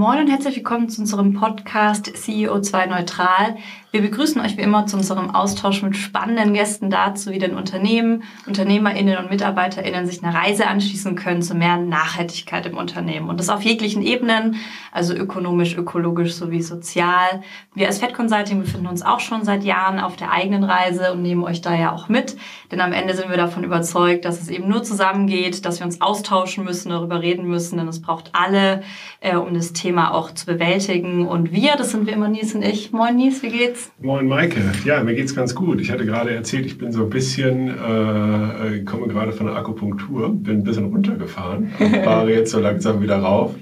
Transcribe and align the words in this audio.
Moin 0.00 0.18
und 0.18 0.30
herzlich 0.30 0.56
willkommen 0.56 0.88
zu 0.88 1.02
unserem 1.02 1.34
Podcast 1.34 2.06
CEO2 2.06 2.86
Neutral. 2.86 3.58
Wir 3.92 4.02
begrüßen 4.02 4.40
euch 4.40 4.56
wie 4.56 4.62
immer 4.62 4.86
zu 4.86 4.96
unserem 4.96 5.34
Austausch 5.34 5.82
mit 5.82 5.96
spannenden 5.96 6.54
Gästen 6.54 6.90
dazu, 6.90 7.32
wie 7.32 7.40
denn 7.40 7.56
Unternehmen, 7.56 8.22
UnternehmerInnen 8.46 9.18
und 9.18 9.30
MitarbeiterInnen 9.30 10.06
sich 10.06 10.22
einer 10.22 10.32
Reise 10.32 10.68
anschließen 10.68 11.16
können 11.16 11.42
zu 11.42 11.56
mehr 11.56 11.76
Nachhaltigkeit 11.76 12.66
im 12.66 12.76
Unternehmen. 12.76 13.28
Und 13.28 13.40
das 13.40 13.48
auf 13.48 13.62
jeglichen 13.62 14.02
Ebenen, 14.02 14.56
also 14.92 15.12
ökonomisch, 15.12 15.76
ökologisch 15.76 16.34
sowie 16.34 16.62
sozial. 16.62 17.42
Wir 17.74 17.88
als 17.88 17.98
Fed 17.98 18.14
Consulting 18.14 18.60
befinden 18.60 18.86
uns 18.86 19.02
auch 19.02 19.18
schon 19.18 19.44
seit 19.44 19.64
Jahren 19.64 19.98
auf 19.98 20.14
der 20.14 20.30
eigenen 20.30 20.62
Reise 20.62 21.12
und 21.12 21.22
nehmen 21.22 21.42
euch 21.42 21.60
da 21.60 21.74
ja 21.74 21.92
auch 21.92 22.08
mit. 22.08 22.36
Denn 22.70 22.80
am 22.80 22.92
Ende 22.92 23.14
sind 23.14 23.28
wir 23.28 23.36
davon 23.36 23.64
überzeugt, 23.64 24.24
dass 24.24 24.40
es 24.40 24.50
eben 24.50 24.68
nur 24.68 24.84
zusammengeht, 24.84 25.64
dass 25.64 25.80
wir 25.80 25.86
uns 25.86 26.00
austauschen 26.00 26.62
müssen, 26.64 26.90
darüber 26.90 27.22
reden 27.22 27.48
müssen, 27.48 27.76
denn 27.76 27.88
es 27.88 28.00
braucht 28.00 28.30
alle, 28.34 28.84
äh, 29.18 29.34
um 29.34 29.52
das 29.52 29.72
Thema 29.72 30.14
auch 30.14 30.30
zu 30.30 30.46
bewältigen. 30.46 31.26
Und 31.26 31.50
wir, 31.50 31.74
das 31.74 31.90
sind 31.90 32.06
wie 32.06 32.12
immer 32.12 32.28
Nies 32.28 32.54
und 32.54 32.62
ich. 32.62 32.92
Moin 32.92 33.16
Nies, 33.16 33.42
wie 33.42 33.48
geht's? 33.48 33.79
Moin 34.00 34.26
Maike. 34.26 34.60
Ja, 34.84 35.02
mir 35.02 35.14
geht's 35.14 35.34
ganz 35.34 35.54
gut. 35.54 35.80
Ich 35.80 35.90
hatte 35.90 36.06
gerade 36.06 36.30
erzählt, 36.30 36.66
ich 36.66 36.78
bin 36.78 36.92
so 36.92 37.04
ein 37.04 37.10
bisschen, 37.10 37.68
äh, 37.68 38.78
äh 38.78 38.84
komme 38.84 39.08
gerade 39.08 39.32
von 39.32 39.46
der 39.46 39.56
Akupunktur, 39.56 40.30
bin 40.30 40.58
ein 40.58 40.64
bisschen 40.64 40.86
runtergefahren, 40.86 41.70
fahre 42.04 42.32
jetzt 42.32 42.50
so 42.50 42.60
langsam 42.60 43.02
wieder 43.02 43.18
rauf 43.18 43.54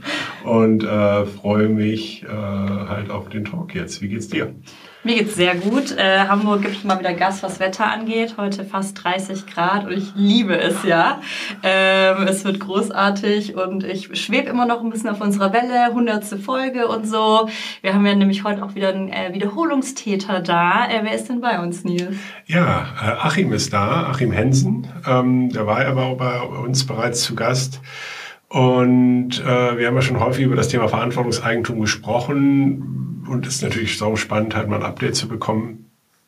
und 0.44 0.84
äh, 0.84 1.26
freue 1.26 1.68
mich 1.68 2.24
äh, 2.24 2.28
halt 2.28 3.10
auf 3.10 3.28
den 3.28 3.44
Talk 3.44 3.74
jetzt. 3.74 4.00
Wie 4.00 4.08
geht's 4.08 4.28
dir? 4.28 4.54
Mir 5.04 5.14
geht's 5.14 5.36
sehr 5.36 5.54
gut. 5.54 5.96
Äh, 5.96 6.26
Hamburg 6.26 6.62
gibt 6.62 6.84
mal 6.84 6.98
wieder 6.98 7.12
Gas, 7.12 7.44
was 7.44 7.60
Wetter 7.60 7.86
angeht. 7.86 8.34
Heute 8.36 8.64
fast 8.64 9.02
30 9.04 9.46
Grad 9.46 9.84
und 9.84 9.92
ich 9.92 10.12
liebe 10.16 10.58
es 10.58 10.82
ja. 10.82 11.20
Ähm, 11.62 12.26
es 12.26 12.44
wird 12.44 12.58
großartig 12.58 13.54
und 13.54 13.84
ich 13.84 14.20
schwebe 14.20 14.48
immer 14.48 14.66
noch 14.66 14.82
ein 14.82 14.90
bisschen 14.90 15.10
auf 15.10 15.20
unserer 15.20 15.52
Welle, 15.52 15.94
hundertste 15.94 16.36
Folge 16.36 16.88
und 16.88 17.06
so. 17.06 17.48
Wir 17.80 17.94
haben 17.94 18.04
ja 18.06 18.16
nämlich 18.16 18.42
heute 18.42 18.64
auch 18.64 18.74
wieder 18.74 18.88
einen 18.88 19.08
äh, 19.08 19.32
Wiederholungstäter 19.32 20.40
da. 20.40 20.88
Äh, 20.88 21.04
wer 21.04 21.14
ist 21.14 21.28
denn 21.28 21.40
bei 21.40 21.60
uns, 21.60 21.84
Nils? 21.84 22.16
Ja, 22.46 22.88
äh, 23.00 23.10
Achim 23.20 23.52
ist 23.52 23.72
da, 23.72 24.08
Achim 24.08 24.32
Hensen. 24.32 24.88
Ähm, 25.06 25.50
der 25.50 25.64
war 25.64 25.86
aber 25.86 26.16
bei 26.16 26.40
uns 26.40 26.84
bereits 26.84 27.22
zu 27.22 27.36
Gast. 27.36 27.80
Und 28.48 29.44
äh, 29.44 29.78
wir 29.78 29.86
haben 29.86 29.94
ja 29.94 30.02
schon 30.02 30.18
häufig 30.18 30.44
über 30.44 30.56
das 30.56 30.68
Thema 30.68 30.88
Verantwortungseigentum 30.88 31.80
gesprochen 31.80 33.17
und 33.28 33.46
es 33.46 33.56
ist 33.56 33.62
natürlich 33.62 33.98
so 33.98 34.16
spannend, 34.16 34.56
halt 34.56 34.68
mal 34.68 34.76
ein 34.76 34.82
Update 34.82 35.16
zu 35.16 35.28
bekommen. 35.28 35.84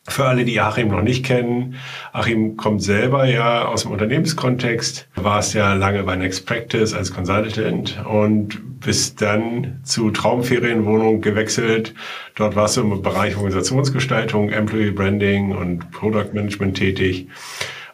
Für 0.07 0.25
alle, 0.25 0.45
die 0.45 0.59
Achim 0.59 0.87
noch 0.87 1.03
nicht 1.03 1.23
kennen, 1.23 1.75
Achim 2.11 2.57
kommt 2.57 2.81
selber 2.81 3.25
ja 3.25 3.65
aus 3.65 3.83
dem 3.83 3.91
Unternehmenskontext, 3.91 5.07
war 5.13 5.39
es 5.39 5.53
ja 5.53 5.73
lange 5.73 6.01
bei 6.03 6.15
Next 6.15 6.47
Practice 6.47 6.95
als 6.95 7.13
Consultant 7.13 8.03
und 8.09 8.79
bist 8.79 9.21
dann 9.21 9.79
zu 9.83 10.09
Traumferienwohnung 10.09 11.21
gewechselt. 11.21 11.93
Dort 12.33 12.55
warst 12.55 12.77
du 12.77 12.81
im 12.81 13.01
Bereich 13.03 13.35
Organisationsgestaltung, 13.35 14.49
Employee 14.49 14.89
Branding 14.89 15.55
und 15.55 15.91
Product 15.91 16.33
Management 16.33 16.77
tätig. 16.77 17.27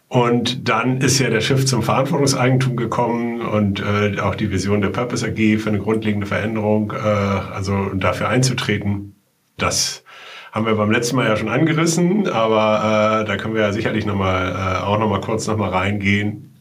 Und 0.10 0.70
dann 0.70 1.02
ist 1.02 1.20
ja 1.20 1.30
der 1.30 1.42
Schiff 1.42 1.66
zum 1.66 1.84
Verantwortungseigentum 1.84 2.78
gekommen 2.78 3.42
und 3.42 3.82
äh, 3.82 4.20
auch 4.22 4.36
die 4.36 4.52
Vision 4.52 4.82
der 4.82 4.90
Purpose 4.90 5.26
AG 5.26 5.60
für 5.60 5.70
eine 5.70 5.80
grundlegende 5.80 6.26
Veränderung, 6.26 6.92
äh, 6.92 6.98
also 6.98 7.90
dafür 7.94 8.30
einzutreten. 8.30 9.16
Das 9.58 10.06
haben 10.54 10.66
wir 10.66 10.76
beim 10.76 10.92
letzten 10.92 11.18
Mal 11.18 11.28
ja 11.28 11.36
schon 11.36 11.50
angerissen, 11.50 12.30
aber 12.30 13.22
äh, 13.22 13.26
da 13.26 13.36
können 13.36 13.54
wir 13.54 13.64
ja 13.64 13.74
sicherlich 13.74 14.06
noch 14.06 14.16
mal, 14.16 14.50
äh, 14.50 14.84
auch 14.84 14.98
noch 14.98 15.10
mal 15.10 15.20
kurz 15.20 15.46
noch 15.46 15.58
mal 15.58 15.70
reingehen. 15.70 16.57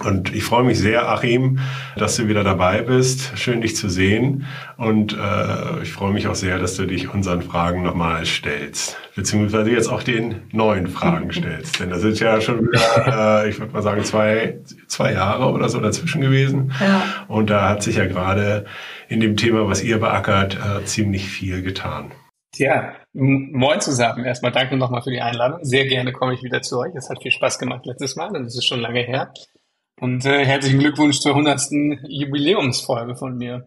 Und 0.00 0.34
ich 0.34 0.42
freue 0.42 0.64
mich 0.64 0.78
sehr, 0.78 1.08
Achim, 1.08 1.58
dass 1.96 2.16
du 2.16 2.26
wieder 2.26 2.42
dabei 2.44 2.80
bist. 2.80 3.38
Schön, 3.38 3.60
dich 3.60 3.76
zu 3.76 3.90
sehen. 3.90 4.46
Und 4.78 5.12
äh, 5.12 5.82
ich 5.82 5.92
freue 5.92 6.12
mich 6.12 6.26
auch 6.28 6.34
sehr, 6.34 6.58
dass 6.58 6.76
du 6.76 6.86
dich 6.86 7.12
unseren 7.12 7.42
Fragen 7.42 7.82
nochmal 7.82 8.24
stellst. 8.24 8.96
Beziehungsweise 9.14 9.70
jetzt 9.70 9.88
auch 9.88 10.02
den 10.02 10.42
neuen 10.50 10.86
Fragen 10.86 11.30
stellst. 11.32 11.78
Denn 11.80 11.90
da 11.90 11.98
sind 11.98 12.18
ja 12.20 12.40
schon 12.40 12.62
wieder, 12.62 13.44
äh, 13.44 13.50
ich 13.50 13.60
würde 13.60 13.74
mal 13.74 13.82
sagen, 13.82 14.02
zwei, 14.04 14.60
zwei 14.86 15.12
Jahre 15.12 15.50
oder 15.50 15.68
so 15.68 15.78
dazwischen 15.78 16.22
gewesen. 16.22 16.72
Ja. 16.80 17.02
Und 17.28 17.50
da 17.50 17.68
hat 17.68 17.82
sich 17.82 17.96
ja 17.96 18.06
gerade 18.06 18.64
in 19.08 19.20
dem 19.20 19.36
Thema, 19.36 19.68
was 19.68 19.84
ihr 19.84 20.00
beackert, 20.00 20.56
äh, 20.56 20.84
ziemlich 20.84 21.28
viel 21.28 21.62
getan. 21.62 22.12
Ja, 22.56 22.92
moin 23.12 23.80
zusammen. 23.80 24.24
Erstmal 24.24 24.52
danke 24.52 24.76
nochmal 24.76 25.02
für 25.02 25.10
die 25.10 25.20
Einladung. 25.20 25.58
Sehr 25.62 25.86
gerne 25.86 26.12
komme 26.12 26.34
ich 26.34 26.42
wieder 26.42 26.62
zu 26.62 26.78
euch. 26.78 26.94
Es 26.94 27.08
hat 27.08 27.22
viel 27.22 27.30
Spaß 27.30 27.58
gemacht 27.58 27.84
letztes 27.86 28.16
Mal 28.16 28.34
und 28.34 28.46
es 28.46 28.56
ist 28.56 28.66
schon 28.66 28.80
lange 28.80 29.00
her. 29.00 29.32
Und 30.00 30.24
äh, 30.24 30.44
herzlichen 30.44 30.80
Glückwunsch 30.80 31.20
zur 31.20 31.32
100. 31.32 31.70
Jubiläumsfolge 32.08 33.14
von 33.14 33.36
mir. 33.36 33.66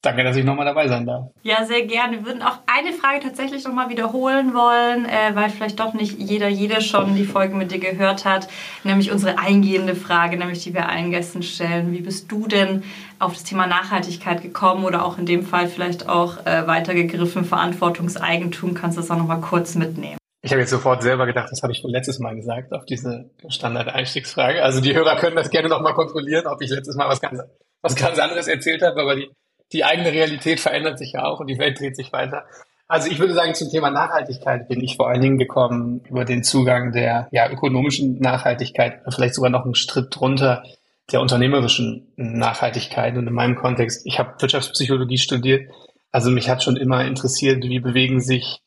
Danke, 0.00 0.24
dass 0.24 0.36
ich 0.36 0.44
nochmal 0.44 0.66
dabei 0.66 0.88
sein 0.88 1.06
darf. 1.06 1.28
Ja, 1.44 1.64
sehr 1.64 1.86
gerne. 1.86 2.18
Wir 2.18 2.26
würden 2.26 2.42
auch 2.42 2.58
eine 2.66 2.92
Frage 2.92 3.20
tatsächlich 3.20 3.64
nochmal 3.64 3.88
wiederholen 3.88 4.52
wollen, 4.52 5.04
äh, 5.06 5.34
weil 5.34 5.48
vielleicht 5.48 5.78
doch 5.78 5.94
nicht 5.94 6.18
jeder, 6.18 6.48
jede 6.48 6.80
schon 6.80 7.14
die 7.14 7.24
Folge 7.24 7.54
mit 7.54 7.70
dir 7.70 7.78
gehört 7.78 8.24
hat. 8.24 8.48
Nämlich 8.82 9.12
unsere 9.12 9.38
eingehende 9.38 9.94
Frage, 9.94 10.36
nämlich 10.36 10.64
die 10.64 10.74
wir 10.74 10.88
allen 10.88 11.12
Gästen 11.12 11.44
stellen. 11.44 11.92
Wie 11.92 12.00
bist 12.00 12.30
du 12.32 12.48
denn 12.48 12.82
auf 13.20 13.34
das 13.34 13.44
Thema 13.44 13.68
Nachhaltigkeit 13.68 14.42
gekommen 14.42 14.84
oder 14.84 15.04
auch 15.04 15.18
in 15.18 15.26
dem 15.26 15.44
Fall 15.44 15.68
vielleicht 15.68 16.08
auch 16.08 16.46
äh, 16.46 16.66
weitergegriffen, 16.66 17.44
Verantwortungseigentum? 17.44 18.74
Kannst 18.74 18.96
du 18.96 19.02
das 19.02 19.10
auch 19.10 19.18
nochmal 19.18 19.40
kurz 19.40 19.76
mitnehmen? 19.76 20.18
Ich 20.44 20.50
habe 20.50 20.60
jetzt 20.60 20.70
sofort 20.70 21.02
selber 21.04 21.26
gedacht, 21.26 21.48
das 21.52 21.62
habe 21.62 21.72
ich 21.72 21.84
wohl 21.84 21.92
letztes 21.92 22.18
Mal 22.18 22.34
gesagt, 22.34 22.72
auf 22.72 22.84
diese 22.84 23.30
Standard-Einstiegsfrage. 23.48 24.62
Also 24.62 24.80
die 24.80 24.92
Hörer 24.92 25.16
können 25.16 25.36
das 25.36 25.50
gerne 25.50 25.68
nochmal 25.68 25.94
kontrollieren, 25.94 26.48
ob 26.48 26.60
ich 26.60 26.70
letztes 26.70 26.96
Mal 26.96 27.08
was 27.08 27.20
ganz, 27.20 27.40
was 27.80 27.94
ganz 27.94 28.18
anderes 28.18 28.48
erzählt 28.48 28.82
habe, 28.82 29.00
aber 29.00 29.14
die, 29.14 29.30
die 29.72 29.84
eigene 29.84 30.10
Realität 30.10 30.58
verändert 30.58 30.98
sich 30.98 31.12
ja 31.12 31.24
auch 31.24 31.38
und 31.38 31.46
die 31.46 31.58
Welt 31.58 31.78
dreht 31.78 31.94
sich 31.94 32.12
weiter. 32.12 32.44
Also 32.88 33.08
ich 33.08 33.20
würde 33.20 33.34
sagen, 33.34 33.54
zum 33.54 33.70
Thema 33.70 33.90
Nachhaltigkeit 33.90 34.68
bin 34.68 34.82
ich 34.82 34.96
vor 34.96 35.08
allen 35.08 35.20
Dingen 35.20 35.38
gekommen 35.38 36.02
über 36.10 36.24
den 36.24 36.42
Zugang 36.42 36.90
der 36.90 37.28
ja, 37.30 37.48
ökonomischen 37.48 38.18
Nachhaltigkeit, 38.18 39.00
vielleicht 39.10 39.34
sogar 39.34 39.50
noch 39.50 39.64
einen 39.64 39.76
Schritt 39.76 40.08
drunter 40.10 40.64
der 41.12 41.20
unternehmerischen 41.20 42.12
Nachhaltigkeit. 42.16 43.16
Und 43.16 43.28
in 43.28 43.32
meinem 43.32 43.54
Kontext, 43.54 44.04
ich 44.06 44.18
habe 44.18 44.34
Wirtschaftspsychologie 44.40 45.18
studiert, 45.18 45.70
also 46.10 46.30
mich 46.30 46.50
hat 46.50 46.62
schon 46.62 46.76
immer 46.76 47.04
interessiert, 47.04 47.62
wie 47.62 47.80
bewegen 47.80 48.20
sich 48.20 48.61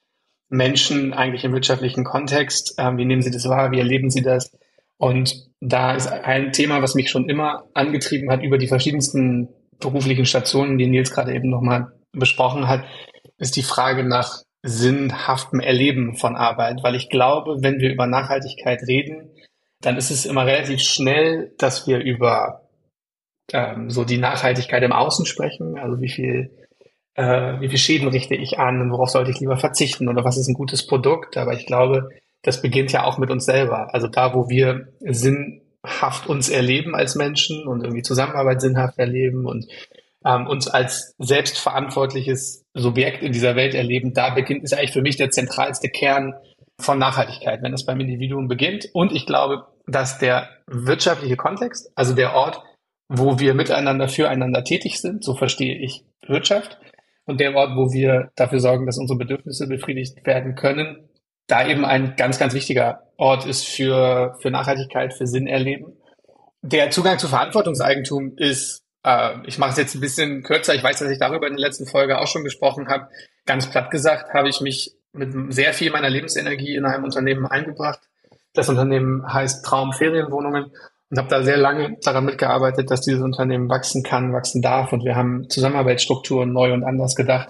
Menschen 0.56 1.14
eigentlich 1.14 1.44
im 1.44 1.54
wirtschaftlichen 1.54 2.04
Kontext? 2.04 2.76
Ähm, 2.78 2.98
wie 2.98 3.06
nehmen 3.06 3.22
sie 3.22 3.32
das 3.32 3.48
wahr? 3.48 3.72
Wie 3.72 3.80
erleben 3.80 4.10
sie 4.10 4.22
das? 4.22 4.52
Und 4.98 5.48
da 5.60 5.94
ist 5.94 6.08
ein 6.08 6.52
Thema, 6.54 6.82
was 6.82 6.96
mich 6.96 7.10
schon 7.10 7.30
immer 7.30 7.66
angetrieben 7.74 8.32
hat 8.32 8.44
über 8.44 8.58
die 8.58 8.68
verschiedensten 8.68 9.50
beruflichen 9.80 10.26
Stationen, 10.26 10.78
die 10.78 10.88
Nils 10.88 11.12
gerade 11.12 11.34
eben 11.34 11.50
nochmal 11.50 11.92
besprochen 12.14 12.68
hat, 12.68 12.86
ist 13.38 13.56
die 13.56 13.64
Frage 13.64 14.04
nach 14.04 14.44
sinnhaftem 14.64 15.60
Erleben 15.60 16.16
von 16.16 16.36
Arbeit. 16.36 16.82
Weil 16.82 16.96
ich 16.96 17.10
glaube, 17.10 17.58
wenn 17.60 17.80
wir 17.80 17.92
über 17.92 18.08
Nachhaltigkeit 18.08 18.82
reden, 18.88 19.30
dann 19.82 19.98
ist 19.98 20.12
es 20.12 20.26
immer 20.26 20.46
relativ 20.46 20.80
schnell, 20.80 21.54
dass 21.58 21.88
wir 21.88 22.00
über 22.00 22.62
ähm, 23.54 23.90
so 23.90 24.06
die 24.06 24.18
Nachhaltigkeit 24.18 24.82
im 24.82 24.94
Außen 24.94 25.26
sprechen, 25.26 25.78
also 25.78 26.02
wie 26.02 26.10
viel 26.10 26.65
äh, 27.16 27.60
wie 27.60 27.70
viel 27.70 27.78
Schäden 27.78 28.08
richte 28.08 28.36
ich 28.36 28.60
an 28.60 28.82
und 28.82 28.92
worauf 28.92 29.10
sollte 29.10 29.32
ich 29.32 29.40
lieber 29.40 29.58
verzichten 29.58 30.10
oder 30.10 30.24
was 30.24 30.38
ist 30.38 30.48
ein 30.48 30.54
gutes 30.54 30.86
Produkt. 30.86 31.38
Aber 31.38 31.54
ich 31.54 31.66
glaube, 31.66 32.10
das 32.44 32.62
beginnt 32.62 32.92
ja 32.92 33.04
auch 33.04 33.18
mit 33.18 33.32
uns 33.32 33.46
selber. 33.46 33.94
Also 33.94 34.08
da, 34.08 34.34
wo 34.34 34.50
wir 34.50 34.90
sinnhaft 35.00 36.28
uns 36.28 36.50
erleben 36.50 36.94
als 36.96 37.16
Menschen 37.16 37.68
und 37.68 37.82
irgendwie 37.84 38.04
Zusammenarbeit 38.04 38.62
sinnhaft 38.62 39.00
erleben 39.00 39.46
und 39.46 39.66
ähm, 40.26 40.48
uns 40.48 40.68
als 40.68 41.16
selbstverantwortliches 41.20 42.66
Subjekt 42.74 43.24
in 43.24 43.32
dieser 43.32 43.56
Welt 43.56 43.74
erleben, 43.74 44.14
da 44.14 44.34
beginnt, 44.34 44.64
ist 44.64 44.74
eigentlich 44.74 44.92
für 44.92 45.02
mich 45.02 45.18
der 45.18 45.30
zentralste 45.30 45.90
Kern 45.90 46.34
von 46.80 47.00
Nachhaltigkeit, 47.00 47.64
wenn 47.64 47.74
es 47.74 47.86
beim 47.86 48.00
Individuum 48.00 48.48
beginnt. 48.48 48.90
Und 48.94 49.14
ich 49.14 49.26
glaube, 49.26 49.68
dass 49.88 50.18
der 50.18 50.50
wirtschaftliche 50.68 51.38
Kontext, 51.38 51.92
also 51.96 52.14
der 52.14 52.34
Ort, 52.34 52.62
wo 53.08 53.40
wir 53.40 53.54
miteinander 53.54 54.08
füreinander 54.08 54.64
tätig 54.64 55.00
sind, 55.00 55.24
so 55.24 55.36
verstehe 55.36 55.78
ich 55.78 56.04
Wirtschaft, 56.28 56.80
und 57.26 57.40
der 57.40 57.56
Ort, 57.56 57.76
wo 57.76 57.92
wir 57.92 58.32
dafür 58.36 58.60
sorgen, 58.60 58.86
dass 58.86 58.98
unsere 58.98 59.18
Bedürfnisse 59.18 59.68
befriedigt 59.68 60.26
werden 60.26 60.56
können, 60.56 61.10
da 61.48 61.68
eben 61.68 61.86
ein 61.86 62.16
ganz, 62.16 62.40
ganz 62.40 62.54
wichtiger 62.54 63.04
Ort 63.18 63.46
ist 63.46 63.68
für, 63.68 64.36
für 64.42 64.52
Nachhaltigkeit, 64.52 65.14
für 65.14 65.28
Sinn 65.28 65.48
erleben. 65.48 65.98
Der 66.62 66.90
Zugang 66.90 67.20
zu 67.20 67.28
Verantwortungseigentum 67.28 68.34
ist, 68.38 68.84
äh, 69.04 69.36
ich 69.46 69.58
mache 69.58 69.72
es 69.72 69.78
jetzt 69.78 69.96
ein 69.96 70.02
bisschen 70.02 70.44
kürzer, 70.44 70.74
ich 70.74 70.84
weiß, 70.84 71.00
dass 71.00 71.12
ich 71.12 71.20
darüber 71.20 71.48
in 71.48 71.56
der 71.56 71.68
letzten 71.68 71.86
Folge 71.86 72.20
auch 72.20 72.28
schon 72.28 72.44
gesprochen 72.44 72.88
habe. 72.88 73.10
Ganz 73.46 73.70
platt 73.70 73.92
gesagt 73.92 74.34
habe 74.34 74.50
ich 74.50 74.62
mich 74.62 74.96
mit 75.14 75.54
sehr 75.54 75.74
viel 75.74 75.92
meiner 75.92 76.10
Lebensenergie 76.10 76.76
in 76.76 76.86
einem 76.86 77.04
Unternehmen 77.04 77.46
eingebracht. 77.46 78.00
Das 78.54 78.70
Unternehmen 78.70 79.32
heißt 79.32 79.64
Traum 79.66 79.94
Ferienwohnungen 79.94 80.72
und 81.10 81.18
habe 81.18 81.30
da 81.30 81.44
sehr 81.44 81.58
lange 81.58 81.98
daran 82.04 82.26
mitgearbeitet, 82.26 82.90
dass 82.90 83.02
dieses 83.02 83.22
Unternehmen 83.22 83.70
wachsen 83.70 84.04
kann, 84.04 84.34
wachsen 84.34 84.62
darf. 84.62 84.92
Und 84.92 85.06
wir 85.06 85.16
haben 85.16 85.50
Zusammenarbeitsstrukturen 85.50 86.52
neu 86.52 86.74
und 86.74 86.84
anders 86.84 87.16
gedacht. 87.16 87.50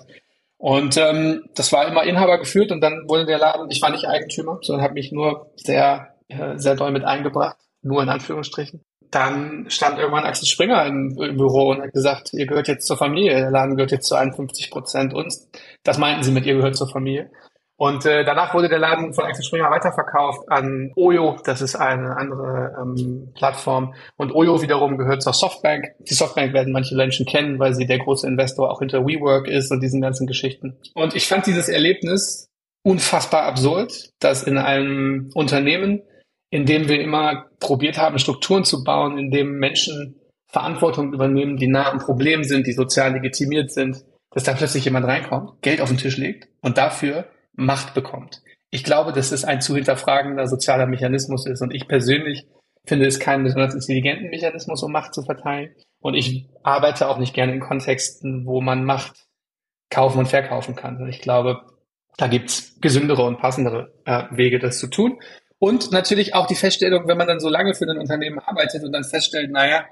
Und 0.57 0.97
ähm, 0.97 1.43
das 1.55 1.71
war 1.71 1.87
immer 1.87 2.03
Inhaber 2.03 2.39
geführt 2.39 2.71
und 2.71 2.81
dann 2.81 3.07
wurde 3.07 3.25
der 3.25 3.37
Laden, 3.37 3.69
ich 3.69 3.81
war 3.81 3.91
nicht 3.91 4.07
Eigentümer, 4.07 4.57
sondern 4.61 4.83
habe 4.83 4.93
mich 4.93 5.11
nur 5.11 5.51
sehr, 5.57 6.15
äh, 6.29 6.57
sehr 6.57 6.75
doll 6.75 6.91
mit 6.91 7.03
eingebracht, 7.03 7.57
nur 7.81 8.01
in 8.01 8.09
Anführungsstrichen. 8.09 8.81
dann 9.11 9.65
stand 9.69 9.99
irgendwann 9.99 10.25
Axel 10.25 10.47
Springer 10.47 10.85
im, 10.85 11.15
im, 11.21 11.37
Büro 11.37 11.69
und 11.69 11.81
hat 11.81 11.93
gesagt, 11.93 12.33
ihr 12.33 12.47
gehört 12.47 12.67
jetzt 12.67 12.87
zur 12.87 12.97
Familie, 12.97 13.35
der 13.35 13.51
Laden 13.51 13.75
gehört 13.75 13.91
jetzt 13.91 14.07
zu 14.07 14.15
51 14.15 14.71
Prozent 14.71 15.13
uns. 15.13 15.49
Das 15.83 15.97
meinten 15.97 16.23
sie 16.23 16.31
mit, 16.31 16.45
ihr 16.45 16.55
gehört 16.55 16.75
zur 16.75 16.89
Familie. 16.89 17.29
Und 17.77 18.05
äh, 18.05 18.23
danach 18.23 18.53
wurde 18.53 18.69
der 18.69 18.79
Laden 18.79 19.13
von 19.13 19.25
Axel 19.25 19.43
Springer 19.43 19.69
weiterverkauft 19.69 20.49
an 20.49 20.93
Oyo, 20.95 21.37
das 21.43 21.61
ist 21.61 21.75
eine 21.75 22.15
andere 22.15 22.73
ähm, 22.81 23.33
Plattform. 23.35 23.93
Und 24.15 24.33
Oyo 24.33 24.61
wiederum 24.61 24.97
gehört 24.97 25.21
zur 25.21 25.33
Softbank. 25.33 25.87
Die 25.99 26.13
Softbank 26.13 26.53
werden 26.53 26.71
manche 26.71 26.95
Menschen 26.95 27.25
kennen, 27.25 27.59
weil 27.59 27.73
sie 27.73 27.85
der 27.85 27.99
große 27.99 28.27
Investor 28.27 28.71
auch 28.71 28.79
hinter 28.79 29.05
WeWork 29.05 29.47
ist 29.47 29.71
und 29.71 29.81
diesen 29.81 30.01
ganzen 30.01 30.25
Geschichten. 30.25 30.77
Und 30.93 31.15
ich 31.15 31.27
fand 31.27 31.47
dieses 31.47 31.67
Erlebnis 31.67 32.47
unfassbar 32.83 33.43
absurd, 33.43 34.11
dass 34.19 34.43
in 34.43 34.57
einem 34.57 35.31
Unternehmen, 35.33 36.01
in 36.51 36.65
dem 36.65 36.87
wir 36.87 37.01
immer 37.01 37.47
probiert 37.59 37.97
haben, 37.97 38.19
Strukturen 38.19 38.63
zu 38.63 38.85
bauen, 38.85 39.17
in 39.17 39.31
dem 39.31 39.57
Menschen 39.59 40.21
Verantwortung 40.47 41.11
übernehmen, 41.11 41.57
die 41.57 41.67
nah 41.67 41.91
am 41.91 41.99
Problem 41.99 42.45
sind, 42.45 42.67
die 42.67 42.71
sozial 42.71 43.11
legitimiert 43.11 43.73
sind, 43.73 44.05
dass 44.31 44.43
da 44.43 44.53
plötzlich 44.53 44.85
jemand 44.85 45.05
reinkommt, 45.05 45.61
Geld 45.61 45.81
auf 45.81 45.89
den 45.89 45.97
Tisch 45.97 46.15
legt 46.15 46.47
und 46.61 46.77
dafür 46.77 47.25
Macht 47.55 47.93
bekommt. 47.93 48.41
Ich 48.71 48.83
glaube, 48.83 49.13
dass 49.13 49.31
es 49.31 49.45
ein 49.45 49.61
zu 49.61 49.75
hinterfragender 49.75 50.47
sozialer 50.47 50.85
Mechanismus 50.85 51.45
ist 51.45 51.61
und 51.61 51.73
ich 51.73 51.87
persönlich 51.87 52.47
finde 52.85 53.07
es 53.07 53.19
keinen 53.19 53.43
besonders 53.43 53.73
intelligenten 53.73 54.29
Mechanismus, 54.29 54.83
um 54.83 54.91
Macht 54.91 55.13
zu 55.13 55.23
verteilen. 55.23 55.73
Und 55.99 56.13
ich 56.13 56.47
arbeite 56.63 57.09
auch 57.09 57.17
nicht 57.17 57.33
gerne 57.33 57.53
in 57.53 57.59
Kontexten, 57.59 58.45
wo 58.45 58.61
man 58.61 58.83
Macht 58.85 59.25
kaufen 59.89 60.19
und 60.19 60.27
verkaufen 60.27 60.75
kann. 60.75 61.07
Ich 61.07 61.21
glaube, 61.21 61.61
da 62.17 62.27
gibt's 62.27 62.79
gesündere 62.81 63.23
und 63.23 63.39
passendere 63.39 63.93
äh, 64.05 64.23
Wege, 64.31 64.59
das 64.59 64.77
zu 64.77 64.87
tun. 64.87 65.19
Und 65.57 65.91
natürlich 65.91 66.35
auch 66.35 66.47
die 66.47 66.55
Feststellung, 66.55 67.07
wenn 67.07 67.17
man 67.17 67.27
dann 67.27 67.39
so 67.39 67.49
lange 67.49 67.73
für 67.73 67.85
ein 67.85 67.97
Unternehmen 67.97 68.39
arbeitet 68.39 68.83
und 68.83 68.91
dann 68.91 69.03
feststellt, 69.03 69.51
naja, 69.51 69.85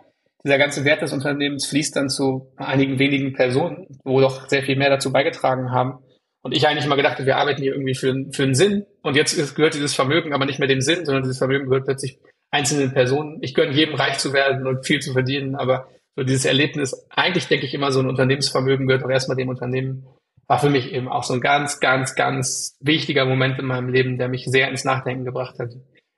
dieser 0.43 0.57
ganze 0.57 0.83
Wert 0.83 1.01
des 1.01 1.13
Unternehmens 1.13 1.65
fließt 1.67 1.95
dann 1.95 2.09
zu 2.09 2.51
einigen 2.57 2.99
wenigen 2.99 3.33
Personen, 3.33 3.87
wo 4.03 4.19
doch 4.19 4.49
sehr 4.49 4.63
viel 4.63 4.75
mehr 4.75 4.89
dazu 4.89 5.11
beigetragen 5.11 5.71
haben, 5.71 5.99
und 6.43 6.53
ich 6.53 6.67
eigentlich 6.67 6.85
immer 6.85 6.97
gedacht, 6.97 7.25
wir 7.25 7.37
arbeiten 7.37 7.61
hier 7.61 7.71
irgendwie 7.71 7.95
für, 7.95 8.13
für 8.31 8.43
einen 8.43 8.53
Sinn. 8.53 8.85
Und 9.01 9.15
jetzt 9.15 9.55
gehört 9.55 9.75
dieses 9.75 9.95
Vermögen 9.95 10.33
aber 10.33 10.45
nicht 10.45 10.59
mehr 10.59 10.67
dem 10.67 10.81
Sinn, 10.81 11.05
sondern 11.05 11.23
dieses 11.23 11.37
Vermögen 11.37 11.67
gehört 11.67 11.85
plötzlich 11.85 12.19
einzelnen 12.51 12.91
Personen. 12.91 13.39
Ich 13.41 13.53
gönne 13.53 13.71
jedem 13.71 13.95
reich 13.95 14.17
zu 14.17 14.33
werden 14.33 14.67
und 14.67 14.85
viel 14.85 14.99
zu 14.99 15.13
verdienen, 15.13 15.55
aber 15.55 15.87
so 16.15 16.23
dieses 16.23 16.45
Erlebnis, 16.45 17.07
eigentlich 17.09 17.47
denke 17.47 17.65
ich 17.65 17.73
immer, 17.73 17.91
so 17.91 18.01
ein 18.01 18.07
Unternehmensvermögen 18.07 18.87
gehört 18.87 19.05
auch 19.05 19.09
erstmal 19.09 19.37
dem 19.37 19.47
Unternehmen, 19.47 20.05
war 20.47 20.59
für 20.59 20.69
mich 20.69 20.91
eben 20.91 21.07
auch 21.07 21.23
so 21.23 21.33
ein 21.33 21.41
ganz, 21.41 21.79
ganz, 21.79 22.13
ganz 22.13 22.77
wichtiger 22.81 23.25
Moment 23.25 23.57
in 23.57 23.65
meinem 23.65 23.87
Leben, 23.87 24.17
der 24.17 24.27
mich 24.27 24.45
sehr 24.45 24.69
ins 24.69 24.83
Nachdenken 24.83 25.25
gebracht 25.25 25.57
hat 25.59 25.71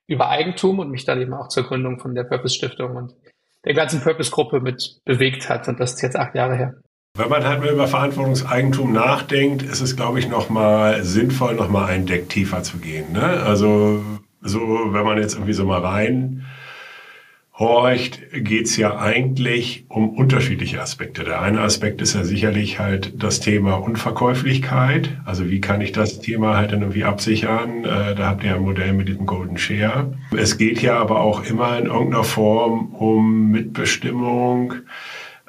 über 0.08 0.30
Eigentum 0.30 0.80
und 0.80 0.90
mich 0.92 1.06
dann 1.06 1.22
eben 1.22 1.34
auch 1.34 1.50
zur 1.50 1.64
Gründung 1.64 2.00
von 2.00 2.16
der 2.16 2.24
Purpose 2.24 2.56
Stiftung 2.56 2.96
und 2.96 3.14
der 3.64 3.74
ganzen 3.74 4.02
Purpose 4.02 4.32
Gruppe 4.32 4.60
mit 4.60 5.00
bewegt 5.06 5.50
hat. 5.50 5.68
Und 5.68 5.80
das 5.80 5.94
ist 5.94 6.02
jetzt 6.02 6.16
acht 6.16 6.36
Jahre 6.36 6.56
her. 6.56 6.76
Wenn 7.18 7.30
man 7.30 7.46
halt 7.46 7.62
mal 7.62 7.70
über 7.70 7.88
Verantwortungseigentum 7.88 8.92
nachdenkt, 8.92 9.64
ist 9.64 9.80
es, 9.80 9.96
glaube 9.96 10.20
ich, 10.20 10.28
nochmal 10.28 11.06
sinnvoll, 11.06 11.56
nochmal 11.56 11.86
einen 11.86 12.06
Deck 12.06 12.28
tiefer 12.28 12.62
zu 12.62 12.78
gehen. 12.78 13.14
Ne? 13.14 13.24
Also 13.24 14.04
so, 14.42 14.60
wenn 14.60 15.06
man 15.06 15.18
jetzt 15.18 15.36
irgendwie 15.36 15.54
so 15.54 15.64
mal 15.64 15.80
rein 15.80 16.46
horcht, 17.58 18.20
geht's 18.34 18.76
ja 18.76 19.00
eigentlich 19.00 19.86
um 19.88 20.10
unterschiedliche 20.10 20.82
Aspekte. 20.82 21.24
Der 21.24 21.42
eine 21.42 21.62
Aspekt 21.62 22.02
ist 22.02 22.16
ja 22.16 22.26
sicherlich 22.26 22.80
halt 22.80 23.24
das 23.24 23.40
Thema 23.40 23.76
Unverkäuflichkeit. 23.76 25.18
Also 25.24 25.50
wie 25.50 25.62
kann 25.62 25.80
ich 25.80 25.94
das 25.94 26.20
Thema 26.20 26.58
halt 26.58 26.74
dann 26.74 26.82
irgendwie 26.82 27.06
absichern? 27.06 27.86
Äh, 27.86 28.16
da 28.16 28.28
habt 28.28 28.44
ihr 28.44 28.56
ein 28.56 28.62
Modell 28.62 28.92
mit 28.92 29.08
diesem 29.08 29.26
Golden 29.26 29.58
Share. 29.58 30.14
Es 30.36 30.58
geht 30.58 30.82
ja 30.82 30.98
aber 30.98 31.22
auch 31.22 31.46
immer 31.46 31.80
in 31.80 31.86
irgendeiner 31.86 32.26
Form 32.26 32.94
um 32.94 33.52
Mitbestimmung 33.52 34.74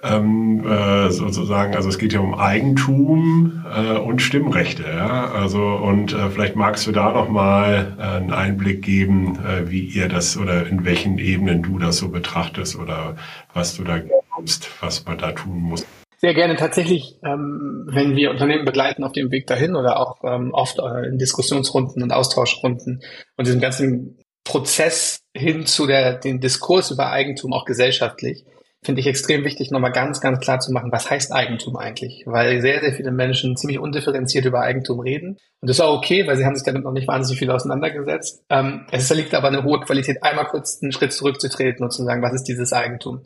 ähm, 0.02 0.66
äh, 0.66 1.10
sozusagen, 1.10 1.75
also 1.75 1.88
es 1.88 1.98
geht 1.98 2.12
ja 2.12 2.20
um 2.20 2.34
Eigentum 2.34 3.64
äh, 3.75 3.98
und 3.98 4.20
Stimmrechte, 4.20 4.84
ja. 4.84 5.31
Also 5.31 5.62
und 5.62 6.12
äh, 6.12 6.31
vielleicht 6.31 6.56
magst 6.56 6.87
du 6.87 6.93
da 6.93 7.12
noch 7.12 7.28
mal 7.28 7.96
äh, 7.98 8.02
einen 8.02 8.32
Einblick 8.32 8.82
geben, 8.82 9.38
äh, 9.44 9.70
wie 9.70 9.81
ihr 9.81 10.08
das 10.08 10.37
oder 10.37 10.66
in 10.66 10.84
welchen 10.84 11.19
Ebenen 11.19 11.62
du 11.62 11.78
das 11.78 11.96
so 11.96 12.08
betrachtest 12.08 12.78
oder 12.78 13.16
was 13.54 13.76
du 13.76 13.84
da 13.84 13.98
glaubst, 13.98 14.70
was 14.81 15.04
man 15.06 15.19
da 15.19 15.32
tun 15.32 15.60
muss. 15.60 15.87
Sehr 16.19 16.34
gerne. 16.34 16.56
Tatsächlich, 16.56 17.19
ähm, 17.25 17.87
wenn 17.90 18.16
wir 18.16 18.31
Unternehmen 18.31 18.64
begleiten 18.64 19.04
auf 19.04 19.12
dem 19.12 19.31
Weg 19.31 19.46
dahin 19.46 19.76
oder 19.76 20.00
auch 20.00 20.25
ähm, 20.25 20.52
oft 20.52 20.78
äh, 20.78 21.08
in 21.08 21.19
Diskussionsrunden 21.19 22.02
und 22.02 22.12
Austauschrunden 22.12 23.02
und 23.37 23.46
diesem 23.46 23.60
ganzen 23.60 24.19
Prozess 24.44 25.20
hin 25.37 25.66
zu 25.66 25.87
der, 25.87 26.14
den 26.14 26.40
Diskurs 26.40 26.90
über 26.90 27.10
Eigentum 27.10 27.52
auch 27.52 27.64
gesellschaftlich, 27.64 28.44
finde 28.82 29.00
ich 29.00 29.06
extrem 29.06 29.44
wichtig, 29.44 29.70
nochmal 29.70 29.93
ganz, 29.93 30.20
ganz 30.20 30.38
klar 30.40 30.61
zu 30.61 30.73
machen, 30.73 30.93
was 30.93 31.11
heißt 31.11 31.32
Eigentum 31.32 31.76
eigentlich? 31.76 32.23
Weil 32.26 32.61
sehr, 32.61 32.81
sehr 32.81 32.94
viele 32.94 33.11
Menschen 33.11 33.56
ziemlich 33.56 33.78
undifferenziert 33.78 34.44
über 34.44 34.61
Eigentum 34.61 35.00
reden. 35.00 35.38
Und 35.61 35.69
das 35.69 35.78
ist 35.78 35.81
auch 35.81 35.96
okay, 35.96 36.26
weil 36.26 36.37
sie 36.37 36.44
haben 36.44 36.55
sich 36.55 36.64
damit 36.64 36.84
noch 36.84 36.93
nicht 36.93 37.08
wahnsinnig 37.08 37.38
viel 37.38 37.50
auseinandergesetzt. 37.50 38.44
Ähm, 38.49 38.87
es 38.93 39.11
liegt 39.11 39.34
aber 39.34 39.49
eine 39.49 39.64
hohe 39.64 39.81
Qualität, 39.81 40.23
einmal 40.23 40.46
kurz 40.46 40.81
einen 40.82 40.93
Schritt 40.93 41.12
zurückzutreten 41.12 41.84
und 41.84 41.90
zu 41.90 42.05
sagen, 42.05 42.23
was 42.23 42.34
ist 42.34 42.44
dieses 42.44 42.73
Eigentum? 42.73 43.23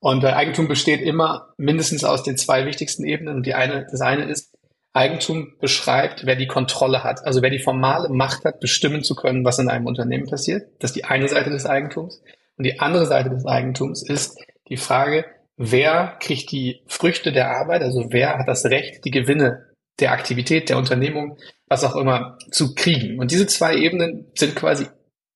Und 0.00 0.24
äh, 0.24 0.28
Eigentum 0.28 0.68
besteht 0.68 1.00
immer 1.00 1.54
mindestens 1.56 2.04
aus 2.04 2.22
den 2.22 2.36
zwei 2.36 2.66
wichtigsten 2.66 3.04
Ebenen. 3.04 3.36
Und 3.36 3.46
die 3.46 3.54
eine, 3.54 3.86
das 3.90 4.00
eine 4.00 4.24
ist, 4.24 4.54
Eigentum 4.94 5.54
beschreibt, 5.60 6.24
wer 6.24 6.36
die 6.36 6.46
Kontrolle 6.46 7.02
hat, 7.02 7.26
also 7.26 7.42
wer 7.42 7.50
die 7.50 7.58
formale 7.58 8.08
Macht 8.10 8.44
hat, 8.44 8.60
bestimmen 8.60 9.02
zu 9.02 9.16
können, 9.16 9.44
was 9.44 9.58
in 9.58 9.68
einem 9.68 9.86
Unternehmen 9.86 10.26
passiert. 10.26 10.68
Das 10.78 10.90
ist 10.90 10.96
die 10.96 11.04
eine 11.04 11.28
Seite 11.28 11.50
des 11.50 11.66
Eigentums. 11.66 12.22
Und 12.56 12.64
die 12.64 12.78
andere 12.78 13.06
Seite 13.06 13.30
des 13.30 13.44
Eigentums 13.44 14.08
ist, 14.08 14.38
die 14.68 14.76
Frage, 14.76 15.24
wer 15.56 16.16
kriegt 16.20 16.50
die 16.50 16.82
Früchte 16.86 17.32
der 17.32 17.50
Arbeit, 17.50 17.82
also 17.82 18.06
wer 18.10 18.38
hat 18.38 18.48
das 18.48 18.64
Recht, 18.64 19.04
die 19.04 19.10
Gewinne 19.10 19.74
der 20.00 20.12
Aktivität, 20.12 20.68
der 20.68 20.78
Unternehmung, 20.78 21.38
was 21.68 21.84
auch 21.84 21.96
immer, 21.96 22.38
zu 22.50 22.74
kriegen. 22.74 23.18
Und 23.20 23.30
diese 23.30 23.46
zwei 23.46 23.76
Ebenen 23.76 24.26
sind 24.34 24.56
quasi 24.56 24.86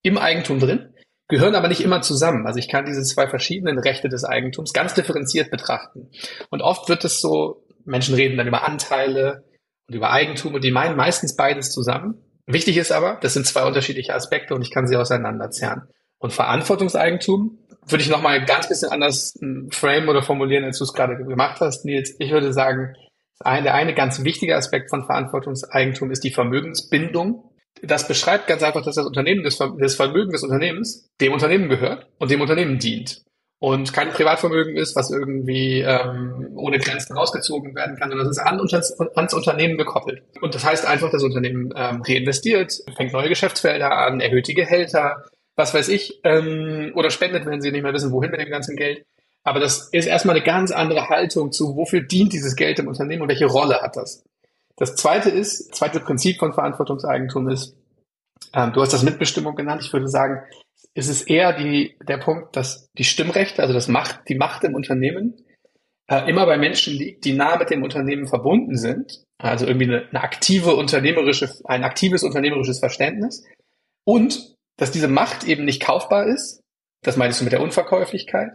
im 0.02 0.19
Eigentum 0.19 0.58
drin, 0.58 0.94
gehören 1.28 1.54
aber 1.54 1.69
nicht 1.69 1.80
immer 1.80 2.02
zusammen. 2.02 2.46
Also 2.46 2.58
ich 2.58 2.69
kann 2.69 2.86
diese 2.86 3.02
zwei 3.02 3.28
verschiedenen 3.28 3.78
Rechte 3.78 4.08
des 4.08 4.25
Eigentums 4.25 4.72
ganz 4.72 4.94
differenziert 4.94 5.50
betrachten. 5.50 6.10
Und 6.50 6.62
oft 6.62 6.88
wird 6.88 7.04
es 7.04 7.20
so, 7.20 7.64
Menschen 7.85 8.14
reden 8.14 8.37
dann 8.37 8.49
über 8.49 8.66
Anteile 8.66 9.44
und 9.87 9.94
über 9.94 10.11
Eigentum 10.11 10.54
und 10.54 10.64
die 10.64 10.70
meinen 10.70 10.97
meistens 10.97 11.37
beides 11.37 11.70
zusammen. 11.70 12.23
Wichtig 12.47 12.78
ist 12.78 12.92
aber, 12.92 13.18
das 13.20 13.35
sind 13.35 13.47
zwei 13.47 13.64
unterschiedliche 13.64 14.14
Aspekte 14.14 14.54
und 14.54 14.62
ich 14.62 14.70
kann 14.70 14.87
sie 14.87 14.97
auseinanderzerren. 14.97 15.88
Und 16.18 16.32
Verantwortungseigentum 16.32 17.58
würde 17.90 18.02
ich 18.02 18.11
nochmal 18.11 18.45
ganz 18.45 18.68
bisschen 18.68 18.90
anders 18.90 19.35
hm, 19.40 19.71
frame 19.71 20.09
oder 20.09 20.23
formulieren, 20.23 20.64
als 20.64 20.78
du 20.78 20.85
es 20.85 20.92
gerade 20.92 21.16
gemacht 21.16 21.61
hast, 21.61 21.85
Nils. 21.85 22.14
Ich 22.18 22.30
würde 22.30 22.52
sagen, 22.52 22.95
der 23.45 23.75
eine 23.75 23.95
ganz 23.95 24.25
wichtige 24.25 24.57
Aspekt 24.57 24.90
von 24.90 25.04
Verantwortungseigentum 25.04 26.11
ist 26.11 26.25
die 26.25 26.33
Vermögensbindung. 26.33 27.45
Das 27.83 28.09
beschreibt 28.09 28.49
ganz 28.49 28.62
einfach, 28.62 28.83
dass 28.83 28.97
das 28.97 29.07
Unternehmen, 29.07 29.45
das, 29.45 29.95
Vermögen 29.95 30.33
des 30.33 30.42
Unternehmens 30.42 31.09
dem 31.21 31.33
Unternehmen 31.33 31.68
gehört 31.68 32.09
und 32.18 32.30
dem 32.30 32.40
Unternehmen 32.40 32.78
dient. 32.78 33.23
Und 33.61 33.92
kein 33.92 34.11
Privatvermögen 34.11 34.76
ist, 34.76 34.95
was 34.95 35.11
irgendwie 35.11 35.80
ähm, 35.80 36.52
ohne 36.54 36.78
Grenzen 36.78 37.16
rausgezogen 37.16 37.75
werden 37.75 37.97
kann, 37.97 38.11
sondern 38.11 38.28
das 38.28 38.37
ist 38.37 38.45
an, 38.45 38.61
ans 39.16 39.35
Unternehmen 39.35 39.76
gekoppelt. 39.76 40.23
Und 40.40 40.54
das 40.54 40.64
heißt 40.64 40.87
einfach, 40.87 41.11
das 41.11 41.25
Unternehmen 41.25 41.73
ähm, 41.76 42.02
reinvestiert, 42.02 42.73
fängt 42.97 43.12
neue 43.12 43.28
Geschäftsfelder 43.28 43.90
an, 43.90 44.21
erhöht 44.21 44.47
die 44.47 44.54
Gehälter, 44.54 45.25
was 45.59 45.75
weiß 45.75 45.88
ich, 45.88 46.21
ähm, 46.23 46.93
oder 46.95 47.11
spendet, 47.11 47.45
wenn 47.45 47.61
sie 47.61 47.73
nicht 47.73 47.83
mehr 47.83 47.93
wissen, 47.93 48.12
wohin 48.12 48.31
mit 48.31 48.41
dem 48.41 48.49
ganzen 48.49 48.77
Geld. 48.77 49.05
Aber 49.43 49.59
das 49.59 49.88
ist 49.91 50.07
erstmal 50.07 50.37
eine 50.37 50.45
ganz 50.45 50.71
andere 50.71 51.09
Haltung 51.09 51.50
zu, 51.50 51.77
wofür 51.77 52.00
dient 52.00 52.33
dieses 52.33 52.55
Geld 52.55 52.79
im 52.79 52.87
Unternehmen 52.87 53.23
und 53.23 53.29
welche 53.29 53.47
Rolle 53.47 53.83
hat 53.83 53.97
das. 53.97 54.23
Das 54.77 54.95
zweite 54.95 55.31
ist, 55.31 55.75
zweite 55.75 55.99
Prinzip 55.99 56.38
von 56.38 56.53
Verantwortungseigentum 56.53 57.49
ist, 57.49 57.77
ähm, 58.55 58.73
du 58.73 58.81
hast 58.81 58.93
das 58.93 59.03
Mitbestimmung 59.03 59.57
genannt. 59.57 59.83
Ich 59.85 59.93
würde 59.93 60.07
sagen, 60.07 60.43
es 60.95 61.09
ist 61.09 61.23
eher 61.23 61.53
die, 61.53 61.97
der 62.07 62.19
Punkt, 62.19 62.55
dass 62.55 62.88
die 62.97 63.05
Stimmrechte, 63.05 63.61
also 63.61 63.75
das 63.75 63.88
Macht, 63.88 64.29
die 64.29 64.37
Macht 64.37 64.62
im 64.62 64.77
Unternehmen, 64.77 65.43
äh, 66.07 66.31
immer 66.31 66.47
bei 66.47 66.57
Menschen 66.57 66.95
liegt, 66.95 67.25
die 67.25 67.33
nah 67.33 67.57
mit 67.57 67.71
dem 67.71 67.83
Unternehmen 67.83 68.29
verbunden 68.29 68.77
sind. 68.77 69.25
Also 69.38 69.67
irgendwie 69.67 69.87
eine, 69.87 70.09
eine 70.09 70.23
aktive 70.23 70.77
unternehmerische, 70.77 71.53
ein 71.65 71.83
aktives 71.83 72.23
unternehmerisches 72.23 72.79
Verständnis 72.79 73.45
und 74.05 74.57
dass 74.78 74.90
diese 74.90 75.08
Macht 75.08 75.44
eben 75.44 75.66
nicht 75.66 75.82
kaufbar 75.82 76.26
ist. 76.26 76.62
Das 77.02 77.18
meinst 77.18 77.40
du 77.40 77.44
mit 77.44 77.52
der 77.52 77.61
Unverkäuflichkeit. 77.61 78.52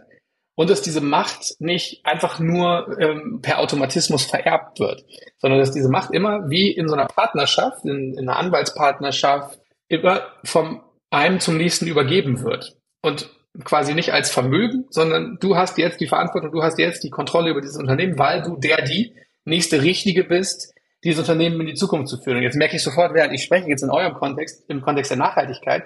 Und 0.56 0.70
dass 0.70 0.82
diese 0.82 1.00
Macht 1.00 1.56
nicht 1.58 2.04
einfach 2.04 2.38
nur 2.38 2.96
ähm, 3.00 3.40
per 3.42 3.58
Automatismus 3.58 4.24
vererbt 4.24 4.78
wird, 4.78 5.04
sondern 5.38 5.60
dass 5.60 5.72
diese 5.72 5.88
Macht 5.88 6.12
immer 6.12 6.48
wie 6.48 6.70
in 6.70 6.88
so 6.88 6.94
einer 6.94 7.06
Partnerschaft, 7.06 7.84
in, 7.84 8.14
in 8.16 8.28
einer 8.28 8.38
Anwaltspartnerschaft, 8.38 9.58
immer 9.88 10.22
vom 10.44 10.82
einem 11.10 11.40
zum 11.40 11.56
nächsten 11.56 11.86
übergeben 11.86 12.42
wird. 12.42 12.76
Und 13.02 13.30
quasi 13.64 13.94
nicht 13.94 14.12
als 14.12 14.30
Vermögen, 14.30 14.86
sondern 14.90 15.38
du 15.40 15.56
hast 15.56 15.76
jetzt 15.78 16.00
die 16.00 16.08
Verantwortung, 16.08 16.50
du 16.52 16.62
hast 16.62 16.78
jetzt 16.78 17.04
die 17.04 17.10
Kontrolle 17.10 17.50
über 17.50 17.60
dieses 17.60 17.76
Unternehmen, 17.76 18.18
weil 18.18 18.42
du 18.42 18.56
der, 18.56 18.82
die 18.82 19.14
nächste 19.44 19.82
Richtige 19.82 20.24
bist, 20.24 20.72
dieses 21.04 21.20
Unternehmen 21.20 21.60
in 21.60 21.66
die 21.66 21.74
Zukunft 21.74 22.08
zu 22.08 22.18
führen. 22.18 22.38
Und 22.38 22.42
jetzt 22.42 22.56
merke 22.56 22.76
ich 22.76 22.82
sofort, 22.82 23.12
während 23.12 23.32
ich 23.32 23.42
spreche 23.42 23.68
jetzt 23.68 23.82
in 23.82 23.90
eurem 23.90 24.14
Kontext, 24.14 24.64
im 24.68 24.80
Kontext 24.80 25.10
der 25.10 25.18
Nachhaltigkeit, 25.18 25.84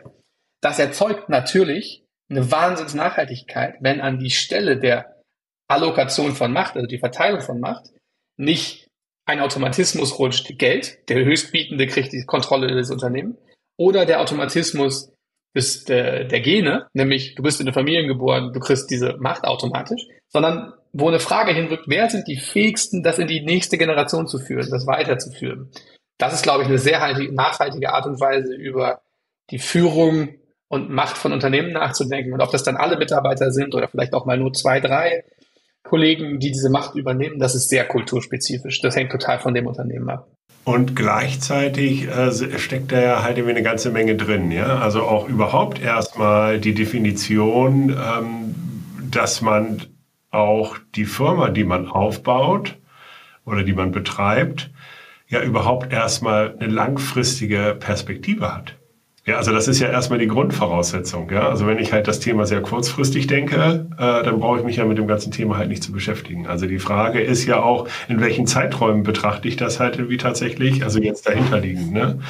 das 0.61 0.79
erzeugt 0.79 1.29
natürlich 1.29 2.05
eine 2.31 2.51
Wahnsinnsnachhaltigkeit, 2.51 3.77
wenn 3.81 4.01
an 4.01 4.19
die 4.19 4.31
Stelle 4.31 4.79
der 4.79 5.23
Allokation 5.69 6.35
von 6.35 6.53
Macht, 6.53 6.77
also 6.77 6.87
die 6.87 6.99
Verteilung 6.99 7.41
von 7.41 7.61
Macht, 7.61 7.91
nicht 8.37 8.89
ein 9.27 9.41
Automatismus 9.41 10.19
rutscht 10.19 10.59
Geld, 10.59 11.09
der 11.09 11.25
Höchstbietende 11.25 11.87
kriegt 11.87 12.13
die 12.13 12.25
Kontrolle 12.25 12.75
des 12.75 12.91
Unternehmens, 12.91 13.39
oder 13.77 14.07
der 14.07 14.21
Automatismus 14.21 15.13
des, 15.55 15.85
der, 15.85 16.25
der 16.25 16.41
Gene, 16.41 16.89
nämlich 16.95 17.35
du 17.35 17.43
bist 17.43 17.61
in 17.61 17.67
eine 17.67 17.75
Familie 17.75 18.07
geboren, 18.07 18.53
du 18.53 18.61
kriegst 18.61 18.91
diese 18.91 19.17
Macht 19.19 19.45
automatisch, 19.45 20.07
sondern 20.29 20.73
wo 20.93 21.09
eine 21.09 21.21
Frage 21.21 21.53
hinrückt, 21.53 21.85
wer 21.87 22.09
sind 22.09 22.27
die 22.27 22.39
Fähigsten, 22.39 23.03
das 23.03 23.19
in 23.19 23.29
die 23.29 23.43
nächste 23.43 23.77
Generation 23.77 24.27
zu 24.27 24.39
führen, 24.39 24.71
das 24.71 24.87
weiterzuführen. 24.87 25.71
Das 26.19 26.33
ist, 26.33 26.43
glaube 26.43 26.63
ich, 26.63 26.69
eine 26.69 26.79
sehr 26.79 26.99
nachhaltige 27.31 27.93
Art 27.93 28.07
und 28.07 28.21
Weise, 28.21 28.55
über 28.55 29.03
die 29.51 29.59
Führung 29.59 30.38
und 30.69 30.91
Macht 30.91 31.17
von 31.19 31.33
Unternehmen 31.33 31.73
nachzudenken. 31.73 32.33
Und 32.33 32.41
ob 32.41 32.51
das 32.51 32.63
dann 32.63 32.77
alle 32.77 32.99
Mitarbeiter 32.99 33.51
sind 33.51 33.75
oder 33.75 33.89
vielleicht 33.89 34.15
auch 34.15 34.27
mal 34.27 34.39
nur 34.39 34.53
zwei, 34.53 34.81
drei 34.81 35.25
Kollegen, 35.83 36.39
die 36.39 36.53
diese 36.53 36.71
Macht 36.71 36.95
übernehmen, 36.95 37.39
das 37.39 37.55
ist 37.55 37.71
sehr 37.71 37.87
kulturspezifisch. 37.87 38.81
Das 38.83 38.95
hängt 38.95 39.11
total 39.11 39.39
von 39.39 39.55
dem 39.55 39.67
Unternehmen 39.67 40.11
ab. 40.11 40.29
Und 40.65 40.95
gleichzeitig 40.95 42.09
äh, 42.09 42.59
steckt 42.59 42.93
da 42.93 43.01
ja 43.01 43.23
halt 43.23 43.39
irgendwie 43.39 43.55
eine 43.55 43.65
ganze 43.65 43.91
Menge 43.91 44.17
drin. 44.17 44.51
Ja? 44.51 44.79
Also 44.81 45.03
auch 45.03 45.27
überhaupt 45.27 45.81
erstmal 45.81 46.61
die 46.61 46.75
Definition, 46.75 47.91
ähm, 47.91 48.55
dass 49.11 49.41
man 49.41 49.87
auch 50.31 50.77
die 50.95 51.07
Firma, 51.07 51.49
die 51.49 51.65
man 51.65 51.89
aufbaut 51.89 52.77
oder 53.47 53.63
die 53.65 53.73
man 53.73 53.93
betreibt, 53.93 54.71
ja 55.29 55.43
überhaupt 55.43 55.91
erstmal 55.91 56.55
eine 56.59 56.71
langfristige 56.71 57.75
Perspektive 57.79 58.55
hat. 58.55 58.78
Ja, 59.29 59.37
also 59.37 59.53
das 59.53 59.69
ist 59.69 59.79
ja 59.79 59.91
erstmal 59.91 60.19
die 60.19 60.27
Grundvoraussetzung. 60.27 61.31
Ja? 61.31 61.51
Also 61.51 61.67
wenn 61.67 61.77
ich 61.77 61.93
halt 61.93 62.09
das 62.09 62.19
Thema 62.19 62.47
sehr 62.47 62.63
kurzfristig 62.63 63.27
denke, 63.27 63.87
äh, 63.99 64.23
dann 64.23 64.41
brauche 64.41 64.61
ich 64.61 64.65
mich 64.65 64.77
ja 64.77 64.87
mit 64.87 64.97
dem 64.97 65.07
ganzen 65.07 65.33
Thema 65.33 65.59
halt 65.59 65.69
nicht 65.69 65.83
zu 65.83 65.93
beschäftigen. 65.93 66.47
Also 66.47 66.67
die 66.67 66.79
Frage 66.79 67.21
ist 67.21 67.45
ja 67.45 67.63
auch, 67.63 67.87
in 68.09 68.23
welchen 68.23 68.47
Zeiträumen 68.47 69.03
betrachte 69.03 69.47
ich 69.47 69.57
das 69.57 69.81
halt 69.81 69.97
irgendwie 69.97 70.17
tatsächlich, 70.17 70.83
also 70.83 70.99
jetzt 70.99 71.29
dahinter 71.29 71.61
liegen. 71.61 71.93
Ne? 71.93 72.21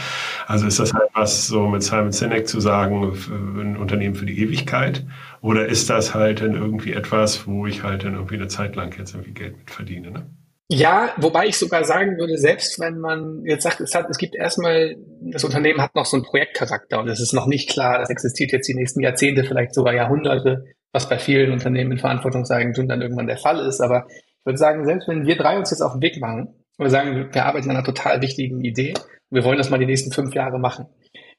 Also 0.49 0.67
ist 0.67 0.81
das 0.81 0.93
halt 0.93 1.09
was 1.15 1.47
so 1.47 1.69
mit 1.69 1.85
Simon 1.85 2.11
Sinek 2.11 2.49
zu 2.49 2.59
sagen, 2.59 3.13
ein 3.57 3.77
Unternehmen 3.77 4.17
für 4.17 4.27
die 4.27 4.43
Ewigkeit? 4.43 5.07
Oder 5.41 5.67
ist 5.67 5.89
das 5.91 6.17
halt 6.17 6.41
dann 6.41 6.57
irgendwie 6.57 6.95
etwas, 6.95 7.47
wo 7.47 7.69
ich 7.69 7.85
halt 7.85 8.03
dann 8.03 8.15
irgendwie 8.15 8.35
eine 8.35 8.49
Zeit 8.49 8.75
lang 8.75 8.93
jetzt 8.99 9.15
irgendwie 9.15 9.35
Geld 9.35 9.57
mit 9.57 9.71
verdiene? 9.71 10.11
Ne? 10.11 10.27
Ja, 10.71 11.15
wobei 11.17 11.47
ich 11.47 11.57
sogar 11.57 11.83
sagen 11.85 12.19
würde, 12.19 12.37
selbst 12.37 12.79
wenn 12.79 12.99
man 12.99 13.43
jetzt 13.47 13.63
sagt, 13.63 13.81
es, 13.81 13.95
hat, 13.95 14.11
es 14.11 14.19
gibt 14.19 14.35
erstmal, 14.35 14.97
das 15.23 15.43
Unternehmen 15.43 15.81
hat 15.81 15.95
noch 15.95 16.05
so 16.05 16.19
einen 16.19 16.27
Projektcharakter 16.27 17.01
und 17.01 17.09
es 17.09 17.21
ist 17.21 17.33
noch 17.33 17.47
nicht 17.47 17.71
klar, 17.71 17.99
das 17.99 18.11
existiert 18.11 18.53
jetzt 18.53 18.69
die 18.69 18.75
nächsten 18.75 19.01
Jahrzehnte, 19.01 19.45
vielleicht 19.45 19.73
sogar 19.73 19.95
Jahrhunderte, 19.95 20.67
was 20.93 21.09
bei 21.09 21.19
vielen 21.19 21.53
Unternehmen 21.53 21.93
in 21.93 21.99
Verantwortungseigentum 21.99 22.87
dann 22.87 23.01
irgendwann 23.01 23.27
der 23.27 23.39
Fall 23.39 23.67
ist. 23.67 23.81
Aber 23.81 24.09
ich 24.11 24.45
würde 24.45 24.59
sagen, 24.59 24.85
selbst 24.85 25.09
wenn 25.09 25.27
wir 25.27 25.39
drei 25.39 25.57
uns 25.57 25.71
jetzt 25.71 25.81
auf 25.81 25.93
den 25.93 26.03
Weg 26.03 26.21
machen 26.21 26.49
und 26.77 26.85
wir 26.85 26.91
sagen, 26.91 27.31
wir 27.33 27.47
arbeiten 27.47 27.71
an 27.71 27.77
einer 27.77 27.85
total 27.85 28.21
wichtigen 28.21 28.63
Idee 28.63 28.91
und 28.91 29.37
wir 29.37 29.45
wollen 29.45 29.59
das 29.59 29.71
mal 29.71 29.79
die 29.79 29.87
nächsten 29.87 30.13
fünf 30.13 30.35
Jahre 30.35 30.59
machen. 30.59 30.85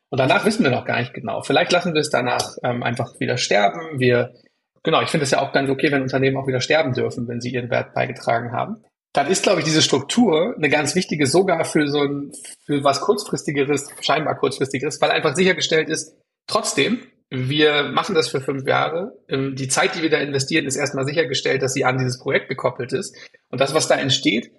Und 0.09 0.19
danach 0.19 0.43
wissen 0.43 0.63
wir 0.63 0.71
noch 0.71 0.85
gar 0.85 0.99
nicht 0.99 1.13
genau. 1.13 1.43
Vielleicht 1.43 1.71
lassen 1.71 1.93
wir 1.93 2.01
es 2.01 2.09
danach 2.09 2.57
ähm, 2.63 2.81
einfach 2.81 3.19
wieder 3.19 3.37
sterben. 3.37 3.99
Wir, 3.99 4.33
genau, 4.81 5.03
ich 5.03 5.09
finde 5.09 5.25
es 5.25 5.31
ja 5.31 5.39
auch 5.39 5.53
ganz 5.53 5.69
okay, 5.69 5.91
wenn 5.91 6.01
Unternehmen 6.01 6.37
auch 6.37 6.47
wieder 6.47 6.61
sterben 6.61 6.93
dürfen, 6.93 7.27
wenn 7.27 7.41
sie 7.41 7.51
ihren 7.51 7.69
Wert 7.69 7.93
beigetragen 7.93 8.53
haben 8.53 8.83
dann 9.13 9.27
ist, 9.27 9.43
glaube 9.43 9.59
ich, 9.59 9.65
diese 9.65 9.81
Struktur 9.81 10.55
eine 10.55 10.69
ganz 10.69 10.95
wichtige, 10.95 11.25
sogar 11.25 11.65
für 11.65 11.87
so 11.87 12.01
ein, 12.01 12.31
für 12.65 12.83
was 12.83 13.01
kurzfristigeres, 13.01 13.89
scheinbar 14.01 14.37
kurzfristigeres, 14.37 15.01
weil 15.01 15.11
einfach 15.11 15.35
sichergestellt 15.35 15.89
ist, 15.89 16.15
trotzdem, 16.47 16.99
wir 17.31 17.83
machen 17.83 18.15
das 18.15 18.27
für 18.27 18.41
fünf 18.41 18.67
Jahre. 18.67 19.13
Ähm, 19.27 19.55
die 19.55 19.67
Zeit, 19.67 19.95
die 19.95 20.01
wir 20.01 20.09
da 20.09 20.17
investieren, 20.17 20.65
ist 20.65 20.75
erstmal 20.75 21.05
sichergestellt, 21.05 21.61
dass 21.61 21.73
sie 21.73 21.85
an 21.85 21.97
dieses 21.97 22.19
Projekt 22.19 22.49
gekoppelt 22.49 22.93
ist. 22.93 23.15
Und 23.49 23.61
das, 23.61 23.73
was 23.73 23.87
da 23.87 23.95
entsteht, 23.95 24.51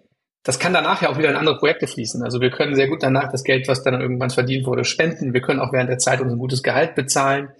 das 0.42 0.58
kann 0.58 0.72
danach 0.72 1.02
ja 1.02 1.10
auch 1.10 1.18
wieder 1.18 1.30
in 1.30 1.36
andere 1.36 1.58
Projekte 1.58 1.86
fließen. 1.86 2.22
Also 2.22 2.40
wir 2.40 2.50
können 2.50 2.74
sehr 2.74 2.88
gut 2.88 3.02
danach 3.02 3.30
das 3.30 3.44
Geld, 3.44 3.68
was 3.68 3.82
dann 3.82 4.00
irgendwann 4.00 4.30
verdient 4.30 4.66
wurde, 4.66 4.84
spenden. 4.84 5.34
Wir 5.34 5.42
können 5.42 5.60
auch 5.60 5.72
während 5.72 5.90
der 5.90 5.98
Zeit 5.98 6.20
uns 6.20 6.32
ein 6.32 6.38
gutes 6.38 6.62
Gehalt 6.62 6.94
bezahlen 6.94 7.50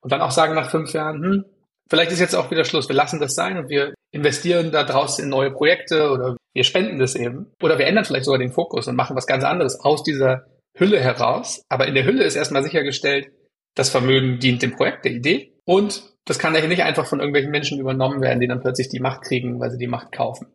und 0.00 0.12
dann 0.12 0.20
auch 0.20 0.32
sagen 0.32 0.54
nach 0.54 0.70
fünf 0.70 0.92
Jahren, 0.92 1.22
hm, 1.22 1.44
vielleicht 1.88 2.12
ist 2.12 2.20
jetzt 2.20 2.34
auch 2.34 2.50
wieder 2.50 2.64
Schluss. 2.64 2.88
Wir 2.88 2.96
lassen 2.96 3.20
das 3.20 3.34
sein 3.34 3.58
und 3.58 3.68
wir 3.68 3.94
investieren 4.12 4.70
da 4.70 4.84
draußen 4.84 5.24
in 5.24 5.30
neue 5.30 5.50
Projekte 5.50 6.10
oder 6.10 6.36
wir 6.52 6.64
spenden 6.64 6.98
das 6.98 7.14
eben. 7.14 7.52
Oder 7.62 7.78
wir 7.78 7.86
ändern 7.86 8.04
vielleicht 8.04 8.24
sogar 8.24 8.38
den 8.38 8.52
Fokus 8.52 8.86
und 8.86 8.96
machen 8.96 9.16
was 9.16 9.26
ganz 9.26 9.44
anderes 9.44 9.80
aus 9.80 10.02
dieser 10.02 10.46
Hülle 10.76 11.00
heraus. 11.00 11.62
Aber 11.68 11.86
in 11.86 11.94
der 11.94 12.04
Hülle 12.04 12.24
ist 12.24 12.36
erstmal 12.36 12.62
sichergestellt, 12.62 13.28
das 13.74 13.90
Vermögen 13.90 14.38
dient 14.38 14.62
dem 14.62 14.76
Projekt, 14.76 15.04
der 15.04 15.12
Idee. 15.12 15.52
Und 15.64 16.14
das 16.24 16.38
kann 16.38 16.54
daher 16.54 16.68
nicht 16.68 16.82
einfach 16.82 17.06
von 17.06 17.18
irgendwelchen 17.18 17.50
Menschen 17.50 17.80
übernommen 17.80 18.20
werden, 18.20 18.40
die 18.40 18.46
dann 18.46 18.60
plötzlich 18.60 18.88
die 18.88 19.00
Macht 19.00 19.22
kriegen, 19.22 19.60
weil 19.60 19.70
sie 19.70 19.78
die 19.78 19.86
Macht 19.86 20.12
kaufen. 20.12 20.46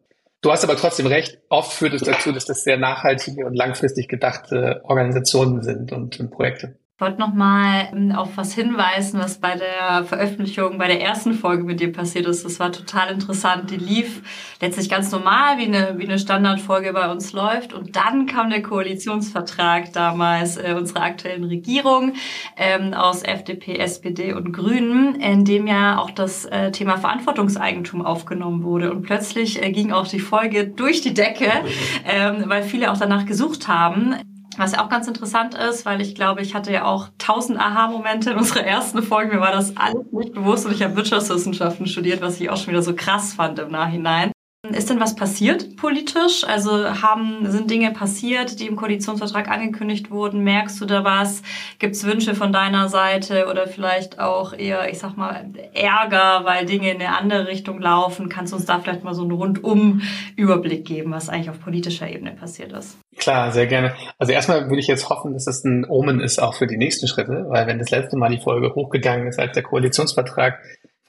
Du 0.42 0.52
hast 0.52 0.64
aber 0.64 0.78
trotzdem 0.78 1.06
recht, 1.06 1.40
oft 1.50 1.74
führt 1.74 1.94
es 1.94 2.04
dazu, 2.04 2.32
dass 2.32 2.46
das 2.46 2.64
sehr 2.64 2.78
nachhaltige 2.78 3.46
und 3.46 3.56
langfristig 3.56 4.08
gedachte 4.08 4.82
Organisationen 4.86 5.62
sind 5.62 5.92
und, 5.92 6.18
und 6.20 6.32
Projekte. 6.32 6.80
Ich 7.00 7.02
wollte 7.02 7.22
nochmal 7.22 7.88
ähm, 7.94 8.12
auf 8.12 8.36
was 8.36 8.54
hinweisen, 8.54 9.22
was 9.22 9.38
bei 9.38 9.56
der 9.56 10.04
Veröffentlichung, 10.04 10.78
bei 10.78 10.88
der 10.88 11.00
ersten 11.00 11.34
Folge 11.34 11.64
mit 11.64 11.80
dir 11.80 11.94
passiert 11.94 12.26
ist. 12.26 12.44
Das 12.44 12.60
war 12.60 12.74
total 12.74 13.14
interessant. 13.14 13.72
Die 13.72 13.78
lief 13.78 14.22
letztlich 14.60 14.90
ganz 14.90 15.10
normal, 15.10 15.58
wie 15.60 15.64
eine, 15.64 15.98
wie 15.98 16.04
eine 16.04 16.20
Standardfolge 16.20 16.92
bei 16.92 17.10
uns 17.10 17.32
läuft. 17.32 17.72
Und 17.72 17.96
dann 17.96 18.26
kam 18.26 18.50
der 18.50 18.62
Koalitionsvertrag 18.62 19.94
damals 19.94 20.58
äh, 20.58 20.76
unserer 20.78 21.04
aktuellen 21.04 21.46
Regierung 21.46 22.16
ähm, 22.58 22.94
aus 22.94 23.24
FDP, 23.24 23.78
SPD 23.78 24.34
und 24.34 24.52
Grünen, 24.52 25.16
in 25.16 25.46
dem 25.46 25.68
ja 25.68 26.00
auch 26.00 26.12
das 26.12 26.44
äh, 26.48 26.74
Thema 26.74 26.98
Verantwortungseigentum 26.98 28.06
aufgenommen 28.06 28.64
wurde. 28.64 28.92
Und 28.92 29.04
plötzlich 29.04 29.64
äh, 29.64 29.72
ging 29.72 29.94
auch 29.94 30.06
die 30.06 30.20
Folge 30.20 30.68
durch 30.68 31.00
die 31.00 31.14
Decke, 31.14 31.50
ähm, 32.06 32.44
weil 32.48 32.64
viele 32.64 32.92
auch 32.92 32.98
danach 32.98 33.26
gesucht 33.26 33.70
haben. 33.70 34.16
Was 34.60 34.78
auch 34.78 34.90
ganz 34.90 35.08
interessant 35.08 35.56
ist, 35.56 35.86
weil 35.86 36.02
ich 36.02 36.16
glaube, 36.16 36.42
ich 36.42 36.54
hatte 36.54 36.74
ja 36.74 36.84
auch 36.84 37.08
tausend 37.18 37.58
Aha-Momente 37.58 38.32
in 38.32 38.38
unserer 38.38 38.66
ersten 38.66 39.02
Folge. 39.02 39.36
Mir 39.36 39.40
war 39.40 39.54
das 39.54 39.78
alles 39.78 40.12
nicht 40.12 40.34
bewusst 40.34 40.66
und 40.66 40.74
ich 40.74 40.84
habe 40.84 40.98
Wirtschaftswissenschaften 40.98 41.88
studiert, 41.88 42.22
was 42.22 42.42
ich 42.42 42.50
auch 42.50 42.58
schon 42.58 42.74
wieder 42.74 42.82
so 42.82 42.94
krass 42.94 43.34
fand 43.34 43.58
im 43.60 43.72
Nachhinein. 43.72 44.34
Ist 44.68 44.90
denn 44.90 45.00
was 45.00 45.16
passiert 45.16 45.78
politisch? 45.78 46.44
Also 46.44 47.02
haben, 47.02 47.50
sind 47.50 47.72
Dinge 47.72 47.92
passiert, 47.92 48.60
die 48.60 48.68
im 48.68 48.76
Koalitionsvertrag 48.76 49.50
angekündigt 49.50 50.12
wurden? 50.12 50.44
Merkst 50.44 50.82
du 50.82 50.86
da 50.86 51.06
was? 51.06 51.44
Gibt 51.80 51.96
es 51.96 52.06
Wünsche 52.06 52.36
von 52.36 52.52
deiner 52.52 52.90
Seite 52.90 53.48
oder 53.50 53.68
vielleicht 53.68 54.20
auch 54.20 54.52
eher, 54.52 54.90
ich 54.92 55.00
sag 55.00 55.16
mal, 55.16 55.46
Ärger, 55.74 56.44
weil 56.44 56.66
Dinge 56.66 56.92
in 56.92 57.02
eine 57.02 57.18
andere 57.18 57.48
Richtung 57.48 57.80
laufen? 57.80 58.28
Kannst 58.28 58.52
du 58.52 58.58
uns 58.58 58.66
da 58.66 58.80
vielleicht 58.80 59.06
mal 59.06 59.14
so 59.14 59.22
einen 59.22 59.32
Rundum-Überblick 59.32 60.84
geben, 60.84 61.14
was 61.14 61.30
eigentlich 61.30 61.50
auf 61.50 61.62
politischer 61.62 62.10
Ebene 62.10 62.32
passiert 62.32 62.74
ist? 62.74 62.98
Klar, 63.16 63.54
sehr 63.54 63.68
gerne. 63.68 63.96
Also 64.18 64.34
erstmal 64.34 64.66
würde 64.66 64.80
ich 64.80 64.88
jetzt 64.88 65.10
hoffen, 65.10 65.32
dass 65.32 65.46
das 65.46 65.64
ein 65.64 65.86
Omen 65.88 66.20
ist 66.20 66.38
auch 66.38 66.54
für 66.54 66.68
die 66.68 66.78
nächsten 66.78 67.08
Schritte, 67.08 67.46
weil 67.48 67.66
wenn 67.66 67.80
das 67.80 67.92
letzte 67.92 68.18
Mal 68.18 68.30
die 68.30 68.42
Folge 68.42 68.76
hochgegangen 68.76 69.28
ist, 69.28 69.40
als 69.40 69.54
der 69.54 69.64
Koalitionsvertrag 69.64 70.60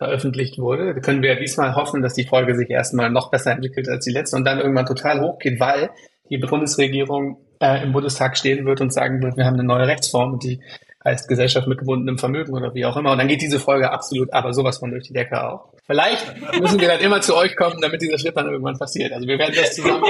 veröffentlicht 0.01 0.59
wurde, 0.59 0.95
können 1.03 1.23
wir 1.23 1.37
diesmal 1.37 1.75
hoffen, 1.77 2.01
dass 2.01 2.15
die 2.15 2.25
Folge 2.25 2.57
sich 2.57 2.71
erstmal 2.71 3.11
noch 3.11 3.31
besser 3.31 3.53
entwickelt 3.53 3.87
als 3.87 4.03
die 4.03 4.13
letzte 4.13 4.35
und 4.35 4.47
dann 4.47 4.59
irgendwann 4.59 4.87
total 4.87 5.21
hochgeht, 5.21 5.61
weil 5.61 5.91
die 6.31 6.39
Bundesregierung 6.39 7.37
äh, 7.61 7.83
im 7.83 7.93
Bundestag 7.93 8.39
stehen 8.39 8.65
wird 8.65 8.81
und 8.81 8.95
sagen 8.95 9.23
wird, 9.23 9.37
wir 9.37 9.45
haben 9.45 9.59
eine 9.59 9.65
neue 9.65 9.87
Rechtsform 9.87 10.39
die 10.39 10.63
heißt 11.05 11.29
Gesellschaft 11.29 11.67
mit 11.67 11.79
gebundenem 11.79 12.19
Vermögen 12.19 12.55
oder 12.55 12.75
wie 12.75 12.85
auch 12.85 12.97
immer. 12.97 13.13
Und 13.13 13.19
dann 13.19 13.29
geht 13.29 13.43
diese 13.43 13.59
Folge 13.59 13.91
absolut, 13.91 14.33
aber 14.33 14.53
sowas 14.53 14.79
von 14.79 14.91
durch 14.91 15.07
die 15.07 15.15
Decke 15.15 15.43
auch. 15.43 15.73
Vielleicht 15.87 16.27
müssen 16.61 16.81
wir 16.81 16.89
dann 16.89 17.01
immer 17.01 17.21
zu 17.21 17.37
euch 17.37 17.57
kommen, 17.57 17.81
damit 17.81 18.03
dieser 18.03 18.19
Schritt 18.19 18.37
dann 18.37 18.47
irgendwann 18.47 18.79
passiert. 18.79 19.13
Also 19.13 19.27
wir 19.27 19.39
werden 19.39 19.55
das 19.57 19.75
zusammen, 19.75 20.05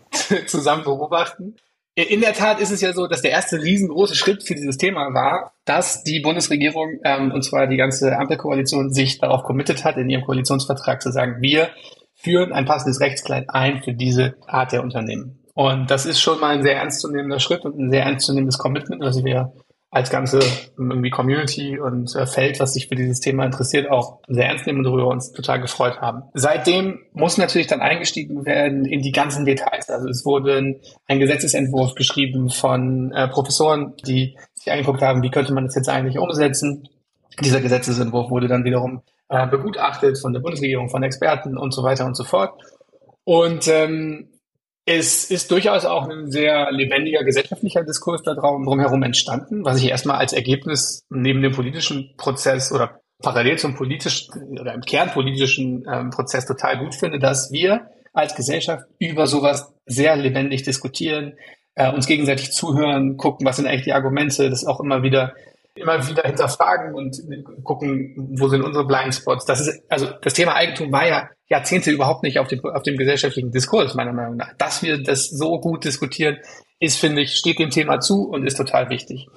zusammen 0.46 0.84
beobachten. 0.84 1.56
In 1.98 2.20
der 2.20 2.34
Tat 2.34 2.60
ist 2.60 2.70
es 2.70 2.82
ja 2.82 2.92
so, 2.92 3.06
dass 3.06 3.22
der 3.22 3.30
erste 3.30 3.62
riesengroße 3.62 4.14
Schritt 4.14 4.46
für 4.46 4.54
dieses 4.54 4.76
Thema 4.76 5.14
war, 5.14 5.52
dass 5.64 6.04
die 6.04 6.20
Bundesregierung, 6.20 7.00
ähm, 7.04 7.32
und 7.32 7.42
zwar 7.42 7.66
die 7.68 7.78
ganze 7.78 8.18
Ampelkoalition, 8.18 8.92
sich 8.92 9.18
darauf 9.18 9.44
committet 9.44 9.82
hat, 9.82 9.96
in 9.96 10.10
ihrem 10.10 10.22
Koalitionsvertrag 10.22 11.00
zu 11.00 11.10
sagen, 11.10 11.40
wir 11.40 11.70
führen 12.14 12.52
ein 12.52 12.66
passendes 12.66 13.00
Rechtskleid 13.00 13.46
ein 13.48 13.82
für 13.82 13.94
diese 13.94 14.34
Art 14.46 14.72
der 14.72 14.82
Unternehmen. 14.82 15.38
Und 15.54 15.90
das 15.90 16.04
ist 16.04 16.20
schon 16.20 16.38
mal 16.38 16.56
ein 16.56 16.62
sehr 16.62 16.76
ernstzunehmender 16.76 17.40
Schritt 17.40 17.64
und 17.64 17.78
ein 17.78 17.90
sehr 17.90 18.02
ernstzunehmendes 18.02 18.58
Commitment, 18.58 19.02
das 19.02 19.24
wir 19.24 19.54
als 19.96 20.10
ganze 20.10 20.40
irgendwie 20.76 21.08
Community 21.08 21.78
und 21.78 22.14
äh, 22.14 22.26
Feld, 22.26 22.60
was 22.60 22.74
sich 22.74 22.86
für 22.86 22.96
dieses 22.96 23.20
Thema 23.20 23.46
interessiert, 23.46 23.90
auch 23.90 24.18
sehr 24.28 24.46
ernst 24.46 24.66
nehmen 24.66 24.80
und 24.80 24.84
darüber 24.84 25.06
uns 25.06 25.32
total 25.32 25.58
gefreut 25.58 26.02
haben. 26.02 26.24
Seitdem 26.34 26.98
muss 27.14 27.38
natürlich 27.38 27.66
dann 27.66 27.80
eingestiegen 27.80 28.44
werden 28.44 28.84
in 28.84 29.00
die 29.00 29.10
ganzen 29.10 29.46
Details. 29.46 29.88
Also 29.88 30.10
es 30.10 30.26
wurde 30.26 30.78
ein 31.08 31.18
Gesetzesentwurf 31.18 31.94
geschrieben 31.94 32.50
von 32.50 33.10
äh, 33.12 33.26
Professoren, 33.28 33.94
die 34.06 34.36
sich 34.52 34.70
angeguckt 34.70 35.00
haben, 35.00 35.22
wie 35.22 35.30
könnte 35.30 35.54
man 35.54 35.64
das 35.64 35.74
jetzt 35.74 35.88
eigentlich 35.88 36.18
umsetzen. 36.18 36.86
Dieser 37.40 37.62
Gesetzesentwurf 37.62 38.28
wurde 38.30 38.48
dann 38.48 38.64
wiederum 38.64 39.00
äh, 39.30 39.46
begutachtet 39.46 40.18
von 40.18 40.34
der 40.34 40.40
Bundesregierung, 40.40 40.90
von 40.90 41.02
Experten 41.04 41.56
und 41.56 41.72
so 41.72 41.82
weiter 41.82 42.04
und 42.04 42.18
so 42.18 42.24
fort. 42.24 42.60
Und 43.24 43.66
ähm, 43.68 44.28
es 44.86 45.30
ist 45.30 45.50
durchaus 45.50 45.84
auch 45.84 46.08
ein 46.08 46.30
sehr 46.30 46.70
lebendiger 46.70 47.24
gesellschaftlicher 47.24 47.82
Diskurs 47.82 48.22
da 48.22 48.34
drumherum 48.34 49.02
entstanden, 49.02 49.64
was 49.64 49.82
ich 49.82 49.90
erstmal 49.90 50.18
als 50.18 50.32
Ergebnis 50.32 51.04
neben 51.10 51.42
dem 51.42 51.52
politischen 51.52 52.14
Prozess 52.16 52.72
oder 52.72 53.00
parallel 53.20 53.58
zum 53.58 53.74
politischen 53.74 54.58
oder 54.60 54.74
im 54.74 54.82
kernpolitischen 54.82 55.84
ähm, 55.92 56.10
Prozess 56.10 56.46
total 56.46 56.78
gut 56.78 56.94
finde, 56.94 57.18
dass 57.18 57.50
wir 57.50 57.90
als 58.12 58.36
Gesellschaft 58.36 58.84
über 58.98 59.26
sowas 59.26 59.74
sehr 59.86 60.16
lebendig 60.16 60.62
diskutieren, 60.62 61.34
äh, 61.74 61.92
uns 61.92 62.06
gegenseitig 62.06 62.52
zuhören, 62.52 63.16
gucken, 63.16 63.44
was 63.44 63.56
sind 63.56 63.66
eigentlich 63.66 63.84
die 63.84 63.92
Argumente, 63.92 64.48
das 64.50 64.64
auch 64.64 64.78
immer 64.78 65.02
wieder 65.02 65.34
immer 65.76 66.06
wieder 66.08 66.22
hinterfragen 66.22 66.94
und 66.94 67.16
gucken, 67.62 68.14
wo 68.38 68.48
sind 68.48 68.62
unsere 68.62 68.86
Blindspots. 68.86 69.44
Das 69.44 69.60
ist, 69.60 69.82
also 69.88 70.08
das 70.22 70.34
Thema 70.34 70.54
Eigentum 70.54 70.92
war 70.92 71.06
ja 71.06 71.28
Jahrzehnte 71.48 71.90
überhaupt 71.90 72.22
nicht 72.22 72.38
auf 72.38 72.48
dem, 72.48 72.64
auf 72.64 72.82
dem 72.82 72.96
gesellschaftlichen 72.96 73.50
Diskurs, 73.50 73.94
meiner 73.94 74.12
Meinung 74.12 74.36
nach. 74.36 74.52
Dass 74.58 74.82
wir 74.82 75.02
das 75.02 75.28
so 75.28 75.60
gut 75.60 75.84
diskutieren, 75.84 76.38
ist, 76.78 76.98
finde 76.98 77.22
ich, 77.22 77.36
steht 77.36 77.58
dem 77.58 77.70
Thema 77.70 78.00
zu 78.00 78.28
und 78.28 78.46
ist 78.46 78.56
total 78.56 78.90
wichtig. 78.90 79.28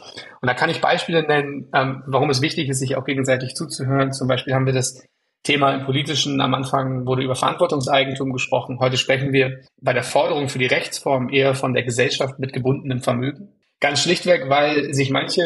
Und 0.41 0.47
da 0.47 0.53
kann 0.53 0.69
ich 0.69 0.81
Beispiele 0.81 1.23
nennen, 1.23 1.69
ähm, 1.73 2.03
warum 2.07 2.29
es 2.29 2.41
wichtig 2.41 2.67
ist, 2.69 2.79
sich 2.79 2.95
auch 2.95 3.05
gegenseitig 3.05 3.55
zuzuhören. 3.55 4.11
Zum 4.11 4.27
Beispiel 4.27 4.53
haben 4.53 4.65
wir 4.65 4.73
das 4.73 5.01
Thema 5.43 5.73
im 5.73 5.85
Politischen 5.85 6.41
am 6.41 6.53
Anfang 6.53 7.05
wurde 7.05 7.23
über 7.23 7.35
Verantwortungseigentum 7.35 8.33
gesprochen. 8.33 8.79
Heute 8.79 8.97
sprechen 8.97 9.31
wir 9.31 9.61
bei 9.81 9.93
der 9.93 10.03
Forderung 10.03 10.49
für 10.49 10.59
die 10.59 10.65
Rechtsform 10.65 11.29
eher 11.29 11.55
von 11.55 11.73
der 11.73 11.83
Gesellschaft 11.83 12.39
mit 12.39 12.51
gebundenem 12.51 13.01
Vermögen. 13.01 13.53
Ganz 13.81 14.01
schlichtweg, 14.01 14.49
weil 14.49 14.93
sich 14.93 15.09
manche 15.09 15.41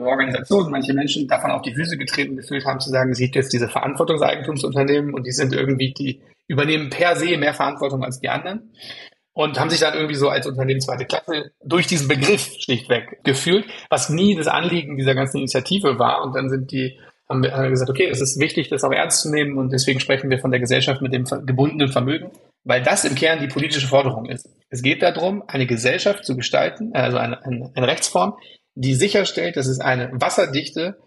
Organisationen, 0.00 0.72
manche 0.72 0.92
Menschen 0.92 1.28
davon 1.28 1.52
auf 1.52 1.62
die 1.62 1.74
Füße 1.74 1.96
getreten 1.96 2.36
gefühlt 2.36 2.64
haben, 2.64 2.80
zu 2.80 2.90
sagen, 2.90 3.12
gibt 3.12 3.36
jetzt 3.36 3.52
diese 3.52 3.68
Verantwortungseigentumsunternehmen 3.68 5.14
und 5.14 5.24
die 5.26 5.32
sind 5.32 5.52
irgendwie, 5.52 5.92
die 5.92 6.20
übernehmen 6.48 6.90
per 6.90 7.14
se 7.14 7.36
mehr 7.36 7.54
Verantwortung 7.54 8.02
als 8.02 8.18
die 8.18 8.28
anderen 8.28 8.72
und 9.32 9.58
haben 9.58 9.70
sich 9.70 9.80
dann 9.80 9.94
irgendwie 9.94 10.16
so 10.16 10.28
als 10.28 10.46
Unternehmen 10.46 10.80
zweite 10.80 11.06
Klasse 11.06 11.52
durch 11.64 11.86
diesen 11.86 12.08
Begriff 12.08 12.50
schlichtweg 12.58 13.20
gefühlt, 13.22 13.64
was 13.88 14.10
nie 14.10 14.34
das 14.34 14.48
Anliegen 14.48 14.96
dieser 14.96 15.14
ganzen 15.14 15.38
Initiative 15.38 15.98
war. 15.98 16.24
Und 16.24 16.34
dann 16.34 16.50
sind 16.50 16.72
die 16.72 16.98
haben 17.30 17.42
wir 17.42 17.70
gesagt, 17.70 17.90
okay, 17.90 18.08
es 18.10 18.20
ist 18.20 18.40
wichtig, 18.40 18.68
das 18.68 18.84
auch 18.84 18.92
ernst 18.92 19.22
zu 19.22 19.30
nehmen 19.30 19.56
und 19.56 19.72
deswegen 19.72 20.00
sprechen 20.00 20.30
wir 20.30 20.38
von 20.38 20.50
der 20.50 20.60
Gesellschaft 20.60 21.00
mit 21.00 21.12
dem 21.12 21.24
gebundenen 21.24 21.88
Vermögen, 21.88 22.30
weil 22.64 22.82
das 22.82 23.04
im 23.04 23.14
Kern 23.14 23.40
die 23.40 23.46
politische 23.46 23.86
Forderung 23.86 24.26
ist. 24.26 24.48
Es 24.68 24.82
geht 24.82 25.02
darum, 25.02 25.44
eine 25.46 25.66
Gesellschaft 25.66 26.24
zu 26.24 26.36
gestalten, 26.36 26.92
also 26.92 27.18
eine, 27.18 27.44
eine, 27.44 27.70
eine 27.74 27.86
Rechtsform, 27.86 28.34
die 28.74 28.94
sicherstellt, 28.94 29.56
dass 29.56 29.68
es 29.68 29.80
eine 29.80 30.10
wasserdichte 30.12 30.98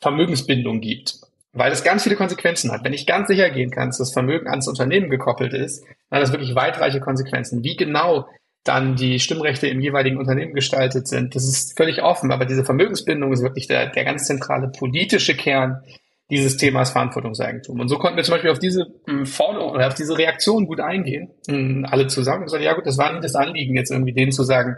Vermögensbindung 0.00 0.80
gibt. 0.80 1.20
Weil 1.52 1.70
das 1.70 1.84
ganz 1.84 2.02
viele 2.02 2.16
Konsequenzen 2.16 2.70
hat. 2.70 2.84
Wenn 2.84 2.92
ich 2.92 3.06
ganz 3.06 3.28
sicher 3.28 3.48
gehen 3.48 3.70
kann, 3.70 3.88
dass 3.88 3.98
das 3.98 4.12
Vermögen 4.12 4.48
ans 4.48 4.68
Unternehmen 4.68 5.08
gekoppelt 5.08 5.54
ist, 5.54 5.84
dann 6.10 6.18
hat 6.18 6.22
das 6.22 6.32
wirklich 6.32 6.54
weitreiche 6.54 7.00
Konsequenzen. 7.00 7.64
Wie 7.64 7.76
genau 7.76 8.26
dann 8.68 8.96
die 8.96 9.20
Stimmrechte 9.20 9.68
im 9.68 9.80
jeweiligen 9.80 10.18
Unternehmen 10.18 10.54
gestaltet 10.54 11.08
sind. 11.08 11.34
Das 11.34 11.44
ist 11.44 11.76
völlig 11.76 12.02
offen, 12.02 12.32
aber 12.32 12.44
diese 12.44 12.64
Vermögensbindung 12.64 13.32
ist 13.32 13.42
wirklich 13.42 13.66
der, 13.66 13.86
der 13.86 14.04
ganz 14.04 14.26
zentrale 14.26 14.68
politische 14.68 15.36
Kern 15.36 15.82
dieses 16.30 16.56
Themas 16.56 16.90
Verantwortungseigentum. 16.90 17.78
Und 17.78 17.88
so 17.88 17.98
konnten 17.98 18.16
wir 18.16 18.24
zum 18.24 18.34
Beispiel 18.34 18.50
auf 18.50 18.58
diese 18.58 18.86
hm, 19.06 19.26
Forderung 19.26 19.70
oder 19.70 19.86
auf 19.86 19.94
diese 19.94 20.18
Reaktion 20.18 20.66
gut 20.66 20.80
eingehen, 20.80 21.30
hm, 21.48 21.86
alle 21.88 22.08
zusammen 22.08 22.38
und 22.38 22.46
gesagt, 22.46 22.64
ja 22.64 22.74
gut, 22.74 22.86
das 22.86 22.98
war 22.98 23.12
nicht 23.12 23.24
das 23.24 23.36
Anliegen, 23.36 23.76
jetzt 23.76 23.92
irgendwie 23.92 24.12
denen 24.12 24.32
zu 24.32 24.42
sagen, 24.42 24.76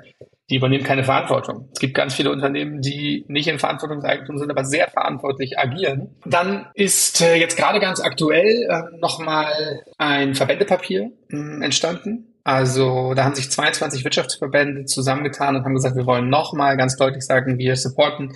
die 0.51 0.57
übernehmen 0.57 0.85
keine 0.85 1.05
Verantwortung. 1.05 1.69
Es 1.73 1.79
gibt 1.79 1.95
ganz 1.95 2.15
viele 2.15 2.31
Unternehmen, 2.31 2.81
die 2.81 3.25
nicht 3.29 3.49
in 3.49 3.59
Verantwortungseigentum 3.59 4.39
sind, 4.39 4.51
aber 4.51 4.65
sehr 4.65 4.89
verantwortlich 4.89 5.59
agieren. 5.59 6.17
Dann 6.25 6.67
ist 6.75 7.21
äh, 7.21 7.37
jetzt 7.37 7.57
gerade 7.57 7.81
ganz 7.81 8.01
aktuell 8.01 8.67
äh, 8.69 8.99
nochmal 8.99 9.83
ein 9.99 10.35
Verbändepapier 10.35 11.13
äh, 11.31 11.65
entstanden, 11.65 12.38
also 12.49 13.13
da 13.13 13.25
haben 13.25 13.35
sich 13.35 13.51
22 13.51 14.05
Wirtschaftsverbände 14.05 14.87
zusammengetan 14.87 15.55
und 15.55 15.67
haben 15.67 15.75
gesagt, 15.75 15.97
wir 15.97 16.07
wollen 16.07 16.31
nochmal 16.31 16.79
ganz 16.79 16.97
deutlich 16.97 17.23
sagen, 17.27 17.59
wir 17.59 17.77
supporten 17.77 18.33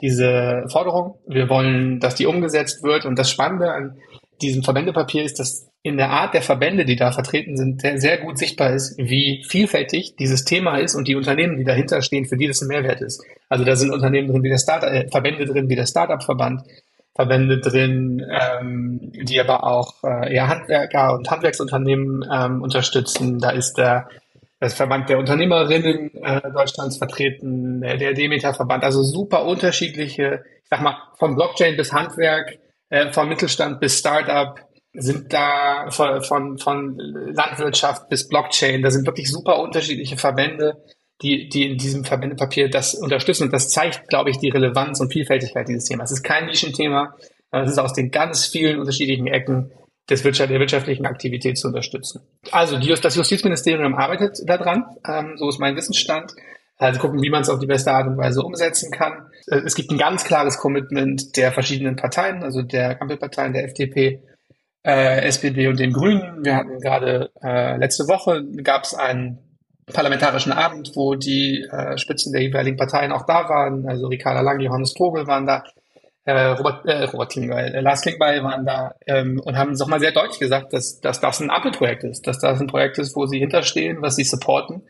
diese 0.00 0.66
Forderung. 0.70 1.18
Wir 1.26 1.48
wollen, 1.48 1.98
dass 1.98 2.14
die 2.14 2.26
umgesetzt 2.26 2.84
wird. 2.84 3.06
Und 3.06 3.18
das 3.18 3.28
Spannende 3.28 3.72
an 3.72 3.98
diesem 4.40 4.62
Verbändepapier 4.62 5.24
ist, 5.24 5.40
dass 5.40 5.68
in 5.82 5.96
der 5.96 6.10
Art 6.10 6.32
der 6.32 6.42
Verbände, 6.42 6.84
die 6.84 6.94
da 6.94 7.10
vertreten 7.10 7.56
sind, 7.56 7.80
sehr, 7.80 8.18
gut 8.18 8.38
sichtbar 8.38 8.72
ist, 8.72 8.96
wie 8.98 9.44
vielfältig 9.48 10.14
dieses 10.14 10.44
Thema 10.44 10.78
ist 10.78 10.94
und 10.94 11.08
die 11.08 11.16
Unternehmen, 11.16 11.56
die 11.56 11.64
dahinter 11.64 12.02
stehen, 12.02 12.26
für 12.26 12.36
die 12.36 12.46
das 12.46 12.62
ein 12.62 12.68
Mehrwert 12.68 13.00
ist. 13.00 13.20
Also 13.48 13.64
da 13.64 13.74
sind 13.74 13.92
Unternehmen 13.92 14.28
drin 14.28 14.44
wie 14.44 14.48
der 14.48 14.58
Start 14.58 14.84
äh, 14.84 15.08
Verbände 15.10 15.44
drin 15.44 15.68
wie 15.68 15.74
der 15.74 15.86
Startup-Verband, 15.86 16.62
Verbände 17.16 17.58
drin, 17.58 18.24
ähm, 18.30 19.10
die 19.12 19.40
aber 19.40 19.64
auch 19.64 20.04
äh, 20.04 20.34
eher 20.34 20.48
Handwerker 20.48 21.14
und 21.14 21.30
Handwerksunternehmen 21.30 22.24
ähm, 22.32 22.62
unterstützen. 22.62 23.38
Da 23.38 23.50
ist 23.50 23.74
der 23.74 24.08
das 24.60 24.74
Verband 24.74 25.08
der 25.08 25.18
Unternehmerinnen 25.18 26.14
äh, 26.22 26.40
Deutschlands 26.50 26.96
vertreten, 26.96 27.80
der, 27.80 27.96
der 27.98 28.14
Demeter-Verband, 28.14 28.84
also 28.84 29.02
super 29.02 29.44
unterschiedliche, 29.44 30.44
ich 30.62 30.68
sag 30.70 30.80
mal, 30.80 30.96
von 31.18 31.34
Blockchain 31.34 31.76
bis 31.76 31.92
Handwerk, 31.92 32.58
äh, 32.88 33.12
vom 33.12 33.28
Mittelstand 33.28 33.80
bis 33.80 33.98
Startup, 33.98 34.58
sind 34.94 35.32
da 35.32 35.90
von, 35.90 36.22
von, 36.22 36.58
von 36.58 36.98
Landwirtschaft 36.98 38.08
bis 38.08 38.28
Blockchain, 38.28 38.82
da 38.82 38.90
sind 38.90 39.06
wirklich 39.06 39.30
super 39.30 39.58
unterschiedliche 39.58 40.16
Verbände, 40.16 40.82
die, 41.22 41.48
die 41.48 41.70
in 41.70 41.78
diesem 41.78 42.04
Verbändepapier 42.04 42.68
das 42.68 42.94
unterstützen. 42.94 43.44
Und 43.44 43.52
das 43.52 43.70
zeigt, 43.70 44.08
glaube 44.08 44.30
ich, 44.30 44.38
die 44.38 44.50
Relevanz 44.50 45.00
und 45.00 45.12
Vielfältigkeit 45.12 45.68
dieses 45.68 45.84
Themas. 45.84 46.10
Es 46.10 46.18
ist 46.18 46.24
kein 46.24 46.46
Nischenthema, 46.46 47.16
es 47.50 47.72
ist 47.72 47.78
aus 47.78 47.94
den 47.94 48.10
ganz 48.10 48.46
vielen 48.46 48.78
unterschiedlichen 48.78 49.26
Ecken 49.26 49.72
des 50.10 50.24
Wirtschaft, 50.24 50.50
der 50.50 50.60
wirtschaftlichen 50.60 51.06
Aktivität 51.06 51.58
zu 51.58 51.68
unterstützen. 51.68 52.20
Also 52.52 52.78
die, 52.78 52.94
das 52.94 53.16
Justizministerium 53.16 53.94
arbeitet 53.94 54.38
daran, 54.44 54.84
ähm, 55.06 55.34
so 55.36 55.48
ist 55.48 55.58
mein 55.58 55.76
Wissensstand. 55.76 56.32
Also 56.78 57.00
gucken, 57.00 57.22
wie 57.22 57.30
man 57.30 57.40
es 57.40 57.48
auf 57.48 57.58
die 57.58 57.66
beste 57.66 57.90
Art 57.90 58.06
und 58.06 58.18
Weise 58.18 58.42
umsetzen 58.42 58.90
kann. 58.92 59.30
Äh, 59.46 59.60
es 59.64 59.74
gibt 59.74 59.90
ein 59.90 59.98
ganz 59.98 60.24
klares 60.24 60.58
Commitment 60.58 61.36
der 61.36 61.50
verschiedenen 61.52 61.96
Parteien, 61.96 62.42
also 62.42 62.62
der 62.62 63.00
Ampelparteien, 63.00 63.54
der 63.54 63.64
FDP, 63.64 64.20
äh, 64.84 65.24
SPD 65.26 65.68
und 65.68 65.80
den 65.80 65.92
Grünen. 65.92 66.44
Wir 66.44 66.56
hatten 66.56 66.78
gerade 66.78 67.30
äh, 67.42 67.76
letzte 67.78 68.06
Woche 68.06 68.44
gab 68.62 68.84
es 68.84 68.94
einen 68.94 69.38
parlamentarischen 69.92 70.52
Abend, 70.52 70.92
wo 70.94 71.14
die 71.14 71.62
äh, 71.70 71.96
Spitzen 71.96 72.32
der 72.32 72.42
jeweiligen 72.42 72.76
Parteien 72.76 73.12
auch 73.12 73.24
da 73.24 73.48
waren. 73.48 73.88
Also 73.88 74.08
Ricarda 74.08 74.40
Lang, 74.40 74.60
Johannes 74.60 74.94
Vogel 74.96 75.26
waren 75.26 75.46
da, 75.46 75.62
äh, 76.24 76.32
Robert, 76.32 76.84
äh, 76.86 77.04
Robert 77.04 77.30
Klingbeil, 77.30 77.74
äh, 77.74 77.80
Lars 77.80 78.02
Klingbeil 78.02 78.42
waren 78.42 78.66
da 78.66 78.94
ähm, 79.06 79.40
und 79.44 79.56
haben 79.56 79.72
noch 79.72 79.86
mal 79.86 80.00
sehr 80.00 80.12
deutlich 80.12 80.40
gesagt, 80.40 80.72
dass, 80.72 81.00
dass 81.00 81.20
das 81.20 81.40
ein 81.40 81.50
Ampelprojekt 81.50 82.02
ist, 82.02 82.26
dass 82.26 82.40
das 82.40 82.60
ein 82.60 82.66
Projekt 82.66 82.98
ist, 82.98 83.14
wo 83.14 83.26
sie 83.26 83.38
hinterstehen, 83.38 84.02
was 84.02 84.16
sie 84.16 84.24
supporten. 84.24 84.82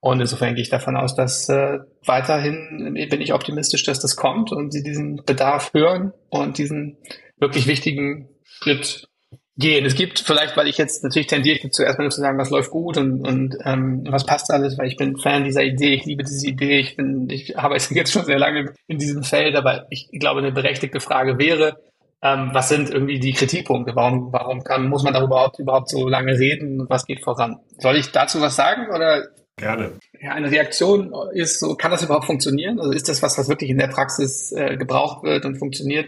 Und 0.00 0.20
insofern 0.20 0.54
gehe 0.54 0.62
ich 0.62 0.68
davon 0.68 0.98
aus, 0.98 1.14
dass 1.14 1.48
äh, 1.48 1.78
weiterhin 2.04 2.92
bin 3.08 3.22
ich 3.22 3.32
optimistisch, 3.32 3.84
dass 3.84 4.00
das 4.00 4.16
kommt 4.16 4.52
und 4.52 4.70
sie 4.70 4.82
diesen 4.82 5.24
Bedarf 5.24 5.72
hören 5.72 6.12
und 6.28 6.58
diesen 6.58 6.98
wirklich 7.38 7.66
wichtigen 7.66 8.28
Schritt 8.42 9.08
gehen. 9.56 9.84
Es 9.86 9.94
gibt 9.94 10.18
vielleicht, 10.18 10.56
weil 10.56 10.66
ich 10.66 10.78
jetzt 10.78 11.04
natürlich 11.04 11.28
tendiere 11.28 11.56
ich 11.56 11.72
zuerst 11.72 11.98
mal 11.98 12.10
zu 12.10 12.20
sagen, 12.20 12.38
was 12.38 12.50
läuft 12.50 12.70
gut 12.70 12.96
und, 12.96 13.26
und 13.26 13.56
ähm, 13.64 14.04
was 14.08 14.26
passt 14.26 14.50
alles, 14.50 14.78
weil 14.78 14.88
ich 14.88 14.96
bin 14.96 15.16
Fan 15.16 15.44
dieser 15.44 15.62
Idee, 15.62 15.94
ich 15.94 16.04
liebe 16.04 16.24
diese 16.24 16.46
Idee, 16.46 16.80
ich 16.80 16.96
bin, 16.96 17.28
ich 17.30 17.58
arbeite 17.58 17.94
jetzt 17.94 18.12
schon 18.12 18.24
sehr 18.24 18.38
lange 18.38 18.74
in 18.88 18.98
diesem 18.98 19.22
Feld, 19.22 19.54
aber 19.54 19.86
ich 19.90 20.08
glaube, 20.18 20.40
eine 20.40 20.52
berechtigte 20.52 21.00
Frage 21.00 21.38
wäre, 21.38 21.78
ähm, 22.22 22.50
was 22.52 22.70
sind 22.70 22.90
irgendwie 22.90 23.20
die 23.20 23.34
Kritikpunkte? 23.34 23.94
Warum, 23.94 24.32
warum 24.32 24.64
kann, 24.64 24.88
muss 24.88 25.02
man 25.02 25.12
darüber 25.12 25.36
überhaupt, 25.36 25.58
überhaupt 25.58 25.90
so 25.90 26.08
lange 26.08 26.38
reden 26.38 26.80
und 26.80 26.90
was 26.90 27.04
geht 27.06 27.22
voran? 27.22 27.58
Soll 27.78 27.96
ich 27.96 28.10
dazu 28.10 28.40
was 28.40 28.56
sagen 28.56 28.88
oder? 28.92 29.28
Gerne. 29.56 29.92
Ja, 30.20 30.32
eine 30.32 30.50
Reaktion 30.50 31.14
ist 31.32 31.60
so, 31.60 31.76
kann 31.76 31.92
das 31.92 32.02
überhaupt 32.02 32.24
funktionieren? 32.24 32.80
Also 32.80 32.90
ist 32.90 33.08
das 33.08 33.22
was, 33.22 33.38
was 33.38 33.48
wirklich 33.48 33.70
in 33.70 33.78
der 33.78 33.86
Praxis 33.86 34.50
äh, 34.50 34.76
gebraucht 34.76 35.22
wird 35.22 35.44
und 35.44 35.58
funktioniert? 35.58 36.06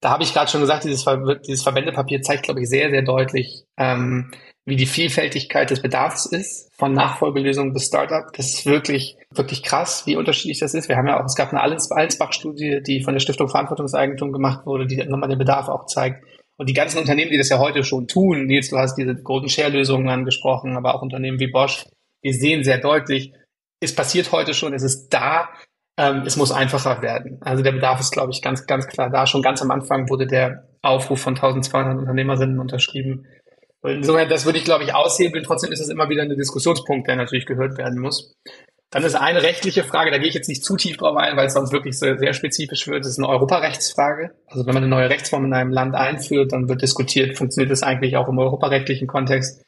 Da 0.00 0.10
habe 0.10 0.22
ich 0.22 0.32
gerade 0.32 0.50
schon 0.50 0.60
gesagt, 0.60 0.84
dieses, 0.84 1.02
Ver 1.02 1.36
dieses 1.46 1.62
Verbändepapier 1.62 2.22
zeigt, 2.22 2.44
glaube 2.44 2.60
ich, 2.62 2.68
sehr, 2.68 2.90
sehr 2.90 3.02
deutlich, 3.02 3.64
ähm, 3.76 4.30
wie 4.64 4.76
die 4.76 4.86
Vielfältigkeit 4.86 5.70
des 5.70 5.82
Bedarfs 5.82 6.26
ist, 6.26 6.70
von 6.76 6.92
Nachfolgelösungen 6.92 7.72
bis 7.72 7.86
Startup. 7.86 8.32
Das 8.34 8.46
ist 8.46 8.66
wirklich, 8.66 9.16
wirklich 9.34 9.62
krass, 9.62 10.06
wie 10.06 10.16
unterschiedlich 10.16 10.58
das 10.60 10.74
ist. 10.74 10.88
Wir 10.88 10.96
haben 10.96 11.06
ja 11.06 11.20
auch, 11.20 11.24
es 11.24 11.34
gab 11.34 11.50
eine 11.50 11.60
Allensbach-Studie, 11.60 12.82
die 12.86 13.02
von 13.02 13.14
der 13.14 13.20
Stiftung 13.20 13.48
Verantwortungseigentum 13.48 14.32
gemacht 14.32 14.66
wurde, 14.66 14.86
die 14.86 14.96
nochmal 15.04 15.28
den 15.28 15.38
Bedarf 15.38 15.68
auch 15.68 15.86
zeigt. 15.86 16.24
Und 16.56 16.68
die 16.68 16.74
ganzen 16.74 16.98
Unternehmen, 16.98 17.30
die 17.30 17.38
das 17.38 17.48
ja 17.48 17.58
heute 17.58 17.84
schon 17.84 18.06
tun, 18.06 18.46
Nils, 18.46 18.68
du 18.68 18.76
hast 18.76 18.96
diese 18.96 19.14
Golden 19.14 19.48
Share-Lösungen 19.48 20.08
angesprochen, 20.08 20.76
aber 20.76 20.94
auch 20.94 21.02
Unternehmen 21.02 21.40
wie 21.40 21.50
Bosch, 21.50 21.86
wir 22.22 22.34
sehen 22.34 22.64
sehr 22.64 22.78
deutlich, 22.78 23.32
es 23.80 23.94
passiert 23.94 24.30
heute 24.30 24.52
schon, 24.52 24.74
es 24.74 24.82
ist 24.82 25.08
da, 25.08 25.48
ähm, 26.00 26.22
es 26.24 26.36
muss 26.36 26.50
einfacher 26.50 27.02
werden. 27.02 27.38
Also 27.42 27.62
der 27.62 27.72
Bedarf 27.72 28.00
ist, 28.00 28.10
glaube 28.10 28.32
ich, 28.32 28.40
ganz, 28.40 28.66
ganz 28.66 28.86
klar 28.86 29.10
da. 29.10 29.26
Schon 29.26 29.42
ganz 29.42 29.60
am 29.60 29.70
Anfang 29.70 30.08
wurde 30.08 30.26
der 30.26 30.64
Aufruf 30.80 31.20
von 31.20 31.34
1200 31.34 31.98
Unternehmerinnen 31.98 32.58
unterschrieben. 32.58 33.26
Insofern, 33.82 34.28
das 34.30 34.46
würde 34.46 34.58
ich, 34.58 34.64
glaube 34.64 34.84
ich, 34.84 34.94
aushebeln. 34.94 35.44
Trotzdem 35.44 35.72
ist 35.72 35.80
es 35.80 35.90
immer 35.90 36.08
wieder 36.08 36.22
ein 36.22 36.30
Diskussionspunkt, 36.30 37.06
der 37.06 37.16
natürlich 37.16 37.44
gehört 37.44 37.76
werden 37.76 37.98
muss. 37.98 38.34
Dann 38.90 39.04
ist 39.04 39.14
eine 39.14 39.42
rechtliche 39.42 39.84
Frage, 39.84 40.10
da 40.10 40.18
gehe 40.18 40.28
ich 40.28 40.34
jetzt 40.34 40.48
nicht 40.48 40.64
zu 40.64 40.76
tief 40.76 40.96
drauf 40.96 41.16
ein, 41.16 41.36
weil 41.36 41.46
es 41.46 41.52
sonst 41.52 41.70
wirklich 41.70 41.98
sehr, 41.98 42.18
sehr 42.18 42.32
spezifisch 42.32 42.88
wird. 42.88 43.04
Das 43.04 43.12
ist 43.12 43.18
eine 43.18 43.28
Europarechtsfrage. 43.28 44.30
Also 44.46 44.66
wenn 44.66 44.74
man 44.74 44.82
eine 44.82 44.90
neue 44.90 45.10
Rechtsform 45.10 45.44
in 45.44 45.52
einem 45.52 45.70
Land 45.70 45.94
einführt, 45.94 46.52
dann 46.52 46.68
wird 46.68 46.82
diskutiert, 46.82 47.36
funktioniert 47.36 47.70
das 47.70 47.82
eigentlich 47.82 48.16
auch 48.16 48.28
im 48.28 48.38
europarechtlichen 48.38 49.06
Kontext. 49.06 49.62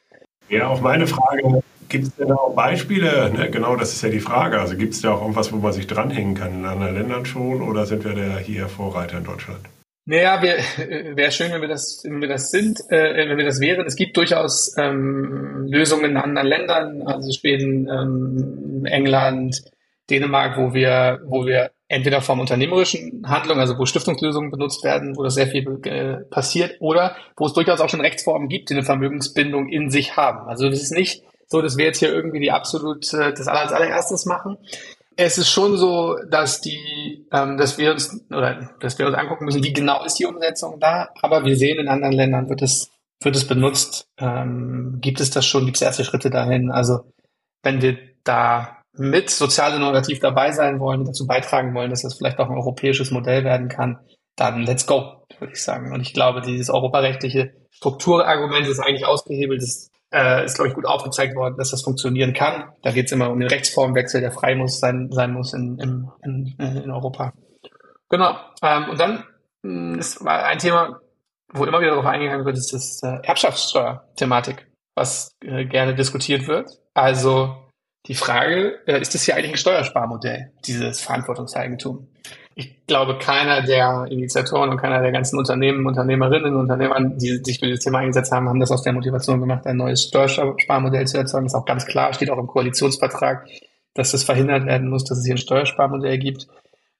Ja, 0.49 0.67
auch 0.67 0.81
meine 0.81 1.07
Frage, 1.07 1.63
Gibt 1.93 2.07
es 2.07 2.15
denn 2.15 2.31
auch 2.31 2.55
Beispiele? 2.55 3.31
Ne? 3.31 3.51
Genau, 3.51 3.75
das 3.75 3.93
ist 3.93 4.01
ja 4.01 4.09
die 4.09 4.19
Frage. 4.19 4.59
Also 4.59 4.75
gibt 4.75 4.95
es 4.95 5.01
da 5.01 5.13
auch 5.13 5.21
irgendwas, 5.21 5.53
wo 5.53 5.57
man 5.57 5.71
sich 5.73 5.85
dranhängen 5.85 6.33
kann 6.33 6.55
in 6.55 6.65
anderen 6.65 6.95
Ländern 6.95 7.23
schon 7.23 7.61
oder 7.61 7.85
sind 7.85 8.03
wir 8.03 8.15
da 8.15 8.39
hier 8.39 8.67
Vorreiter 8.67 9.19
in 9.19 9.25
Deutschland? 9.25 9.59
Naja, 10.05 10.41
wäre 10.41 11.31
schön, 11.31 11.51
wenn 11.51 11.61
wir 11.61 11.67
das, 11.67 12.01
wenn 12.03 12.19
wir 12.19 12.27
das 12.27 12.49
sind, 12.49 12.79
äh, 12.89 13.29
wenn 13.29 13.37
wir 13.37 13.45
das 13.45 13.59
wären. 13.59 13.85
Es 13.85 13.95
gibt 13.95 14.17
durchaus 14.17 14.75
ähm, 14.75 15.67
Lösungen 15.69 16.05
in 16.05 16.17
anderen 16.17 16.47
Ländern, 16.47 17.03
also 17.03 17.31
Schweden, 17.31 17.87
ähm, 17.87 18.85
England, 18.85 19.61
Dänemark, 20.09 20.57
wo 20.57 20.73
wir, 20.73 21.21
wo 21.27 21.45
wir 21.45 21.69
entweder 21.89 22.21
vom 22.21 22.39
unternehmerischen 22.39 23.21
Handlung, 23.27 23.59
also 23.59 23.77
wo 23.77 23.85
Stiftungslösungen 23.85 24.49
benutzt 24.49 24.83
werden, 24.83 25.15
wo 25.15 25.21
das 25.21 25.35
sehr 25.35 25.45
viel 25.45 25.79
äh, 25.83 26.25
passiert, 26.31 26.77
oder 26.79 27.15
wo 27.37 27.45
es 27.45 27.53
durchaus 27.53 27.81
auch 27.81 27.89
schon 27.89 28.01
Rechtsformen 28.01 28.49
gibt, 28.49 28.71
die 28.71 28.73
eine 28.73 28.83
Vermögensbindung 28.83 29.69
in 29.69 29.91
sich 29.91 30.17
haben. 30.17 30.49
Also 30.49 30.71
das 30.71 30.81
ist 30.81 30.91
nicht 30.91 31.23
so, 31.53 31.61
dass 31.61 31.77
wir 31.77 31.85
jetzt 31.85 31.99
hier 31.99 32.11
irgendwie 32.11 32.39
die 32.39 32.51
absolut 32.51 33.13
äh, 33.13 33.31
das 33.31 33.47
als 33.47 33.71
allererstes 33.71 34.25
machen. 34.25 34.57
Es 35.15 35.37
ist 35.37 35.49
schon 35.49 35.77
so, 35.77 36.17
dass 36.27 36.61
die, 36.61 37.27
ähm, 37.31 37.57
dass 37.57 37.77
wir 37.77 37.91
uns 37.91 38.25
oder 38.31 38.71
dass 38.79 38.97
wir 38.97 39.05
uns 39.05 39.15
angucken 39.15 39.45
müssen, 39.45 39.63
wie 39.63 39.71
genau 39.71 40.03
ist 40.03 40.17
die 40.17 40.25
Umsetzung 40.25 40.79
da. 40.79 41.09
Aber 41.21 41.45
wir 41.45 41.55
sehen 41.55 41.77
in 41.77 41.87
anderen 41.87 42.15
Ländern 42.15 42.49
wird 42.49 42.63
es 42.63 42.89
wird 43.21 43.35
es 43.35 43.47
benutzt. 43.47 44.07
Ähm, 44.17 44.97
gibt 44.99 45.21
es 45.21 45.29
das 45.29 45.45
schon? 45.45 45.65
Gibt 45.65 45.77
es 45.77 45.83
erste 45.83 46.03
Schritte 46.03 46.31
dahin? 46.31 46.71
Also 46.71 47.01
wenn 47.61 47.83
wir 47.83 47.99
da 48.23 48.81
mit 48.93 49.29
sozial 49.29 49.75
innovativ 49.75 50.19
dabei 50.19 50.51
sein 50.51 50.79
wollen, 50.79 51.05
dazu 51.05 51.27
beitragen 51.27 51.75
wollen, 51.75 51.91
dass 51.91 52.01
das 52.01 52.15
vielleicht 52.15 52.39
auch 52.39 52.49
ein 52.49 52.57
europäisches 52.57 53.11
Modell 53.11 53.43
werden 53.43 53.69
kann, 53.69 53.99
dann 54.35 54.63
let's 54.63 54.87
go, 54.87 55.23
würde 55.39 55.53
ich 55.53 55.63
sagen. 55.63 55.93
Und 55.93 56.01
ich 56.01 56.13
glaube, 56.13 56.41
dieses 56.41 56.71
europarechtliche 56.71 57.53
Strukturargument 57.69 58.67
ist 58.67 58.79
eigentlich 58.79 59.05
ausgehebelt. 59.05 59.61
Das 59.61 59.91
äh, 60.13 60.45
ist, 60.45 60.55
glaube 60.55 60.69
ich, 60.69 60.75
gut 60.75 60.85
aufgezeigt 60.85 61.35
worden, 61.35 61.57
dass 61.57 61.71
das 61.71 61.81
funktionieren 61.81 62.33
kann. 62.33 62.71
Da 62.83 62.91
geht 62.91 63.07
es 63.07 63.11
immer 63.11 63.31
um 63.31 63.39
den 63.39 63.49
Rechtsformwechsel, 63.49 64.21
der 64.21 64.31
frei 64.31 64.55
muss 64.55 64.79
sein, 64.79 65.09
sein 65.11 65.33
muss 65.33 65.53
in, 65.53 65.79
in, 65.79 66.09
in, 66.23 66.55
in 66.59 66.91
Europa. 66.91 67.33
Genau. 68.09 68.37
Ähm, 68.61 68.89
und 68.89 68.99
dann 68.99 69.23
hm, 69.65 69.97
ist 69.97 70.25
ein 70.25 70.59
Thema, 70.59 71.01
wo 71.51 71.65
immer 71.65 71.79
wieder 71.79 71.91
darauf 71.91 72.05
eingegangen 72.05 72.45
wird, 72.45 72.57
ist 72.57 72.73
das 72.73 73.01
äh, 73.03 73.19
Erbschaftssteuer-Thematik, 73.23 74.67
was 74.95 75.31
äh, 75.43 75.65
gerne 75.65 75.95
diskutiert 75.95 76.47
wird. 76.47 76.69
Also 76.93 77.55
die 78.07 78.15
Frage, 78.15 78.79
äh, 78.85 78.99
ist 79.01 79.15
das 79.15 79.23
hier 79.23 79.35
eigentlich 79.35 79.51
ein 79.51 79.57
Steuersparmodell, 79.57 80.51
dieses 80.65 81.01
Verantwortungseigentum? 81.01 82.07
Ich 82.55 82.85
glaube, 82.85 83.17
keiner 83.17 83.61
der 83.61 84.05
Initiatoren 84.09 84.69
und 84.69 84.77
keiner 84.77 85.01
der 85.01 85.11
ganzen 85.11 85.39
Unternehmen, 85.39 85.85
Unternehmerinnen 85.85 86.53
und 86.53 86.61
Unternehmer, 86.61 86.99
die 87.01 87.41
sich 87.43 87.59
für 87.59 87.65
dieses 87.65 87.83
Thema 87.83 87.99
eingesetzt 87.99 88.31
haben, 88.31 88.47
haben 88.47 88.59
das 88.59 88.71
aus 88.71 88.83
der 88.83 88.93
Motivation 88.93 89.39
gemacht, 89.39 89.65
ein 89.65 89.77
neues 89.77 90.03
Steuersparmodell 90.03 91.07
zu 91.07 91.17
erzeugen. 91.17 91.45
Das 91.45 91.53
ist 91.53 91.59
auch 91.59 91.65
ganz 91.65 91.85
klar, 91.85 92.13
steht 92.13 92.29
auch 92.29 92.37
im 92.37 92.47
Koalitionsvertrag, 92.47 93.47
dass 93.93 94.11
das 94.11 94.23
verhindert 94.23 94.65
werden 94.65 94.89
muss, 94.89 95.03
dass 95.03 95.17
es 95.17 95.25
hier 95.25 95.35
ein 95.35 95.39
Steuersparmodell 95.39 96.17
gibt. 96.19 96.47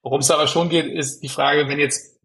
Worum 0.01 0.21
es 0.21 0.31
aber 0.31 0.47
schon 0.47 0.69
geht, 0.69 0.87
ist 0.87 1.21
die 1.21 1.29
Frage, 1.29 1.67
wenn 1.67 1.79
jetzt, 1.79 2.19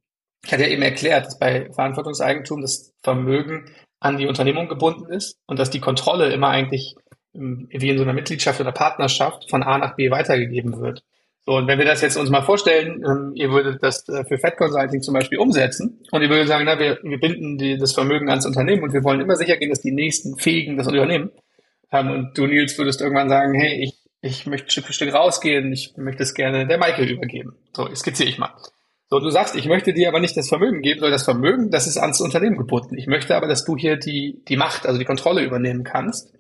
ich 0.45 0.53
hatte 0.53 0.65
ja 0.65 0.69
eben 0.71 0.83
erklärt, 0.83 1.27
dass 1.27 1.39
bei 1.39 1.71
Verantwortungseigentum 1.73 2.63
das 2.63 2.95
Vermögen 3.03 3.71
an 4.01 4.17
die 4.17 4.27
Unternehmung 4.27 4.69
gebunden 4.69 5.13
ist 5.13 5.39
und 5.47 5.59
dass 5.59 5.71
die 5.71 5.81
Kontrolle 5.81 6.33
immer 6.33 6.49
eigentlich 6.49 6.97
wie 7.33 7.91
in 7.91 7.99
so 7.99 8.05
einer 8.05 8.13
Mitgliedschaft 8.13 8.61
oder 8.61 8.73
Partnerschaft 8.73 9.49
von 9.51 9.63
A 9.63 9.79
nach 9.79 9.97
B 9.97 10.11
weitergegeben 10.11 10.81
wird. 10.81 11.03
So, 11.49 11.57
und 11.57 11.67
wenn 11.67 11.79
wir 11.79 11.87
das 11.87 12.03
jetzt 12.03 12.19
uns 12.19 12.29
mal 12.29 12.43
vorstellen, 12.43 13.03
ähm, 13.03 13.33
ihr 13.35 13.51
würdet 13.51 13.83
das 13.83 14.07
äh, 14.11 14.23
für 14.27 14.37
Fed 14.37 14.59
Consulting 14.59 15.01
zum 15.01 15.15
Beispiel 15.15 15.39
umsetzen 15.39 15.99
und 16.13 16.21
ihr 16.21 16.29
würdet 16.29 16.47
sagen, 16.47 16.67
na, 16.67 16.79
wir, 16.79 16.99
wir 17.03 17.19
binden 17.19 17.57
die, 17.57 17.79
das 17.79 17.95
Vermögen 17.95 18.29
ans 18.29 18.45
Unternehmen 18.45 18.83
und 18.83 18.93
wir 18.93 19.03
wollen 19.03 19.23
immer 19.23 19.35
sicher 19.35 19.57
gehen, 19.57 19.71
dass 19.71 19.81
die 19.81 19.93
nächsten 19.93 20.37
Fähigen 20.37 20.77
das 20.77 20.89
übernehmen. 20.89 21.31
Ähm, 21.91 22.11
und 22.11 22.37
du, 22.37 22.47
Nils, 22.47 22.77
würdest 22.77 23.01
irgendwann 23.01 23.31
sagen, 23.31 23.55
hey, 23.55 23.83
ich, 23.83 23.95
ich 24.21 24.45
möchte 24.45 24.71
Stück 24.71 24.85
für 24.85 24.93
Stück 24.93 25.15
rausgehen, 25.15 25.73
ich 25.73 25.95
möchte 25.97 26.23
es 26.23 26.35
gerne 26.35 26.67
der 26.67 26.77
Michael 26.77 27.09
übergeben. 27.09 27.57
So, 27.73 27.89
skizziere 27.95 28.29
ich 28.29 28.37
mal. 28.37 28.53
So, 29.09 29.19
du 29.19 29.31
sagst, 29.31 29.57
ich 29.57 29.65
möchte 29.65 29.95
dir 29.95 30.09
aber 30.09 30.21
nicht 30.21 30.37
das 30.37 30.51
Vermögen 30.51 30.83
geben, 30.83 31.01
sondern 31.01 31.15
das 31.15 31.25
Vermögen, 31.25 31.71
das 31.71 31.87
ist 31.87 31.97
ans 31.97 32.21
Unternehmen 32.21 32.59
gebunden. 32.59 32.99
Ich 32.99 33.07
möchte 33.07 33.35
aber, 33.35 33.49
dass 33.49 33.65
du 33.65 33.75
hier 33.75 33.97
die, 33.97 34.43
die 34.47 34.59
Macht, 34.59 34.85
also 34.85 34.99
die 34.99 35.07
Kontrolle 35.07 35.43
übernehmen 35.43 35.83
kannst 35.83 36.31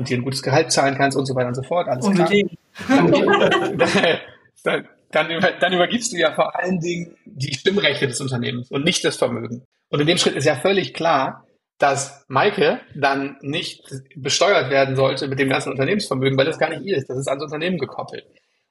und 0.00 0.08
dir 0.08 0.16
ein 0.16 0.24
gutes 0.24 0.42
Gehalt 0.42 0.72
zahlen 0.72 0.96
kannst 0.96 1.16
und 1.16 1.26
so 1.26 1.34
weiter 1.34 1.48
und 1.48 1.54
so 1.54 1.62
fort. 1.62 1.88
Alles 1.88 2.06
Unbedingt. 2.06 2.52
Dann, 4.62 4.86
dann, 5.10 5.30
über, 5.30 5.52
dann 5.52 5.72
übergibst 5.72 6.12
du 6.12 6.18
ja 6.18 6.34
vor 6.34 6.54
allen 6.54 6.80
Dingen 6.80 7.16
die 7.24 7.54
Stimmrechte 7.54 8.06
des 8.06 8.20
Unternehmens 8.20 8.70
und 8.70 8.84
nicht 8.84 9.02
das 9.02 9.16
Vermögen. 9.16 9.64
Und 9.88 10.00
in 10.00 10.06
dem 10.06 10.18
Schritt 10.18 10.36
ist 10.36 10.44
ja 10.44 10.54
völlig 10.54 10.92
klar, 10.92 11.46
dass 11.78 12.26
Maike 12.28 12.80
dann 12.94 13.38
nicht 13.40 13.82
besteuert 14.14 14.70
werden 14.70 14.96
sollte 14.96 15.28
mit 15.28 15.38
dem 15.38 15.48
ganzen 15.48 15.70
Unternehmensvermögen, 15.70 16.36
weil 16.36 16.44
das 16.44 16.58
gar 16.58 16.68
nicht 16.68 16.82
ihr 16.82 16.98
ist. 16.98 17.08
Das 17.08 17.16
ist 17.16 17.28
ans 17.28 17.42
Unternehmen 17.42 17.78
gekoppelt. 17.78 18.26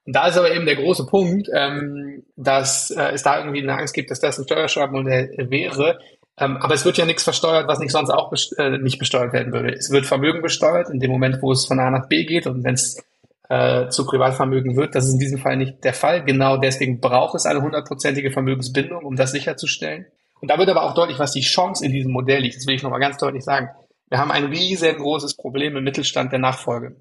Und 0.06 0.16
da 0.16 0.28
ist 0.28 0.38
aber 0.38 0.54
eben 0.54 0.68
der 0.68 0.76
große 0.76 1.08
Punkt, 1.08 1.50
ähm, 1.52 2.24
dass 2.36 2.92
äh, 2.92 3.12
es 3.14 3.24
da 3.24 3.40
irgendwie 3.40 3.64
eine 3.64 3.78
Angst 3.78 3.96
gibt, 3.96 4.12
dass 4.12 4.20
das 4.20 4.38
ein 4.38 4.46
Steuerschreibmodell 4.46 5.48
wäre, 5.50 6.00
ähm, 6.40 6.58
aber 6.58 6.74
es 6.74 6.86
wird 6.86 6.98
ja 6.98 7.06
nichts 7.06 7.24
versteuert, 7.24 7.68
was 7.68 7.80
nicht 7.80 7.92
sonst 7.92 8.10
auch 8.10 8.30
best 8.30 8.58
äh, 8.58 8.78
nicht 8.78 9.00
besteuert 9.00 9.34
werden 9.34 9.52
würde. 9.54 9.74
Es 9.74 9.92
wird 9.92 10.06
Vermögen 10.06 10.42
besteuert 10.42 10.90
in 10.90 11.00
dem 11.00 11.12
Moment, 11.12 11.42
wo 11.42 11.52
es 11.52 11.66
von 11.66 11.80
A 11.80 11.90
nach 11.90 12.08
B 12.08 12.26
geht 12.26 12.48
und 12.48 12.64
wenn 12.64 12.76
es 12.76 13.04
äh, 13.50 13.90
zu 13.90 14.06
Privatvermögen 14.06 14.78
wird. 14.78 14.96
Das 14.96 15.06
ist 15.06 15.14
in 15.14 15.20
diesem 15.20 15.40
Fall 15.40 15.58
nicht 15.58 15.84
der 15.84 15.94
Fall. 15.94 16.24
Genau 16.24 16.58
deswegen 16.58 17.00
braucht 17.00 17.36
es 17.36 17.46
eine 17.46 17.62
hundertprozentige 17.62 18.32
Vermögensbindung, 18.32 19.04
um 19.04 19.16
das 19.16 19.32
sicherzustellen. 19.32 20.06
Und 20.40 20.50
da 20.50 20.58
wird 20.58 20.70
aber 20.70 20.84
auch 20.84 20.94
deutlich, 20.94 21.20
was 21.20 21.34
die 21.34 21.42
Chance 21.42 21.86
in 21.86 21.92
diesem 21.92 22.12
Modell 22.12 22.42
liegt. 22.42 22.56
Das 22.56 22.68
will 22.68 22.76
ich 22.76 22.84
nochmal 22.84 23.02
ganz 23.02 23.18
deutlich 23.18 23.44
sagen. 23.44 23.70
Wir 24.08 24.20
haben 24.20 24.32
ein 24.32 24.46
riesengroßes 24.46 25.36
Problem 25.36 25.76
im 25.76 25.84
Mittelstand 25.84 26.32
der 26.32 26.40
Nachfolge. 26.40 26.96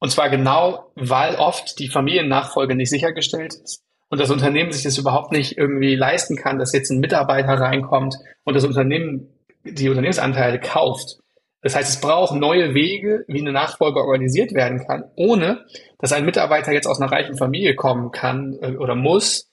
Und 0.00 0.10
zwar 0.10 0.28
genau, 0.28 0.90
weil 0.96 1.36
oft 1.36 1.78
die 1.78 1.88
Familiennachfolge 1.88 2.74
nicht 2.74 2.90
sichergestellt 2.90 3.54
ist 3.54 3.84
und 4.14 4.20
das 4.20 4.30
Unternehmen 4.30 4.70
sich 4.70 4.84
das 4.84 4.96
überhaupt 4.96 5.32
nicht 5.32 5.58
irgendwie 5.58 5.96
leisten 5.96 6.36
kann, 6.36 6.60
dass 6.60 6.72
jetzt 6.72 6.88
ein 6.88 7.00
Mitarbeiter 7.00 7.54
reinkommt 7.54 8.14
und 8.44 8.54
das 8.54 8.62
Unternehmen 8.62 9.26
die 9.64 9.88
Unternehmensanteile 9.88 10.60
kauft. 10.60 11.18
Das 11.62 11.74
heißt, 11.74 11.88
es 11.88 12.00
braucht 12.00 12.32
neue 12.32 12.74
Wege, 12.74 13.24
wie 13.26 13.40
eine 13.40 13.50
Nachfolge 13.50 13.98
organisiert 13.98 14.54
werden 14.54 14.86
kann, 14.86 15.02
ohne 15.16 15.64
dass 15.98 16.12
ein 16.12 16.24
Mitarbeiter 16.24 16.70
jetzt 16.70 16.86
aus 16.86 17.00
einer 17.00 17.10
reichen 17.10 17.36
Familie 17.36 17.74
kommen 17.74 18.12
kann 18.12 18.56
äh, 18.62 18.76
oder 18.76 18.94
muss, 18.94 19.50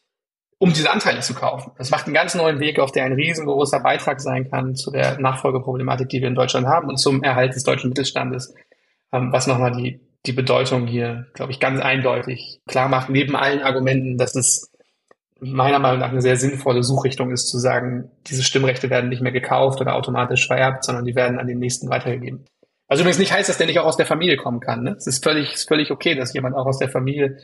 um 0.59 0.71
diese 0.71 0.91
Anteile 0.91 1.21
zu 1.21 1.33
kaufen. 1.33 1.71
Das 1.79 1.89
macht 1.89 2.05
einen 2.05 2.13
ganz 2.13 2.35
neuen 2.35 2.59
Weg, 2.59 2.77
auf 2.77 2.91
der 2.91 3.05
ein 3.05 3.13
riesengroßer 3.13 3.79
Beitrag 3.79 4.21
sein 4.21 4.47
kann 4.47 4.75
zu 4.75 4.91
der 4.91 5.19
Nachfolgeproblematik, 5.19 6.07
die 6.07 6.21
wir 6.21 6.27
in 6.27 6.35
Deutschland 6.35 6.67
haben 6.67 6.87
und 6.87 6.97
zum 6.97 7.23
Erhalt 7.23 7.55
des 7.55 7.63
deutschen 7.63 7.89
Mittelstandes, 7.89 8.53
ähm, 9.11 9.33
was 9.33 9.47
nochmal 9.47 9.71
die 9.71 10.01
die 10.25 10.33
Bedeutung 10.33 10.87
hier, 10.87 11.27
glaube 11.33 11.51
ich, 11.51 11.59
ganz 11.59 11.81
eindeutig 11.81 12.61
klar 12.67 12.87
macht, 12.89 13.09
neben 13.09 13.35
allen 13.35 13.61
Argumenten, 13.61 14.17
dass 14.17 14.35
es 14.35 14.71
meiner 15.39 15.79
Meinung 15.79 15.99
nach 15.99 16.11
eine 16.11 16.21
sehr 16.21 16.37
sinnvolle 16.37 16.83
Suchrichtung 16.83 17.31
ist, 17.31 17.49
zu 17.49 17.57
sagen, 17.57 18.11
diese 18.27 18.43
Stimmrechte 18.43 18.91
werden 18.91 19.09
nicht 19.09 19.23
mehr 19.23 19.31
gekauft 19.31 19.81
oder 19.81 19.95
automatisch 19.95 20.45
vererbt, 20.45 20.83
sondern 20.83 21.05
die 21.05 21.15
werden 21.15 21.39
an 21.39 21.47
den 21.47 21.57
nächsten 21.57 21.89
weitergegeben. 21.89 22.45
Was 22.87 22.99
übrigens 22.99 23.17
nicht 23.17 23.33
heißt, 23.33 23.49
dass 23.49 23.57
der 23.57 23.67
nicht 23.67 23.79
auch 23.79 23.85
aus 23.85 23.97
der 23.97 24.05
Familie 24.05 24.37
kommen 24.37 24.59
kann. 24.59 24.83
Ne? 24.83 24.95
Es 24.97 25.07
ist 25.07 25.23
völlig, 25.23 25.53
ist 25.53 25.67
völlig 25.67 25.91
okay, 25.91 26.13
dass 26.13 26.33
jemand 26.33 26.55
auch 26.55 26.67
aus 26.67 26.77
der 26.77 26.89
Familie 26.89 27.37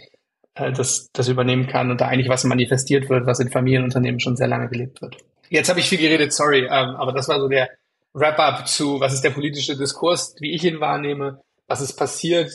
äh, 0.53 0.71
das, 0.71 1.07
das 1.13 1.27
übernehmen 1.27 1.67
kann 1.67 1.89
und 1.89 2.01
da 2.01 2.07
eigentlich 2.07 2.29
was 2.29 2.43
manifestiert 2.43 3.09
wird, 3.09 3.25
was 3.25 3.39
in 3.39 3.49
Familienunternehmen 3.49 4.19
schon 4.19 4.35
sehr 4.35 4.47
lange 4.47 4.69
gelebt 4.69 5.01
wird. 5.01 5.17
Jetzt 5.49 5.69
habe 5.69 5.79
ich 5.79 5.89
viel 5.89 5.99
geredet, 5.99 6.33
sorry, 6.33 6.65
ähm, 6.65 6.95
aber 6.97 7.13
das 7.13 7.29
war 7.29 7.39
so 7.39 7.47
der 7.47 7.69
Wrap-up 8.13 8.67
zu, 8.67 8.99
was 8.99 9.13
ist 9.13 9.23
der 9.23 9.29
politische 9.29 9.77
Diskurs, 9.77 10.35
wie 10.39 10.53
ich 10.53 10.63
ihn 10.65 10.79
wahrnehme, 10.79 11.41
was 11.67 11.81
ist 11.81 11.93
passiert, 11.93 12.51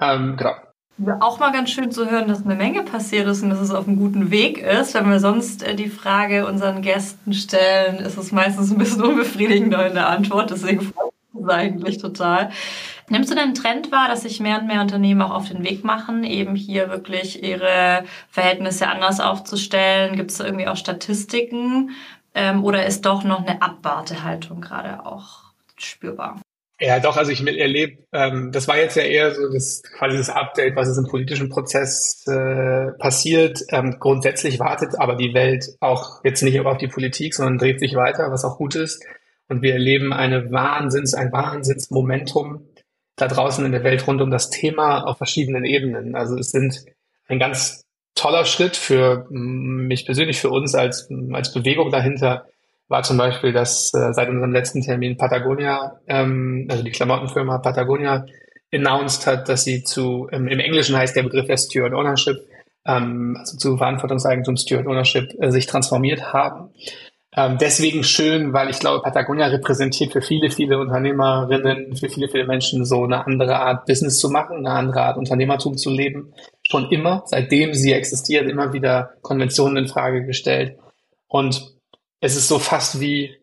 ähm, 0.00 0.36
genau. 0.36 0.54
Auch 1.20 1.38
mal 1.38 1.52
ganz 1.52 1.70
schön 1.70 1.92
zu 1.92 2.10
hören, 2.10 2.26
dass 2.26 2.44
eine 2.44 2.56
Menge 2.56 2.82
passiert 2.82 3.28
ist 3.28 3.44
und 3.44 3.50
dass 3.50 3.60
es 3.60 3.70
auf 3.70 3.86
einem 3.86 3.98
guten 3.98 4.32
Weg 4.32 4.58
ist. 4.58 4.94
Wenn 4.94 5.08
wir 5.08 5.20
sonst 5.20 5.62
äh, 5.62 5.76
die 5.76 5.88
Frage 5.88 6.44
unseren 6.44 6.82
Gästen 6.82 7.32
stellen, 7.32 7.96
ist 7.98 8.18
es 8.18 8.32
meistens 8.32 8.72
ein 8.72 8.78
bisschen 8.78 9.04
unbefriedigender 9.04 9.86
in 9.86 9.94
der 9.94 10.08
Antwort. 10.08 10.50
Deswegen 10.50 10.80
freut 10.80 11.12
mich 11.32 11.48
eigentlich 11.48 11.98
total. 11.98 12.50
Nimmst 13.08 13.30
du 13.30 13.36
den 13.36 13.54
Trend 13.54 13.92
wahr, 13.92 14.08
dass 14.08 14.22
sich 14.22 14.40
mehr 14.40 14.58
und 14.58 14.66
mehr 14.66 14.80
Unternehmen 14.80 15.22
auch 15.22 15.30
auf 15.30 15.48
den 15.48 15.62
Weg 15.62 15.84
machen, 15.84 16.24
eben 16.24 16.56
hier 16.56 16.90
wirklich 16.90 17.44
ihre 17.44 18.04
Verhältnisse 18.28 18.88
anders 18.88 19.20
aufzustellen? 19.20 20.16
Gibt 20.16 20.32
es 20.32 20.40
irgendwie 20.40 20.66
auch 20.66 20.76
Statistiken? 20.76 21.90
Ähm, 22.34 22.64
oder 22.64 22.86
ist 22.86 23.06
doch 23.06 23.22
noch 23.22 23.46
eine 23.46 23.62
Abwartehaltung 23.62 24.60
gerade 24.60 25.06
auch 25.06 25.52
spürbar? 25.76 26.40
Ja, 26.80 27.00
doch, 27.00 27.16
also 27.16 27.32
ich 27.32 27.44
erlebe, 27.44 28.04
ähm, 28.12 28.52
das 28.52 28.68
war 28.68 28.78
jetzt 28.78 28.96
ja 28.96 29.02
eher 29.02 29.34
so 29.34 29.52
das 29.52 29.82
quasi 29.82 30.16
das 30.16 30.30
Update, 30.30 30.76
was 30.76 30.88
ist 30.88 30.98
im 30.98 31.08
politischen 31.08 31.48
Prozess 31.48 32.24
äh, 32.28 32.92
passiert. 32.98 33.64
Ähm, 33.70 33.96
grundsätzlich 33.98 34.60
wartet 34.60 34.94
aber 34.96 35.16
die 35.16 35.34
Welt 35.34 35.66
auch 35.80 36.22
jetzt 36.22 36.42
nicht 36.42 36.60
auf 36.60 36.78
die 36.78 36.86
Politik, 36.86 37.34
sondern 37.34 37.58
dreht 37.58 37.80
sich 37.80 37.96
weiter, 37.96 38.30
was 38.30 38.44
auch 38.44 38.58
gut 38.58 38.76
ist. 38.76 39.04
Und 39.48 39.62
wir 39.62 39.72
erleben 39.72 40.12
eine 40.12 40.52
Wahnsinns, 40.52 41.14
ein 41.14 41.32
Wahnsinnsmomentum 41.32 42.68
da 43.16 43.26
draußen 43.26 43.64
in 43.64 43.72
der 43.72 43.82
Welt 43.82 44.06
rund 44.06 44.20
um 44.20 44.30
das 44.30 44.50
Thema 44.50 45.02
auf 45.02 45.18
verschiedenen 45.18 45.64
Ebenen. 45.64 46.14
Also 46.14 46.36
es 46.36 46.52
sind 46.52 46.84
ein 47.26 47.40
ganz 47.40 47.84
toller 48.14 48.44
Schritt 48.44 48.76
für 48.76 49.26
mich 49.30 50.06
persönlich, 50.06 50.40
für 50.40 50.50
uns 50.50 50.74
als, 50.74 51.08
als 51.32 51.52
Bewegung 51.52 51.90
dahinter, 51.90 52.46
war 52.88 53.02
zum 53.02 53.18
Beispiel, 53.18 53.52
dass 53.52 53.92
äh, 53.94 54.12
seit 54.12 54.28
unserem 54.28 54.52
letzten 54.52 54.82
Termin 54.82 55.16
Patagonia, 55.16 56.00
ähm, 56.06 56.66
also 56.70 56.82
die 56.82 56.90
Klamottenfirma 56.90 57.58
Patagonia, 57.58 58.26
announced 58.72 59.26
hat, 59.26 59.48
dass 59.48 59.64
sie 59.64 59.84
zu, 59.84 60.28
ähm, 60.32 60.48
im 60.48 60.58
Englischen 60.58 60.96
heißt 60.96 61.16
der 61.16 61.22
Begriff 61.22 61.48
ja 61.48 61.56
Steward 61.56 61.94
Ownership, 61.94 62.36
ähm, 62.86 63.36
also 63.38 63.56
zu 63.56 63.76
Verantwortungseigentum, 63.76 64.56
Steward 64.56 64.86
Ownership, 64.86 65.34
äh, 65.40 65.50
sich 65.50 65.66
transformiert 65.66 66.32
haben. 66.32 66.70
Ähm, 67.36 67.58
deswegen 67.60 68.04
schön, 68.04 68.52
weil 68.52 68.70
ich 68.70 68.78
glaube, 68.78 69.02
Patagonia 69.02 69.46
repräsentiert 69.46 70.12
für 70.12 70.22
viele, 70.22 70.50
viele 70.50 70.78
Unternehmerinnen, 70.78 71.94
für 71.94 72.08
viele, 72.08 72.28
viele 72.28 72.46
Menschen 72.46 72.84
so 72.84 73.04
eine 73.04 73.26
andere 73.26 73.60
Art 73.60 73.86
Business 73.86 74.18
zu 74.18 74.30
machen, 74.30 74.66
eine 74.66 74.70
andere 74.70 75.02
Art 75.02 75.18
Unternehmertum 75.18 75.76
zu 75.76 75.90
leben. 75.90 76.32
Schon 76.68 76.90
immer, 76.90 77.22
seitdem 77.26 77.74
sie 77.74 77.92
existiert, 77.92 78.48
immer 78.48 78.72
wieder 78.72 79.12
Konventionen 79.22 79.84
in 79.84 79.88
Frage 79.88 80.24
gestellt. 80.24 80.78
Und 81.28 81.77
es 82.20 82.36
ist 82.36 82.48
so 82.48 82.58
fast 82.58 83.00
wie 83.00 83.36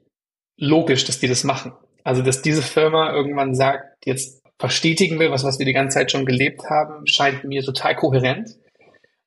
logisch, 0.57 1.05
dass 1.05 1.19
die 1.19 1.27
das 1.27 1.43
machen. 1.43 1.73
Also, 2.03 2.21
dass 2.21 2.41
diese 2.41 2.61
Firma 2.61 3.13
irgendwann 3.13 3.55
sagt, 3.55 4.05
jetzt 4.05 4.43
verstetigen 4.59 5.19
will, 5.19 5.31
was, 5.31 5.43
was 5.43 5.59
wir 5.59 5.65
die 5.65 5.73
ganze 5.73 5.95
Zeit 5.95 6.11
schon 6.11 6.25
gelebt 6.25 6.69
haben, 6.69 7.05
scheint 7.07 7.43
mir 7.43 7.63
total 7.63 7.95
kohärent. 7.95 8.55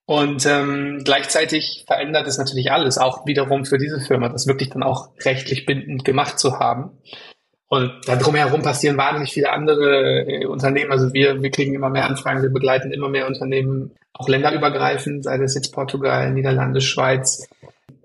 Und 0.06 0.46
ähm, 0.46 1.02
gleichzeitig 1.04 1.84
verändert 1.86 2.26
es 2.26 2.38
natürlich 2.38 2.72
alles, 2.72 2.96
auch 2.96 3.26
wiederum 3.26 3.66
für 3.66 3.76
diese 3.76 4.00
Firma, 4.00 4.30
das 4.30 4.46
wirklich 4.46 4.70
dann 4.70 4.82
auch 4.82 5.10
rechtlich 5.22 5.66
bindend 5.66 6.04
gemacht 6.04 6.38
zu 6.38 6.58
haben. 6.58 6.92
Und 7.68 7.92
da 8.06 8.16
drumherum 8.16 8.62
passieren 8.62 8.96
wahnsinnig 8.96 9.34
viele 9.34 9.52
andere 9.52 10.22
äh, 10.26 10.46
Unternehmen. 10.46 10.90
Also 10.90 11.12
wir, 11.12 11.42
wir 11.42 11.50
kriegen 11.50 11.74
immer 11.74 11.90
mehr 11.90 12.06
Anfragen, 12.06 12.40
wir 12.40 12.48
begleiten 12.48 12.90
immer 12.90 13.10
mehr 13.10 13.26
Unternehmen, 13.26 13.94
auch 14.14 14.28
länderübergreifend, 14.28 15.24
sei 15.24 15.36
das 15.36 15.54
jetzt 15.54 15.74
Portugal, 15.74 16.32
Niederlande, 16.32 16.80
Schweiz. 16.80 17.46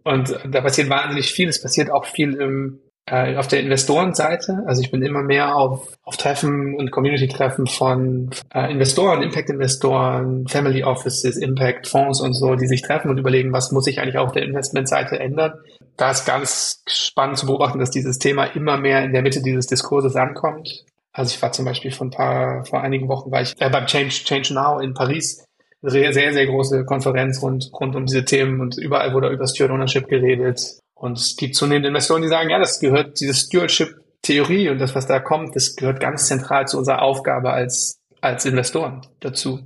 Und 0.03 0.37
da 0.49 0.61
passiert 0.61 0.89
wahnsinnig 0.89 1.31
viel. 1.31 1.49
Es 1.49 1.61
passiert 1.61 1.91
auch 1.91 2.05
viel 2.05 2.33
im 2.35 2.79
äh, 3.05 3.35
auf 3.35 3.47
der 3.47 3.59
Investorenseite, 3.59 4.63
also 4.65 4.81
ich 4.81 4.89
bin 4.89 5.01
immer 5.01 5.23
mehr 5.23 5.57
auf, 5.57 5.97
auf 6.03 6.15
Treffen 6.15 6.75
und 6.75 6.89
Community-Treffen 6.89 7.67
von 7.67 8.29
äh, 8.53 8.71
Investoren, 8.71 9.21
Impact-Investoren, 9.21 10.47
Family 10.47 10.85
Offices, 10.85 11.35
Impact-Fonds 11.35 12.21
und 12.21 12.33
so, 12.33 12.55
die 12.55 12.67
sich 12.67 12.81
treffen 12.81 13.09
und 13.09 13.17
überlegen, 13.17 13.51
was 13.51 13.73
muss 13.73 13.83
sich 13.83 13.99
eigentlich 13.99 14.17
auf 14.17 14.31
der 14.31 14.43
Investmentseite 14.43 15.19
ändern. 15.19 15.53
Da 15.97 16.11
ist 16.11 16.25
ganz 16.25 16.81
spannend 16.87 17.37
zu 17.37 17.45
beobachten, 17.45 17.79
dass 17.79 17.91
dieses 17.91 18.19
Thema 18.19 18.45
immer 18.45 18.77
mehr 18.77 19.03
in 19.03 19.11
der 19.11 19.21
Mitte 19.21 19.41
dieses 19.41 19.67
Diskurses 19.67 20.15
ankommt. 20.15 20.85
Also 21.11 21.35
ich 21.35 21.41
war 21.41 21.51
zum 21.51 21.65
Beispiel 21.65 21.91
vor 21.91 22.07
ein 22.07 22.11
paar, 22.11 22.63
vor 22.63 22.81
einigen 22.81 23.09
Wochen 23.09 23.31
war 23.31 23.41
ich 23.41 23.53
äh, 23.59 23.69
beim 23.69 23.85
Change, 23.85 24.11
Change 24.23 24.53
Now 24.53 24.79
in 24.79 24.93
Paris. 24.93 25.45
Sehr, 25.85 26.13
sehr, 26.13 26.31
sehr 26.31 26.45
große 26.45 26.85
Konferenz 26.85 27.41
rund, 27.41 27.69
rund 27.73 27.95
um 27.95 28.05
diese 28.05 28.23
Themen 28.23 28.61
und 28.61 28.77
überall 28.77 29.13
wurde 29.13 29.27
über 29.27 29.45
Steward 29.45 29.73
Ownership 29.73 30.07
geredet 30.07 30.79
und 31.03 31.17
es 31.17 31.35
gibt 31.35 31.55
zunehmend 31.55 31.85
Investoren, 31.85 32.21
die 32.21 32.29
sagen, 32.29 32.49
ja, 32.49 32.57
das 32.57 32.79
gehört, 32.79 33.19
diese 33.19 33.33
Stewardship-Theorie 33.33 34.69
und 34.69 34.79
das, 34.79 34.95
was 34.95 35.05
da 35.05 35.19
kommt, 35.19 35.53
das 35.53 35.75
gehört 35.75 35.99
ganz 35.99 36.29
zentral 36.29 36.65
zu 36.69 36.77
unserer 36.77 37.01
Aufgabe 37.01 37.51
als, 37.51 37.99
als 38.21 38.45
Investoren 38.45 39.01
dazu. 39.19 39.59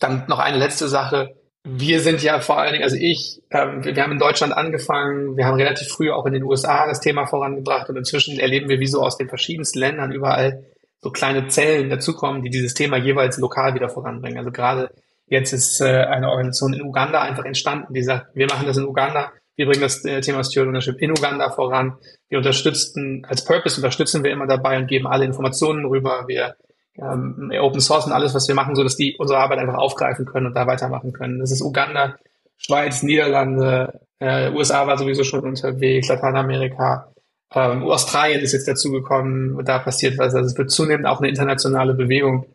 Dann 0.00 0.24
noch 0.26 0.40
eine 0.40 0.58
letzte 0.58 0.88
Sache. 0.88 1.36
Wir 1.62 2.00
sind 2.00 2.24
ja 2.24 2.40
vor 2.40 2.58
allen 2.58 2.72
Dingen, 2.72 2.82
also 2.82 2.96
ich, 2.96 3.40
ähm, 3.52 3.84
wir, 3.84 3.94
wir 3.94 4.02
haben 4.02 4.10
in 4.10 4.18
Deutschland 4.18 4.52
angefangen, 4.52 5.36
wir 5.36 5.46
haben 5.46 5.54
relativ 5.54 5.86
früh 5.86 6.10
auch 6.10 6.26
in 6.26 6.32
den 6.32 6.42
USA 6.42 6.88
das 6.88 6.98
Thema 6.98 7.26
vorangebracht 7.26 7.88
und 7.88 7.96
inzwischen 7.96 8.40
erleben 8.40 8.68
wir, 8.68 8.80
wie 8.80 8.88
so 8.88 9.00
aus 9.00 9.16
den 9.16 9.28
verschiedensten 9.28 9.78
Ländern 9.78 10.10
überall 10.10 10.64
so 11.00 11.10
kleine 11.10 11.46
Zellen 11.46 11.90
dazukommen, 11.90 12.42
die 12.42 12.50
dieses 12.50 12.74
Thema 12.74 12.96
jeweils 12.96 13.38
lokal 13.38 13.76
wieder 13.76 13.88
voranbringen. 13.88 14.38
Also 14.38 14.50
gerade 14.50 14.90
jetzt 15.26 15.52
ist 15.52 15.80
äh, 15.80 16.04
eine 16.04 16.30
Organisation 16.30 16.72
in 16.72 16.82
Uganda 16.82 17.22
einfach 17.22 17.44
entstanden, 17.44 17.94
die 17.94 18.02
sagt, 18.02 18.34
wir 18.34 18.46
machen 18.46 18.66
das 18.66 18.76
in 18.76 18.84
Uganda, 18.84 19.32
wir 19.56 19.66
bringen 19.66 19.82
das 19.82 20.04
äh, 20.04 20.20
Thema 20.20 20.44
Steward 20.44 20.68
Ownership 20.68 21.00
in 21.00 21.10
Uganda 21.10 21.50
voran. 21.50 21.96
Wir 22.28 22.38
unterstützen, 22.38 23.26
als 23.28 23.44
Purpose 23.44 23.76
unterstützen 23.76 24.24
wir 24.24 24.30
immer 24.30 24.46
dabei 24.46 24.78
und 24.78 24.86
geben 24.86 25.06
alle 25.06 25.24
Informationen 25.24 25.84
rüber. 25.84 26.24
Wir 26.26 26.56
ähm, 26.96 27.52
Open 27.60 27.80
Source 27.80 28.06
und 28.06 28.12
alles, 28.12 28.34
was 28.34 28.48
wir 28.48 28.54
machen, 28.54 28.74
so 28.74 28.82
dass 28.82 28.96
die 28.96 29.16
unsere 29.18 29.40
Arbeit 29.40 29.58
einfach 29.58 29.78
aufgreifen 29.78 30.26
können 30.26 30.46
und 30.46 30.54
da 30.54 30.66
weitermachen 30.66 31.12
können. 31.12 31.38
Das 31.38 31.50
ist 31.50 31.62
Uganda, 31.62 32.16
Schweiz, 32.56 33.02
Niederlande, 33.02 34.00
äh, 34.18 34.50
USA 34.50 34.86
war 34.86 34.96
sowieso 34.98 35.24
schon 35.24 35.40
unterwegs, 35.40 36.08
Lateinamerika, 36.08 37.12
ähm, 37.54 37.82
Australien 37.84 38.40
ist 38.40 38.52
jetzt 38.52 38.68
dazugekommen, 38.68 39.64
da 39.64 39.78
passiert 39.78 40.16
was. 40.18 40.34
Also 40.34 40.46
es 40.46 40.56
wird 40.56 40.70
zunehmend 40.70 41.06
auch 41.06 41.18
eine 41.20 41.28
internationale 41.28 41.94
Bewegung, 41.94 42.46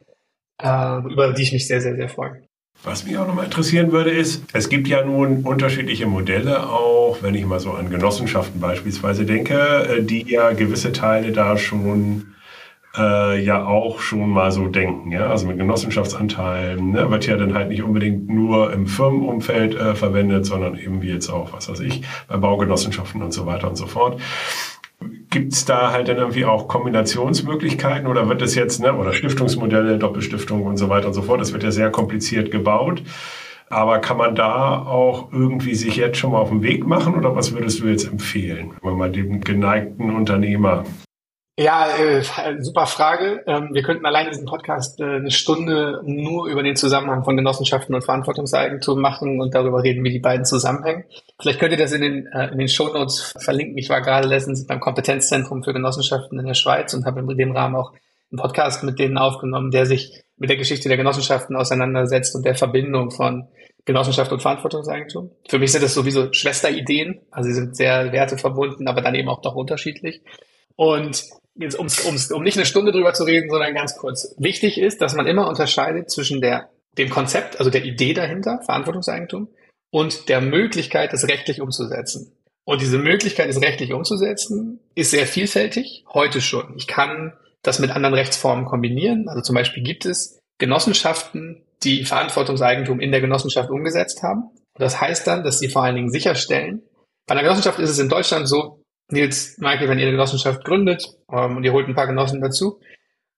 äh, 0.62 0.98
über 1.00 1.34
die 1.34 1.44
ich 1.44 1.52
mich 1.52 1.68
sehr, 1.68 1.82
sehr, 1.82 1.96
sehr 1.96 2.10
freue. 2.10 2.47
Was 2.84 3.06
mich 3.06 3.18
auch 3.18 3.28
nochmal 3.28 3.46
interessieren 3.46 3.92
würde, 3.92 4.12
ist, 4.12 4.44
es 4.54 4.70
gibt 4.70 4.88
ja 4.88 5.04
nun 5.04 5.44
unterschiedliche 5.44 6.06
Modelle, 6.06 6.70
auch 6.70 7.18
wenn 7.22 7.36
ich 7.36 7.46
mal 7.46 7.60
so 7.60 7.72
an 7.72 7.90
Genossenschaften 7.90 8.62
beispielsweise 8.62 9.26
denke, 9.26 9.56
äh, 9.56 10.04
die 10.04 10.32
ja 10.32 10.52
gewisse 10.54 10.92
Teile 10.92 11.32
da 11.32 11.58
schon 11.58 12.36
äh, 12.98 13.44
ja 13.44 13.66
auch 13.66 14.00
schon 14.00 14.30
mal 14.30 14.52
so 14.52 14.68
denken. 14.68 15.12
Ja? 15.12 15.30
Also 15.30 15.48
mit 15.48 15.58
Genossenschaftsanteilen 15.58 16.92
ne, 16.92 17.10
wird 17.10 17.28
ja 17.28 17.38
dann 17.38 17.54
halt 17.54 17.70
nicht 17.70 17.84
unbedingt 17.84 18.30
nur 18.30 18.74
im 18.74 18.88
Firmenumfeld 18.88 19.76
äh, 19.76 19.96
verwendet, 19.96 20.46
sondern 20.46 20.78
eben 20.78 21.02
wie 21.02 21.10
jetzt 21.10 21.30
auch, 21.30 21.54
was 21.54 21.70
weiß 21.70 21.80
ich, 21.82 22.04
bei 22.28 22.38
Baugenossenschaften 22.38 23.22
und 23.22 23.34
so 23.34 23.46
weiter 23.46 23.70
und 23.70 23.76
so 23.76 23.88
fort. 23.88 24.20
Gibt 25.30 25.54
es 25.54 25.66
da 25.66 25.92
halt 25.92 26.08
dann 26.08 26.18
irgendwie 26.18 26.46
auch 26.46 26.68
Kombinationsmöglichkeiten 26.68 28.08
oder 28.08 28.30
wird 28.30 28.42
es 28.42 28.56
jetzt, 28.56 28.80
ne, 28.80 28.94
oder 28.94 29.14
Stiftungsmodelle, 29.14 29.98
Doppelstiftung 29.98 30.64
und 30.64 30.78
so 30.78 30.90
weiter 30.90 31.08
und 31.08 31.14
so 31.14 31.22
fort, 31.22 31.42
das 31.42 31.54
wird 31.54 31.64
ja 31.64 31.72
sehr 31.72 31.92
kompliziert 31.92 32.52
gebaut. 32.52 33.04
Aber 33.70 34.00
kann 34.00 34.16
man 34.16 34.34
da 34.34 34.82
auch 34.82 35.34
irgendwie 35.34 35.76
sich 35.76 35.98
jetzt 35.98 36.18
schon 36.18 36.32
mal 36.32 36.40
auf 36.40 36.50
den 36.50 36.64
Weg 36.64 36.88
machen 36.88 37.16
oder 37.16 37.36
was 37.36 37.54
würdest 37.54 37.82
du 37.82 37.88
jetzt 37.88 38.08
empfehlen, 38.10 38.72
wenn 38.82 38.96
man 38.96 39.12
dem 39.12 39.42
geneigten 39.42 40.16
Unternehmer 40.16 40.86
ja, 41.60 41.88
äh, 41.98 42.22
super 42.60 42.86
Frage. 42.86 43.44
Ähm, 43.48 43.70
wir 43.74 43.82
könnten 43.82 44.06
allein 44.06 44.30
diesen 44.30 44.46
Podcast 44.46 45.00
äh, 45.00 45.16
eine 45.16 45.32
Stunde 45.32 46.02
nur 46.06 46.48
über 46.48 46.62
den 46.62 46.76
Zusammenhang 46.76 47.24
von 47.24 47.36
Genossenschaften 47.36 47.96
und 47.96 48.04
Verantwortungseigentum 48.04 49.02
machen 49.02 49.42
und 49.42 49.56
darüber 49.56 49.82
reden, 49.82 50.04
wie 50.04 50.12
die 50.12 50.20
beiden 50.20 50.46
zusammenhängen. 50.46 51.06
Vielleicht 51.42 51.60
könnt 51.60 51.72
ihr 51.72 51.80
das 51.80 51.94
in 51.94 52.02
den, 52.02 52.28
äh, 52.28 52.52
in 52.52 52.60
den 52.60 52.68
Shownotes 52.68 53.34
verlinken. 53.40 53.76
Ich 53.80 53.90
war 53.90 54.02
gerade 54.02 54.28
letztens 54.28 54.68
beim 54.68 54.80
Kompetenzzentrum 54.80 55.64
für 55.64 55.74
Genossenschaften 55.74 56.40
in 56.40 56.46
der 56.46 56.54
Schweiz 56.54 56.94
und 56.94 57.06
habe 57.06 57.22
in 57.22 57.28
dem 57.28 57.52
Rahmen 57.56 57.76
auch 57.76 57.92
einen 58.32 58.40
Podcast 58.40 58.84
mit 58.84 59.00
denen 59.00 59.18
aufgenommen, 59.18 59.72
der 59.72 59.88
sich 59.88 60.22
mit 60.38 60.52
der 60.52 60.58
Geschichte 60.58 60.90
der 60.90 60.98
Genossenschaften 60.98 61.56
auseinandersetzt 61.56 62.36
und 62.36 62.46
der 62.46 62.54
Verbindung 62.54 63.10
von 63.10 63.48
Genossenschaft 63.84 64.32
und 64.32 64.44
Verantwortungseigentum. 64.44 65.32
Für 65.50 65.58
mich 65.58 65.72
sind 65.72 65.84
das 65.84 65.96
sowieso 65.96 66.32
Schwesterideen, 66.34 67.22
also 67.32 67.50
sie 67.50 67.56
sind 67.56 67.76
sehr 67.76 68.12
werteverbunden, 68.12 68.88
aber 68.88 69.02
dann 69.02 69.16
eben 69.16 69.30
auch 69.30 69.42
doch 69.42 69.56
unterschiedlich. 69.56 70.22
Und 70.76 71.24
jetzt 71.60 71.78
ums, 71.78 72.06
ums, 72.06 72.32
um 72.32 72.44
nicht 72.44 72.58
eine 72.58 72.66
Stunde 72.66 72.92
drüber 72.92 73.14
zu 73.14 73.24
reden, 73.24 73.50
sondern 73.50 73.74
ganz 73.74 73.98
kurz. 73.98 74.36
Wichtig 74.38 74.80
ist, 74.80 75.02
dass 75.02 75.16
man 75.16 75.28
immer 75.28 75.48
unterscheidet 75.48 76.10
zwischen 76.10 76.42
der, 76.42 76.70
dem 76.98 77.10
Konzept, 77.10 77.60
also 77.60 77.72
der 77.72 77.86
Idee 77.86 78.14
dahinter, 78.14 78.62
Verantwortungseigentum, 78.64 79.50
und 79.92 80.30
der 80.30 80.42
Möglichkeit, 80.42 81.14
das 81.14 81.28
rechtlich 81.28 81.62
umzusetzen. 81.62 82.34
Und 82.66 82.82
diese 82.82 82.98
Möglichkeit, 82.98 83.50
es 83.50 83.62
rechtlich 83.62 83.94
umzusetzen, 83.94 84.80
ist 84.94 85.12
sehr 85.12 85.26
vielfältig, 85.26 86.04
heute 86.14 86.42
schon. 86.42 86.74
Ich 86.76 86.88
kann 86.88 87.34
das 87.64 87.80
mit 87.80 87.92
anderen 87.92 88.14
Rechtsformen 88.14 88.66
kombinieren. 88.66 89.30
Also 89.30 89.42
zum 89.42 89.56
Beispiel 89.56 89.84
gibt 89.84 90.06
es 90.06 90.40
Genossenschaften, 90.60 91.64
die 91.84 92.04
Verantwortungseigentum 92.04 93.00
in 93.00 93.12
der 93.12 93.22
Genossenschaft 93.22 93.70
umgesetzt 93.70 94.22
haben. 94.24 94.50
Und 94.50 94.82
das 94.82 95.00
heißt 95.00 95.26
dann, 95.28 95.44
dass 95.44 95.60
sie 95.60 95.70
vor 95.70 95.84
allen 95.84 95.96
Dingen 95.96 96.12
sicherstellen, 96.12 96.84
bei 97.26 97.34
einer 97.34 97.44
Genossenschaft 97.44 97.80
ist 97.80 97.90
es 97.90 98.00
in 98.00 98.10
Deutschland 98.10 98.48
so, 98.48 98.82
Nils, 99.10 99.58
Michael, 99.58 99.88
wenn 99.90 100.00
ihr 100.00 100.04
eine 100.04 100.12
Genossenschaft 100.12 100.64
gründet 100.66 101.06
ähm, 101.32 101.58
und 101.58 101.64
ihr 101.64 101.74
holt 101.74 101.88
ein 101.88 101.96
paar 101.96 102.08
Genossen 102.08 102.42
dazu. 102.42 102.80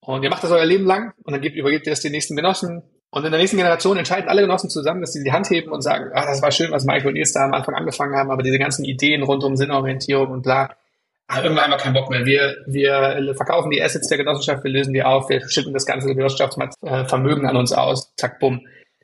Und 0.02 0.24
ihr 0.24 0.30
macht 0.30 0.44
das 0.44 0.52
euer 0.52 0.66
Leben 0.66 0.86
lang 0.86 1.14
und 1.24 1.34
dann 1.34 1.42
gebt, 1.42 1.56
übergebt 1.56 1.86
ihr 1.86 1.92
das 1.92 2.02
den 2.02 2.12
nächsten 2.12 2.36
Genossen. 2.36 2.82
Und 3.12 3.26
in 3.26 3.32
der 3.32 3.40
nächsten 3.40 3.58
Generation 3.58 3.98
entscheiden 3.98 4.30
alle 4.30 4.42
Genossen 4.42 4.70
zusammen, 4.70 5.02
dass 5.02 5.14
sie 5.14 5.24
die 5.24 5.32
Hand 5.32 5.50
heben 5.50 5.72
und 5.72 5.82
sagen, 5.82 6.12
ah, 6.14 6.26
das 6.26 6.42
war 6.42 6.52
schön, 6.52 6.72
was 6.72 6.86
Michael 6.86 7.08
und 7.08 7.14
Nils 7.14 7.34
da 7.34 7.46
am 7.46 7.54
Anfang 7.54 7.76
angefangen 7.76 8.16
haben, 8.16 8.32
aber 8.32 8.44
diese 8.44 8.60
ganzen 8.60 8.86
Ideen 8.86 9.24
rund 9.24 9.44
um 9.44 9.56
Sinnorientierung 9.56 10.32
und 10.32 10.44
bla, 10.44 10.76
ah, 11.28 11.42
irgendwann 11.42 11.66
haben 11.66 11.72
wir 11.72 11.78
keinen 11.78 11.94
Bock 11.94 12.10
mehr. 12.10 12.26
Wir, 12.26 12.58
wir 12.68 13.34
verkaufen 13.36 13.72
die 13.72 13.82
Assets 13.82 14.08
der 14.08 14.18
Genossenschaft, 14.18 14.64
wir 14.64 14.72
lösen 14.72 14.94
die 14.94 15.04
auf, 15.04 15.30
wir 15.30 15.48
schütten 15.50 15.74
das 15.74 15.86
ganze 15.86 16.14
Genossenschaftsvermögen 16.14 17.46
an 17.48 17.58
uns 17.58 17.74
aus, 17.74 18.14
zack, 18.16 18.40
bumm 18.40 18.62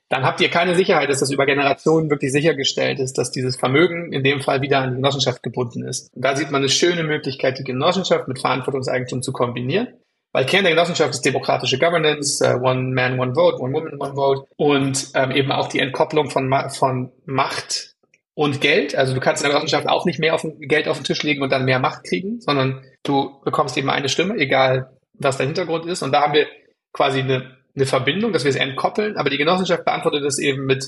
dann 0.09 0.23
habt 0.23 0.39
ihr 0.39 0.49
keine 0.49 0.75
Sicherheit, 0.75 1.09
dass 1.09 1.19
das 1.19 1.31
über 1.31 1.45
Generationen 1.45 2.09
wirklich 2.09 2.31
sichergestellt 2.31 2.99
ist, 2.99 3.17
dass 3.17 3.31
dieses 3.31 3.55
Vermögen 3.55 4.13
in 4.13 4.23
dem 4.23 4.41
Fall 4.41 4.61
wieder 4.61 4.79
an 4.79 4.91
die 4.91 4.95
Genossenschaft 4.97 5.41
gebunden 5.41 5.83
ist. 5.83 6.13
Und 6.13 6.23
da 6.23 6.35
sieht 6.35 6.51
man 6.51 6.61
eine 6.61 6.69
schöne 6.69 7.03
Möglichkeit, 7.03 7.57
die 7.57 7.63
Genossenschaft 7.63 8.27
mit 8.27 8.39
Verantwortungseigentum 8.39 9.23
zu 9.23 9.31
kombinieren. 9.31 9.87
Weil 10.31 10.45
Kern 10.45 10.63
der 10.63 10.73
Genossenschaft 10.73 11.11
ist 11.11 11.25
demokratische 11.25 11.79
Governance, 11.79 12.43
uh, 12.43 12.61
One 12.61 12.93
Man, 12.93 13.19
One 13.19 13.33
Vote, 13.35 13.57
One 13.57 13.73
Woman, 13.73 13.99
One 13.99 14.15
Vote 14.15 14.47
und 14.57 15.11
ähm, 15.15 15.31
eben 15.31 15.51
auch 15.51 15.69
die 15.69 15.79
Entkopplung 15.79 16.29
von, 16.29 16.49
Ma 16.49 16.67
von 16.67 17.11
Macht 17.25 17.95
und 18.33 18.59
Geld. 18.59 18.95
Also 18.95 19.13
du 19.13 19.21
kannst 19.21 19.41
in 19.41 19.49
der 19.49 19.55
Genossenschaft 19.57 19.87
auch 19.87 20.05
nicht 20.05 20.19
mehr 20.19 20.35
auf 20.35 20.45
Geld 20.59 20.89
auf 20.89 20.97
den 20.97 21.05
Tisch 21.05 21.23
legen 21.23 21.41
und 21.41 21.51
dann 21.51 21.63
mehr 21.63 21.79
Macht 21.79 22.03
kriegen, 22.03 22.41
sondern 22.41 22.83
du 23.03 23.39
bekommst 23.45 23.77
eben 23.77 23.89
eine 23.89 24.09
Stimme, 24.09 24.35
egal 24.35 24.91
was 25.13 25.37
der 25.37 25.45
Hintergrund 25.45 25.85
ist. 25.85 26.03
Und 26.03 26.11
da 26.11 26.23
haben 26.23 26.33
wir 26.33 26.47
quasi 26.91 27.21
eine 27.21 27.55
eine 27.75 27.85
Verbindung, 27.85 28.33
dass 28.33 28.43
wir 28.43 28.49
es 28.49 28.55
entkoppeln, 28.55 29.17
aber 29.17 29.29
die 29.29 29.37
Genossenschaft 29.37 29.85
beantwortet 29.85 30.23
es 30.23 30.39
eben 30.39 30.65
mit 30.65 30.85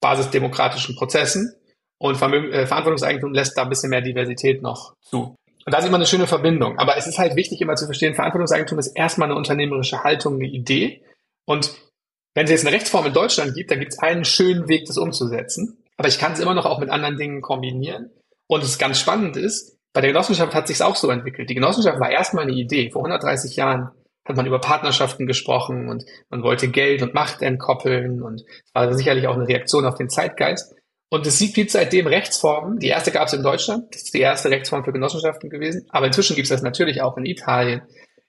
basisdemokratischen 0.00 0.96
Prozessen 0.96 1.54
und 1.98 2.16
Vermögen, 2.16 2.52
äh, 2.52 2.66
Verantwortungseigentum 2.66 3.32
lässt 3.32 3.56
da 3.56 3.62
ein 3.62 3.68
bisschen 3.68 3.90
mehr 3.90 4.02
Diversität 4.02 4.62
noch 4.62 4.94
zu. 5.00 5.36
Und 5.66 5.72
da 5.72 5.80
sieht 5.80 5.90
man 5.90 6.00
eine 6.00 6.06
schöne 6.06 6.26
Verbindung. 6.26 6.78
Aber 6.78 6.96
es 6.96 7.06
ist 7.06 7.18
halt 7.18 7.36
wichtig, 7.36 7.60
immer 7.60 7.76
zu 7.76 7.86
verstehen, 7.86 8.14
Verantwortungseigentum 8.14 8.78
ist 8.78 8.88
erstmal 8.88 9.28
eine 9.28 9.38
unternehmerische 9.38 10.04
Haltung, 10.04 10.34
eine 10.34 10.46
Idee. 10.46 11.02
Und 11.46 11.74
Wenn 12.34 12.44
es 12.44 12.50
jetzt 12.50 12.66
eine 12.66 12.74
Rechtsform 12.74 13.06
in 13.06 13.12
Deutschland 13.12 13.54
gibt, 13.54 13.70
dann 13.70 13.78
gibt 13.78 13.92
es 13.92 13.98
einen 14.00 14.24
schönen 14.24 14.68
Weg, 14.68 14.86
das 14.86 14.98
umzusetzen. 14.98 15.78
Aber 15.96 16.08
ich 16.08 16.18
kann 16.18 16.32
es 16.32 16.40
immer 16.40 16.54
noch 16.54 16.66
auch 16.66 16.80
mit 16.80 16.90
anderen 16.90 17.16
Dingen 17.16 17.40
kombinieren. 17.40 18.10
Und 18.48 18.64
es 18.64 18.76
ganz 18.76 18.98
spannend 18.98 19.36
ist, 19.36 19.78
bei 19.92 20.00
der 20.00 20.10
Genossenschaft 20.10 20.52
hat 20.52 20.66
sich 20.66 20.82
auch 20.82 20.96
so 20.96 21.10
entwickelt. 21.10 21.48
Die 21.48 21.54
Genossenschaft 21.54 22.00
war 22.00 22.10
erstmal 22.10 22.44
eine 22.44 22.54
Idee. 22.54 22.90
Vor 22.90 23.02
130 23.02 23.54
Jahren 23.54 23.92
hat 24.24 24.36
man 24.36 24.46
über 24.46 24.58
Partnerschaften 24.58 25.26
gesprochen 25.26 25.88
und 25.88 26.04
man 26.30 26.42
wollte 26.42 26.68
Geld 26.68 27.02
und 27.02 27.14
Macht 27.14 27.42
entkoppeln 27.42 28.22
und 28.22 28.42
war 28.72 28.92
sicherlich 28.94 29.26
auch 29.26 29.34
eine 29.34 29.48
Reaktion 29.48 29.84
auf 29.84 29.96
den 29.96 30.08
Zeitgeist. 30.08 30.74
Und 31.10 31.26
es 31.26 31.38
gibt 31.52 31.70
seitdem 31.70 32.06
Rechtsformen. 32.06 32.78
Die 32.78 32.88
erste 32.88 33.12
gab 33.12 33.28
es 33.28 33.34
in 33.34 33.42
Deutschland. 33.42 33.94
Das 33.94 34.02
ist 34.02 34.14
die 34.14 34.20
erste 34.20 34.50
Rechtsform 34.50 34.84
für 34.84 34.92
Genossenschaften 34.92 35.50
gewesen. 35.50 35.86
Aber 35.90 36.06
inzwischen 36.06 36.34
gibt 36.34 36.46
es 36.46 36.50
das 36.50 36.62
natürlich 36.62 37.02
auch 37.02 37.16
in 37.16 37.26
Italien, 37.26 37.82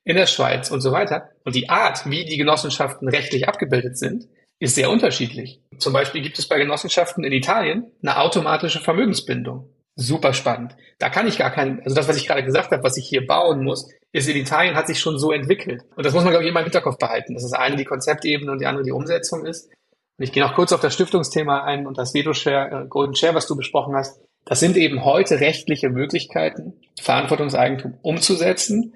in 0.04 0.16
der 0.16 0.28
Schweiz 0.28 0.70
und 0.70 0.82
so 0.82 0.92
weiter. 0.92 1.30
Und 1.46 1.56
die 1.56 1.70
Art, 1.70 2.08
wie 2.10 2.26
die 2.26 2.38
Genossenschaften 2.38 3.08
rechtlich 3.08 3.48
abgebildet 3.48 3.98
sind, 3.98 4.28
ist 4.60 4.76
sehr 4.76 4.90
unterschiedlich. 4.90 5.62
Zum 5.80 5.94
Beispiel 5.94 6.22
gibt 6.22 6.38
es 6.38 6.48
bei 6.48 6.58
Genossenschaften 6.58 7.24
in 7.24 7.34
Italien 7.34 7.92
eine 8.02 8.20
automatische 8.20 8.80
Vermögensbindung. 8.80 9.70
Super 9.96 10.34
spannend. 10.34 10.76
Da 11.00 11.10
kann 11.10 11.28
ich 11.28 11.38
gar 11.38 11.52
keinen, 11.52 11.80
also 11.82 11.96
das, 11.96 12.08
was 12.08 12.18
ich 12.18 12.28
gerade 12.28 12.44
gesagt 12.44 12.72
habe, 12.72 12.84
was 12.84 12.98
ich 12.98 13.08
hier 13.08 13.26
bauen 13.26 13.64
muss, 13.64 13.90
ist 14.12 14.28
in 14.28 14.36
Italien 14.36 14.76
hat 14.76 14.88
sich 14.88 15.00
schon 15.00 15.18
so 15.18 15.32
entwickelt. 15.32 15.84
Und 15.96 16.06
das 16.06 16.14
muss 16.14 16.24
man, 16.24 16.32
glaube 16.32 16.44
ich, 16.44 16.50
immer 16.50 16.60
im 16.60 16.66
Hinterkopf 16.66 16.98
behalten. 16.98 17.34
Das 17.34 17.44
ist 17.44 17.54
eine 17.54 17.76
die 17.76 17.86
Konzeptebene 17.86 18.52
und 18.52 18.60
die 18.60 18.66
andere 18.66 18.84
die 18.84 18.92
Umsetzung 18.92 19.46
ist. 19.46 19.70
Und 20.18 20.24
ich 20.24 20.32
gehe 20.32 20.44
noch 20.44 20.54
kurz 20.54 20.74
auf 20.74 20.82
das 20.82 20.94
Stiftungsthema 20.94 21.64
ein 21.64 21.88
und 21.88 21.98
das 21.98 22.14
Veto-Share, 22.14 22.84
äh, 22.84 22.88
Golden 22.88 23.16
Share, 23.16 23.36
was 23.36 23.48
du 23.48 23.56
besprochen 23.56 23.96
hast. 23.96 24.20
Das 24.46 24.60
sind 24.60 24.78
eben 24.78 25.04
heute 25.04 25.40
rechtliche 25.40 25.90
Möglichkeiten, 25.90 26.74
Verantwortungseigentum 27.00 27.98
umzusetzen, 28.02 28.94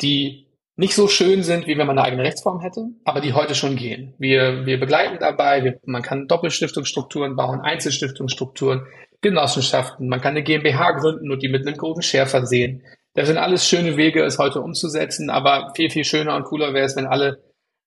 die 0.00 0.46
nicht 0.76 0.94
so 0.94 1.08
schön 1.08 1.42
sind, 1.42 1.66
wie 1.66 1.76
wenn 1.76 1.86
man 1.86 1.98
eine 1.98 2.06
eigene 2.06 2.22
Rechtsform 2.22 2.60
hätte, 2.60 2.86
aber 3.04 3.20
die 3.20 3.34
heute 3.34 3.54
schon 3.54 3.76
gehen. 3.76 4.14
Wir, 4.18 4.66
wir 4.66 4.78
begleiten 4.78 5.18
dabei, 5.20 5.64
wir, 5.64 5.78
man 5.84 6.02
kann 6.02 6.28
Doppelstiftungsstrukturen 6.28 7.36
bauen, 7.36 7.60
Einzelstiftungsstrukturen, 7.60 8.86
Genossenschaften, 9.22 10.08
man 10.08 10.20
kann 10.20 10.30
eine 10.30 10.42
GmbH 10.42 10.92
gründen 10.92 11.30
und 11.30 11.42
die 11.42 11.48
mit 11.48 11.66
einem 11.66 11.76
Golden 11.76 12.02
Share 12.02 12.26
versehen. 12.26 12.82
Das 13.14 13.26
sind 13.26 13.38
alles 13.38 13.66
schöne 13.66 13.96
Wege, 13.96 14.22
es 14.22 14.38
heute 14.38 14.60
umzusetzen, 14.60 15.30
aber 15.30 15.72
viel, 15.74 15.90
viel 15.90 16.04
schöner 16.04 16.36
und 16.36 16.44
cooler 16.44 16.72
wäre 16.72 16.86
es, 16.86 16.96
wenn 16.96 17.06
alle 17.06 17.42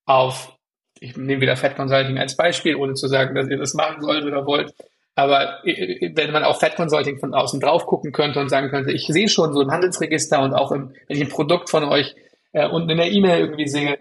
auf, 0.06 0.56
ich 1.00 1.16
nehme 1.16 1.42
wieder 1.42 1.56
Fed 1.56 1.76
Consulting 1.76 2.18
als 2.20 2.36
Beispiel, 2.36 2.76
ohne 2.76 2.94
zu 2.94 3.08
sagen, 3.08 3.34
dass 3.36 3.48
ihr 3.48 3.58
das 3.58 3.74
machen 3.74 4.02
sollt 4.02 4.26
oder 4.26 4.46
wollt, 4.46 4.74
aber 5.16 5.60
wenn 5.64 6.32
man 6.32 6.44
auf 6.44 6.60
Fed 6.60 6.76
Consulting 6.76 7.20
von 7.20 7.34
außen 7.34 7.60
drauf 7.60 7.86
gucken 7.86 8.12
könnte 8.12 8.40
und 8.40 8.50
sagen 8.50 8.70
könnte, 8.70 8.92
ich 8.92 9.06
sehe 9.06 9.30
schon 9.30 9.54
so 9.54 9.62
im 9.62 9.72
Handelsregister 9.72 10.42
und 10.42 10.54
auch 10.54 10.72
im, 10.72 10.94
wenn 11.08 11.18
ich 11.18 11.24
ein 11.24 11.30
Produkt 11.30 11.70
von 11.70 11.84
euch 11.84 12.16
äh, 12.52 12.68
und 12.68 12.90
in 12.90 12.98
der 12.98 13.12
E-Mail 13.12 13.42
irgendwie 13.42 13.68
sehe, 13.68 14.00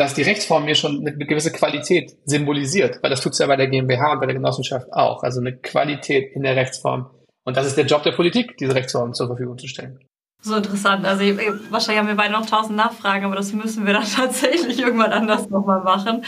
dass 0.00 0.14
die 0.14 0.22
Rechtsform 0.22 0.64
mir 0.64 0.74
schon 0.74 1.06
eine, 1.06 1.12
gewisse 1.12 1.52
Qualität 1.52 2.16
symbolisiert, 2.24 3.02
weil 3.02 3.10
das 3.10 3.20
tut 3.20 3.32
es 3.32 3.38
ja 3.38 3.46
bei 3.46 3.56
der 3.56 3.66
GmbH 3.66 4.14
und 4.14 4.20
bei 4.20 4.26
der 4.26 4.34
Genossenschaft 4.34 4.90
auch. 4.94 5.22
Also 5.22 5.40
eine 5.40 5.54
Qualität 5.54 6.34
in 6.34 6.42
der 6.42 6.56
Rechtsform. 6.56 7.10
Und 7.44 7.58
das 7.58 7.66
ist 7.66 7.76
der 7.76 7.84
Job 7.84 8.02
der 8.02 8.12
Politik, 8.12 8.56
diese 8.56 8.74
Rechtsform 8.74 9.12
zur 9.12 9.26
Verfügung 9.26 9.58
zu 9.58 9.68
stellen. 9.68 10.00
So 10.42 10.56
interessant. 10.56 11.04
Also 11.04 11.22
wahrscheinlich 11.68 11.98
haben 11.98 12.08
wir 12.08 12.14
beide 12.14 12.32
noch 12.32 12.46
tausend 12.46 12.76
Nachfragen, 12.76 13.26
aber 13.26 13.36
das 13.36 13.52
müssen 13.52 13.84
wir 13.84 13.92
dann 13.92 14.06
tatsächlich 14.16 14.80
irgendwann 14.80 15.12
anders 15.12 15.50
nochmal 15.50 15.82
machen. 15.82 16.24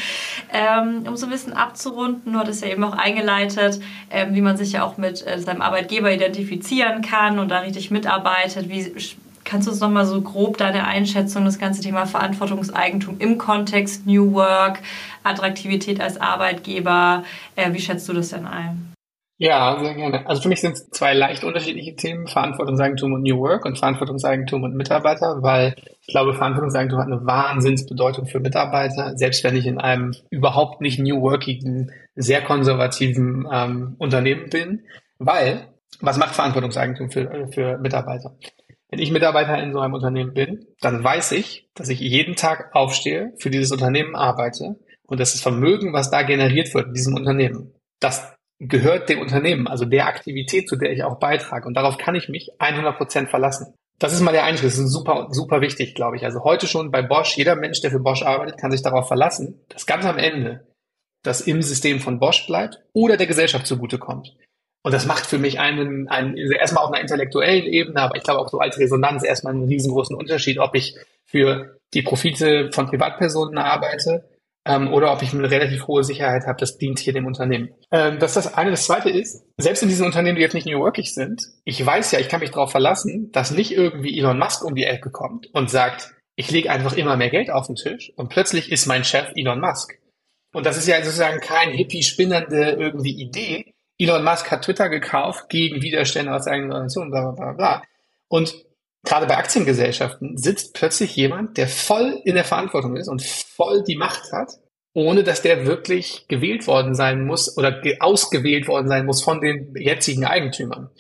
Ähm, 0.53 1.07
um 1.09 1.17
so 1.17 1.25
ein 1.25 1.31
bisschen 1.31 1.55
abzurunden, 1.55 2.31
du 2.31 2.39
hattest 2.39 2.63
ja 2.63 2.69
eben 2.69 2.85
auch 2.85 2.93
eingeleitet, 2.93 3.81
ähm, 4.11 4.35
wie 4.35 4.43
man 4.43 4.59
sich 4.59 4.73
ja 4.73 4.85
auch 4.85 4.99
mit 4.99 5.27
äh, 5.27 5.39
seinem 5.39 5.63
Arbeitgeber 5.63 6.13
identifizieren 6.13 7.01
kann 7.01 7.39
und 7.39 7.49
da 7.49 7.61
richtig 7.61 7.91
mitarbeitet. 7.91 8.69
Wie 8.69 8.93
Kannst 9.45 9.67
du 9.67 9.73
uns 9.73 9.81
nochmal 9.81 10.07
so 10.07 10.21
grob 10.21 10.57
deine 10.57 10.87
Einschätzung, 10.87 11.45
das 11.45 11.59
ganze 11.59 11.83
Thema 11.83 12.07
Verantwortungseigentum 12.07 13.17
im 13.19 13.39
Kontext 13.39 14.07
New 14.07 14.33
Work, 14.35 14.81
Attraktivität 15.25 16.01
als 16.01 16.21
Arbeitgeber, 16.21 17.25
äh, 17.57 17.73
wie 17.73 17.81
schätzt 17.81 18.09
du 18.09 18.13
das 18.13 18.31
denn 18.31 18.47
ein? 18.47 18.93
Ja, 19.43 19.77
sehr 19.83 19.95
gerne. 19.95 20.25
Also 20.29 20.43
für 20.43 20.49
mich 20.49 20.61
sind 20.61 20.75
es 20.75 20.89
zwei 20.91 21.15
leicht 21.15 21.43
unterschiedliche 21.43 21.97
Themen, 21.97 22.29
Verantwortungseigentum 22.29 23.13
und 23.15 23.23
New 23.23 23.41
Work 23.41 23.65
und 23.65 23.77
Verantwortungseigentum 23.77 24.63
und 24.63 24.77
Mitarbeiter, 24.77 25.43
weil 25.43 25.75
ich 26.01 26.07
glaube, 26.07 26.33
Verantwortungseigentum 26.35 27.01
hat 27.01 27.09
eine 27.09 27.27
Wahnsinnsbedeutung 27.27 28.27
für 28.27 28.39
Mitarbeiter, 28.39 29.17
selbst 29.17 29.43
wenn 29.43 29.57
ich 29.57 29.67
in 29.67 29.79
einem 29.79 30.15
überhaupt 30.31 30.81
nicht 30.81 31.01
New 31.01 31.23
Workigen, 31.23 31.91
sehr 32.15 32.43
konservativen 32.43 33.49
ähm, 33.51 33.97
Unternehmen 33.99 34.49
bin, 34.49 34.85
weil 35.19 35.67
was 36.01 36.19
macht 36.19 36.37
Verantwortungseigentum 36.37 37.11
für, 37.11 37.49
für 37.53 37.79
Mitarbeiter? 37.79 38.37
Wenn 38.93 39.01
ich 39.01 39.11
Mitarbeiter 39.11 39.61
in 39.63 39.73
so 39.73 39.81
einem 39.81 39.95
Unternehmen 39.95 40.35
bin, 40.35 40.67
dann 40.83 41.03
weiß 41.03 41.33
ich, 41.33 41.67
dass 41.75 41.89
ich 41.89 41.99
jeden 41.99 42.37
Tag 42.37 42.75
aufstehe, 42.75 43.33
für 43.39 43.49
dieses 43.49 43.73
Unternehmen 43.73 44.15
arbeite 44.15 44.77
und 45.07 45.19
dass 45.19 45.33
das 45.33 45.41
Vermögen, 45.41 45.95
was 45.95 46.11
da 46.11 46.23
generiert 46.23 46.75
wird 46.75 46.89
in 46.89 46.93
diesem 46.93 47.15
Unternehmen, 47.15 47.73
das 48.01 48.35
gehört 48.59 49.09
dem 49.09 49.21
Unternehmen, 49.21 49.67
also 49.67 49.87
der 49.87 50.09
Aktivität, 50.09 50.69
zu 50.69 50.77
der 50.77 50.93
ich 50.93 51.05
auch 51.05 51.19
beitrage. 51.19 51.67
Und 51.67 51.75
darauf 51.75 51.97
kann 51.97 52.15
ich 52.15 52.29
mich 52.29 52.51
100 52.59 52.99
Prozent 52.99 53.31
verlassen. 53.31 53.73
Das 53.99 54.13
ist 54.13 54.21
mal 54.21 54.33
der 54.33 54.45
Einschluss. 54.45 54.77
Das 54.77 54.85
ist 54.85 54.93
super, 54.93 55.29
super 55.31 55.63
wichtig, 55.63 55.95
glaube 55.95 56.17
ich. 56.17 56.25
Also 56.25 56.45
heute 56.45 56.67
schon 56.67 56.91
bei 56.91 57.01
Bosch, 57.01 57.35
jeder 57.39 57.57
Mensch, 57.57 57.81
der 57.81 57.91
für 57.91 58.01
Bosch 58.01 58.23
arbeitet, 58.23 58.59
kann 58.59 58.73
sich 58.73 58.83
darauf 58.83 59.09
verlassen, 59.09 59.59
dass 59.71 59.87
ganz 59.87 60.05
am 60.05 60.19
Ende 60.19 60.67
das 61.23 61.41
im 61.41 61.63
System 61.63 61.99
von 62.01 62.19
Bosch 62.19 62.47
bleibt 62.47 62.83
oder 62.93 63.17
der 63.17 63.27
Gesellschaft 63.27 63.67
zugutekommt. 63.67 64.35
Und 64.83 64.93
das 64.93 65.07
macht 65.07 65.27
für 65.27 65.39
mich 65.39 65.61
einen, 65.61 66.09
einen 66.09 66.37
erstmal 66.37 66.85
auf 66.85 66.91
einer 66.91 67.01
intellektuellen 67.01 67.67
Ebene, 67.67 68.01
aber 68.01 68.17
ich 68.17 68.25
glaube 68.25 68.41
auch 68.41 68.49
so 68.49 68.59
als 68.59 68.79
Resonanz 68.79 69.25
erstmal 69.25 69.55
einen 69.55 69.69
riesengroßen 69.69 70.17
Unterschied, 70.17 70.59
ob 70.59 70.75
ich 70.75 70.97
für 71.25 71.79
die 71.95 72.03
Profite 72.03 72.71
von 72.73 72.87
Privatpersonen 72.87 73.59
arbeite 73.59 74.29
ähm, 74.67 74.93
oder 74.93 75.13
ob 75.13 75.23
ich 75.23 75.33
eine 75.33 75.51
relativ 75.51 75.87
hohe 75.87 76.05
Sicherheit 76.05 76.47
habe, 76.47 76.59
das 76.59 76.79
dient 76.79 76.99
hier 76.99 77.13
dem 77.13 77.27
Unternehmen. 77.27 77.71
Ähm, 77.91 78.19
das 78.19 78.37
ist 78.37 78.47
das 78.47 78.55
eine. 78.55 78.71
Das 78.71 78.87
zweite 78.87 79.11
ist, 79.11 79.45
selbst 79.57 79.83
in 79.83 79.89
diesen 79.89 80.07
Unternehmen, 80.07 80.37
die 80.37 80.43
jetzt 80.43 80.55
nicht 80.55 80.67
New 80.67 80.81
Workig 80.81 81.15
sind, 81.15 81.43
ich 81.65 81.85
weiß 81.85 82.13
ja, 82.13 82.19
ich 82.19 82.29
kann 82.29 82.41
mich 82.41 82.51
darauf 82.51 82.71
verlassen, 82.71 83.31
dass 83.33 83.51
nicht 83.51 83.73
irgendwie 83.73 84.19
Elon 84.19 84.39
Musk 84.39 84.65
um 84.65 84.75
die 84.75 84.85
Ecke 84.85 85.11
kommt 85.11 85.49
und 85.55 85.71
sagt, 85.71 86.15
ich 86.37 86.51
lege 86.51 86.71
einfach 86.71 86.97
immer 86.97 87.17
mehr 87.17 87.31
Geld 87.31 87.51
auf 87.51 87.67
den 87.67 87.77
Tisch 87.77 88.13
und 88.17 88.29
plötzlich 88.29 88.73
ist 88.73 88.87
mein 88.87 89.05
Chef 89.05 89.33
Elon 89.35 89.61
Musk. 89.61 89.99
Und 90.55 90.67
das 90.67 90.77
ist 90.77 90.87
ja 90.87 91.03
sozusagen 91.03 91.41
kein 91.41 91.71
hippie-spinnende 91.71 92.73
irgendwie 92.73 93.13
Idee, 93.13 93.72
Elon 94.03 94.25
Musk 94.25 94.51
hat 94.51 94.65
Twitter 94.65 94.89
gekauft 94.89 95.49
gegen 95.49 95.83
Widerstände 95.83 96.35
aus 96.35 96.47
eigenen 96.47 96.73
Organisationen, 96.73 97.11
bla, 97.11 97.31
bla, 97.31 97.33
bla, 97.33 97.53
bla. 97.53 97.83
Und 98.29 98.55
gerade 99.05 99.27
bei 99.27 99.37
Aktiengesellschaften 99.37 100.37
sitzt 100.37 100.75
plötzlich 100.75 101.15
jemand, 101.17 101.57
der 101.57 101.69
voll 101.69 102.21
in 102.25 102.35
der 102.35 102.45
Verantwortung 102.45 102.97
ist 102.97 103.09
und 103.09 103.23
voll 103.23 103.83
die 103.85 103.97
Macht 103.97 104.33
hat, 104.33 104.53
ohne 104.95 105.23
dass 105.23 105.43
der 105.43 105.67
wirklich 105.67 106.27
gewählt 106.29 106.67
worden 106.67 106.95
sein 106.95 107.25
muss 107.25 107.57
oder 107.57 107.81
ausgewählt 108.01 108.69
worden 108.69 108.89
sein 108.89 109.07
muss 109.07 109.23
von 109.23 109.41
den 109.41 109.75
jetzigen 109.77 110.25
Eigentümern. 110.25 110.91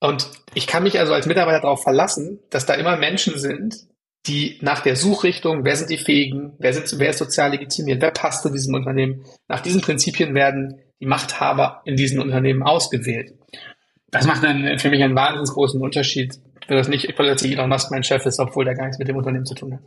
Und 0.00 0.28
ich 0.54 0.66
kann 0.66 0.82
mich 0.82 0.98
also 0.98 1.14
als 1.14 1.26
Mitarbeiter 1.26 1.60
darauf 1.60 1.82
verlassen, 1.82 2.40
dass 2.50 2.66
da 2.66 2.74
immer 2.74 2.96
Menschen 2.96 3.38
sind, 3.38 3.76
die 4.26 4.58
nach 4.62 4.80
der 4.80 4.96
Suchrichtung, 4.96 5.64
wer 5.64 5.76
sind 5.76 5.90
die 5.90 5.98
Fähigen, 5.98 6.54
wer, 6.58 6.72
sind, 6.72 6.98
wer 6.98 7.10
ist 7.10 7.18
sozial 7.18 7.50
legitimiert, 7.50 8.00
wer 8.00 8.10
passt 8.10 8.42
zu 8.42 8.50
diesem 8.50 8.74
Unternehmen, 8.74 9.24
nach 9.48 9.60
diesen 9.60 9.80
Prinzipien 9.80 10.34
werden 10.34 10.80
die 11.00 11.06
Machthaber 11.06 11.82
in 11.84 11.96
diesen 11.96 12.20
Unternehmen 12.20 12.62
ausgewählt. 12.62 13.34
Das 14.10 14.26
macht 14.26 14.44
dann 14.44 14.78
für 14.78 14.90
mich 14.90 15.02
einen 15.02 15.16
wahnsinnig 15.16 15.50
großen 15.50 15.80
Unterschied, 15.80 16.38
wenn 16.68 16.76
das 16.76 16.88
nicht 16.88 17.14
plötzlich 17.16 17.52
Elon 17.52 17.68
Musk 17.68 17.90
mein 17.90 18.04
Chef 18.04 18.24
ist, 18.26 18.38
obwohl 18.38 18.64
der 18.64 18.74
gar 18.74 18.84
nichts 18.84 18.98
mit 18.98 19.08
dem 19.08 19.16
Unternehmen 19.16 19.44
zu 19.44 19.54
tun 19.54 19.74
hat. 19.74 19.80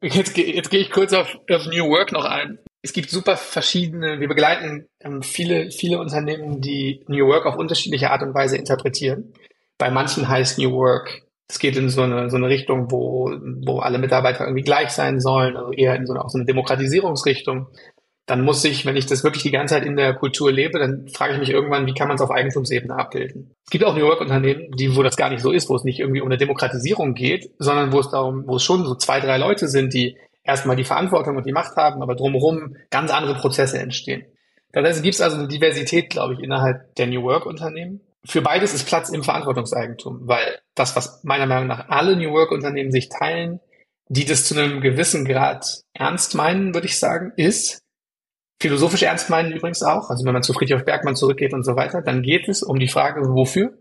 Jetzt, 0.00 0.36
jetzt 0.36 0.70
gehe 0.70 0.80
ich 0.80 0.90
kurz 0.90 1.12
auf, 1.12 1.38
auf 1.50 1.66
New 1.66 1.88
Work 1.88 2.12
noch 2.12 2.24
ein. 2.24 2.58
Es 2.80 2.92
gibt 2.92 3.10
super 3.10 3.36
verschiedene, 3.36 4.20
wir 4.20 4.28
begleiten 4.28 4.86
ähm, 5.00 5.22
viele, 5.22 5.70
viele 5.70 5.98
Unternehmen, 5.98 6.60
die 6.60 7.04
New 7.08 7.26
Work 7.26 7.44
auf 7.46 7.56
unterschiedliche 7.56 8.10
Art 8.10 8.22
und 8.22 8.34
Weise 8.34 8.56
interpretieren. 8.56 9.34
Bei 9.76 9.90
manchen 9.90 10.28
heißt 10.28 10.58
New 10.58 10.72
Work, 10.72 11.22
es 11.48 11.58
geht 11.58 11.76
in 11.76 11.88
so 11.88 12.02
eine, 12.02 12.30
so 12.30 12.36
eine 12.36 12.48
Richtung, 12.48 12.90
wo, 12.90 13.30
wo 13.66 13.80
alle 13.80 13.98
Mitarbeiter 13.98 14.44
irgendwie 14.44 14.62
gleich 14.62 14.90
sein 14.90 15.20
sollen, 15.20 15.56
also 15.56 15.72
eher 15.72 15.94
in 15.96 16.06
so 16.06 16.12
eine, 16.12 16.24
auch 16.24 16.30
so 16.30 16.38
eine 16.38 16.46
Demokratisierungsrichtung 16.46 17.68
dann 18.28 18.44
muss 18.44 18.62
ich, 18.64 18.84
wenn 18.84 18.96
ich 18.96 19.06
das 19.06 19.24
wirklich 19.24 19.42
die 19.42 19.50
ganze 19.50 19.74
Zeit 19.74 19.86
in 19.86 19.96
der 19.96 20.12
Kultur 20.12 20.52
lebe, 20.52 20.78
dann 20.78 21.08
frage 21.08 21.32
ich 21.32 21.40
mich 21.40 21.48
irgendwann, 21.48 21.86
wie 21.86 21.94
kann 21.94 22.08
man 22.08 22.16
es 22.16 22.20
auf 22.20 22.30
Eigentumsebene 22.30 22.94
abbilden? 22.94 23.54
Es 23.64 23.70
gibt 23.70 23.84
auch 23.84 23.94
New 23.94 24.06
York-Unternehmen, 24.06 24.70
die, 24.72 24.94
wo 24.94 25.02
das 25.02 25.16
gar 25.16 25.30
nicht 25.30 25.40
so 25.40 25.50
ist, 25.50 25.70
wo 25.70 25.76
es 25.76 25.82
nicht 25.82 25.98
irgendwie 25.98 26.20
um 26.20 26.28
eine 26.28 26.36
Demokratisierung 26.36 27.14
geht, 27.14 27.50
sondern 27.58 27.90
wo 27.90 28.00
es 28.00 28.10
darum, 28.10 28.46
wo 28.46 28.56
es 28.56 28.62
schon 28.62 28.84
so 28.84 28.94
zwei, 28.96 29.20
drei 29.20 29.38
Leute 29.38 29.66
sind, 29.66 29.94
die 29.94 30.18
erstmal 30.44 30.76
die 30.76 30.84
Verantwortung 30.84 31.38
und 31.38 31.46
die 31.46 31.52
Macht 31.52 31.76
haben, 31.76 32.02
aber 32.02 32.16
drumherum 32.16 32.76
ganz 32.90 33.10
andere 33.10 33.34
Prozesse 33.34 33.78
entstehen. 33.78 34.26
Das 34.72 35.00
gibt 35.00 35.14
es 35.14 35.22
also 35.22 35.38
eine 35.38 35.48
Diversität, 35.48 36.10
glaube 36.10 36.34
ich, 36.34 36.40
innerhalb 36.40 36.94
der 36.96 37.06
New 37.06 37.22
Work-Unternehmen. 37.22 38.02
Für 38.26 38.42
beides 38.42 38.74
ist 38.74 38.86
Platz 38.86 39.08
im 39.08 39.22
Verantwortungseigentum, 39.22 40.28
weil 40.28 40.58
das, 40.74 40.94
was 40.96 41.24
meiner 41.24 41.46
Meinung 41.46 41.66
nach 41.66 41.88
alle 41.88 42.14
New 42.14 42.30
Work-Unternehmen 42.32 42.92
sich 42.92 43.08
teilen, 43.08 43.60
die 44.10 44.26
das 44.26 44.44
zu 44.44 44.54
einem 44.54 44.82
gewissen 44.82 45.24
Grad 45.24 45.80
ernst 45.94 46.34
meinen, 46.34 46.74
würde 46.74 46.86
ich 46.86 46.98
sagen, 46.98 47.32
ist, 47.36 47.80
philosophisch 48.60 49.02
ernst 49.02 49.30
meinen 49.30 49.52
übrigens 49.52 49.82
auch, 49.82 50.10
also 50.10 50.24
wenn 50.24 50.32
man 50.32 50.42
zu 50.42 50.52
Friedrich 50.52 50.84
Bergmann 50.84 51.16
zurückgeht 51.16 51.52
und 51.52 51.64
so 51.64 51.76
weiter, 51.76 52.02
dann 52.02 52.22
geht 52.22 52.48
es 52.48 52.62
um 52.62 52.78
die 52.78 52.88
Frage, 52.88 53.22
wofür 53.28 53.72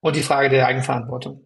und 0.00 0.16
die 0.16 0.22
Frage 0.22 0.48
der 0.48 0.66
Eigenverantwortung. 0.66 1.44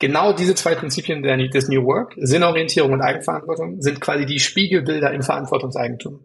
Genau 0.00 0.32
diese 0.32 0.54
zwei 0.54 0.76
Prinzipien 0.76 1.22
des 1.22 1.68
New 1.68 1.84
Work, 1.84 2.14
Sinnorientierung 2.16 2.92
und 2.92 3.02
Eigenverantwortung, 3.02 3.80
sind 3.80 4.00
quasi 4.00 4.26
die 4.26 4.38
Spiegelbilder 4.38 5.12
im 5.12 5.22
Verantwortungseigentum. 5.22 6.24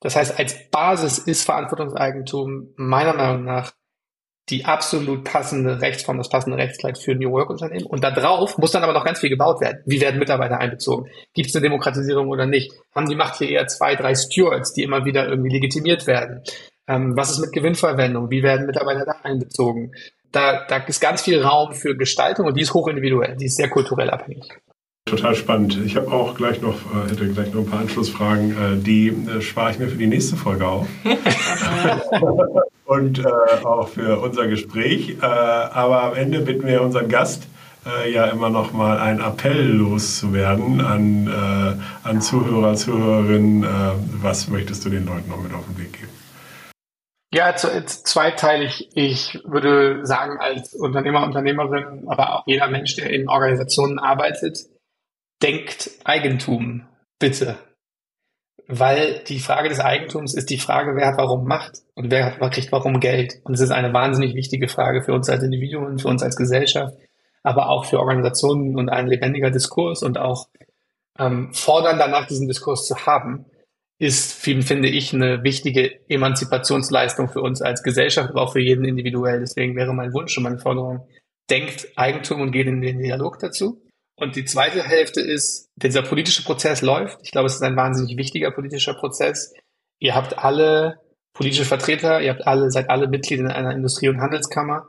Das 0.00 0.16
heißt, 0.16 0.38
als 0.38 0.70
Basis 0.70 1.18
ist 1.18 1.44
Verantwortungseigentum 1.44 2.72
meiner 2.76 3.14
Meinung 3.14 3.44
nach 3.44 3.72
die 4.50 4.64
absolut 4.64 5.24
passende 5.24 5.80
Rechtsform, 5.80 6.18
das 6.18 6.28
passende 6.28 6.58
Rechtskleid 6.58 6.98
für 6.98 7.14
New 7.14 7.30
Work 7.30 7.50
Unternehmen. 7.50 7.86
Und 7.86 8.02
da 8.02 8.10
drauf 8.10 8.58
muss 8.58 8.72
dann 8.72 8.82
aber 8.82 8.92
noch 8.92 9.04
ganz 9.04 9.20
viel 9.20 9.30
gebaut 9.30 9.60
werden. 9.60 9.82
Wie 9.86 10.00
werden 10.00 10.18
Mitarbeiter 10.18 10.58
einbezogen? 10.58 11.10
Gibt 11.34 11.48
es 11.48 11.54
eine 11.54 11.62
Demokratisierung 11.62 12.28
oder 12.28 12.46
nicht? 12.46 12.72
Haben 12.94 13.08
die 13.08 13.14
Macht 13.14 13.38
hier 13.38 13.48
eher 13.48 13.66
zwei, 13.68 13.94
drei 13.94 14.14
Stewards, 14.14 14.72
die 14.72 14.82
immer 14.82 15.04
wieder 15.04 15.28
irgendwie 15.28 15.50
legitimiert 15.50 16.06
werden? 16.06 16.42
Ähm, 16.88 17.16
was 17.16 17.30
ist 17.30 17.38
mit 17.38 17.52
Gewinnverwendung? 17.52 18.30
Wie 18.30 18.42
werden 18.42 18.66
Mitarbeiter 18.66 19.04
da 19.04 19.16
einbezogen? 19.22 19.92
Da, 20.32 20.64
da 20.66 20.76
ist 20.78 21.00
ganz 21.00 21.22
viel 21.22 21.42
Raum 21.42 21.72
für 21.72 21.96
Gestaltung 21.96 22.46
und 22.46 22.56
die 22.56 22.62
ist 22.62 22.74
hochindividuell, 22.74 23.36
die 23.36 23.46
ist 23.46 23.56
sehr 23.56 23.68
kulturell 23.68 24.10
abhängig. 24.10 24.48
Total 25.10 25.34
spannend. 25.34 25.76
Ich 25.84 25.96
habe 25.96 26.12
auch 26.12 26.36
gleich 26.36 26.62
noch, 26.62 26.76
äh, 26.94 27.10
hätte 27.10 27.26
gleich 27.26 27.52
noch 27.52 27.62
ein 27.62 27.66
paar 27.66 27.80
Anschlussfragen. 27.80 28.52
Äh, 28.52 28.76
die 28.76 29.08
äh, 29.08 29.40
spare 29.40 29.72
ich 29.72 29.80
mir 29.80 29.88
für 29.88 29.96
die 29.96 30.06
nächste 30.06 30.36
Folge 30.36 30.68
auf. 30.68 30.86
Und 32.84 33.18
äh, 33.18 33.24
auch 33.64 33.88
für 33.88 34.20
unser 34.20 34.46
Gespräch. 34.46 35.16
Äh, 35.20 35.26
aber 35.26 36.04
am 36.04 36.14
Ende 36.14 36.38
bitten 36.42 36.64
wir 36.64 36.80
unseren 36.82 37.08
Gast, 37.08 37.48
äh, 37.86 38.12
ja 38.12 38.26
immer 38.26 38.50
noch 38.50 38.72
mal 38.72 39.00
einen 39.00 39.20
Appell 39.20 39.66
loszuwerden 39.66 40.80
an, 40.80 41.82
an 42.04 42.20
Zuhörer, 42.22 42.76
Zuhörerinnen. 42.76 43.66
was 44.22 44.46
möchtest 44.46 44.84
du 44.84 44.90
den 44.90 45.06
Leuten 45.06 45.28
noch 45.28 45.42
mit 45.42 45.52
auf 45.52 45.64
den 45.66 45.78
Weg 45.78 45.92
geben? 45.94 46.12
Ja, 47.32 47.54
zweiteilig. 47.56 48.90
Ich 48.94 49.40
würde 49.44 50.06
sagen, 50.06 50.38
als 50.38 50.74
Unternehmer, 50.74 51.24
Unternehmerin, 51.24 52.04
aber 52.06 52.36
auch 52.36 52.42
jeder 52.46 52.68
Mensch, 52.68 52.94
der 52.94 53.10
in 53.10 53.28
Organisationen 53.28 53.98
arbeitet, 53.98 54.58
denkt 55.42 55.90
Eigentum, 56.04 56.86
bitte. 57.18 57.56
Weil 58.66 59.24
die 59.26 59.40
Frage 59.40 59.68
des 59.68 59.80
Eigentums 59.80 60.34
ist 60.34 60.50
die 60.50 60.58
Frage, 60.58 60.94
wer 60.94 61.08
hat 61.08 61.18
warum 61.18 61.44
Macht 61.44 61.78
und 61.94 62.10
wer 62.10 62.30
kriegt 62.50 62.70
warum 62.70 63.00
Geld. 63.00 63.40
Und 63.42 63.54
es 63.54 63.60
ist 63.60 63.72
eine 63.72 63.92
wahnsinnig 63.92 64.34
wichtige 64.34 64.68
Frage 64.68 65.02
für 65.02 65.12
uns 65.12 65.28
als 65.28 65.42
Individuen, 65.42 65.98
für 65.98 66.08
uns 66.08 66.22
als 66.22 66.36
Gesellschaft, 66.36 66.96
aber 67.42 67.68
auch 67.68 67.84
für 67.84 67.98
Organisationen 67.98 68.76
und 68.76 68.88
ein 68.88 69.08
lebendiger 69.08 69.50
Diskurs 69.50 70.02
und 70.02 70.18
auch 70.18 70.48
ähm, 71.18 71.52
fordern 71.52 71.98
danach, 71.98 72.26
diesen 72.26 72.46
Diskurs 72.46 72.86
zu 72.86 73.06
haben, 73.06 73.46
ist, 73.98 74.32
finde 74.32 74.88
ich, 74.88 75.12
eine 75.12 75.42
wichtige 75.42 76.00
Emanzipationsleistung 76.08 77.28
für 77.28 77.42
uns 77.42 77.60
als 77.60 77.82
Gesellschaft, 77.82 78.30
aber 78.30 78.42
auch 78.42 78.52
für 78.52 78.60
jeden 78.60 78.84
individuell. 78.84 79.40
Deswegen 79.40 79.76
wäre 79.76 79.92
mein 79.92 80.14
Wunsch 80.14 80.36
und 80.36 80.44
meine 80.44 80.58
Forderung, 80.58 81.06
denkt 81.50 81.88
Eigentum 81.96 82.40
und 82.40 82.52
geht 82.52 82.66
in 82.66 82.80
den 82.80 83.00
Dialog 83.00 83.38
dazu. 83.40 83.82
Und 84.20 84.36
die 84.36 84.44
zweite 84.44 84.82
Hälfte 84.82 85.22
ist, 85.22 85.70
dieser 85.76 86.02
politische 86.02 86.44
Prozess 86.44 86.82
läuft. 86.82 87.18
Ich 87.22 87.30
glaube, 87.30 87.46
es 87.46 87.54
ist 87.54 87.62
ein 87.62 87.76
wahnsinnig 87.76 88.18
wichtiger 88.18 88.50
politischer 88.50 88.92
Prozess. 88.92 89.54
Ihr 89.98 90.14
habt 90.14 90.38
alle 90.38 91.00
politische 91.32 91.64
Vertreter, 91.64 92.20
ihr 92.20 92.30
habt 92.30 92.46
alle, 92.46 92.70
seid 92.70 92.90
alle 92.90 93.08
Mitglieder 93.08 93.44
in 93.44 93.50
einer 93.50 93.72
Industrie- 93.72 94.10
und 94.10 94.20
Handelskammer. 94.20 94.86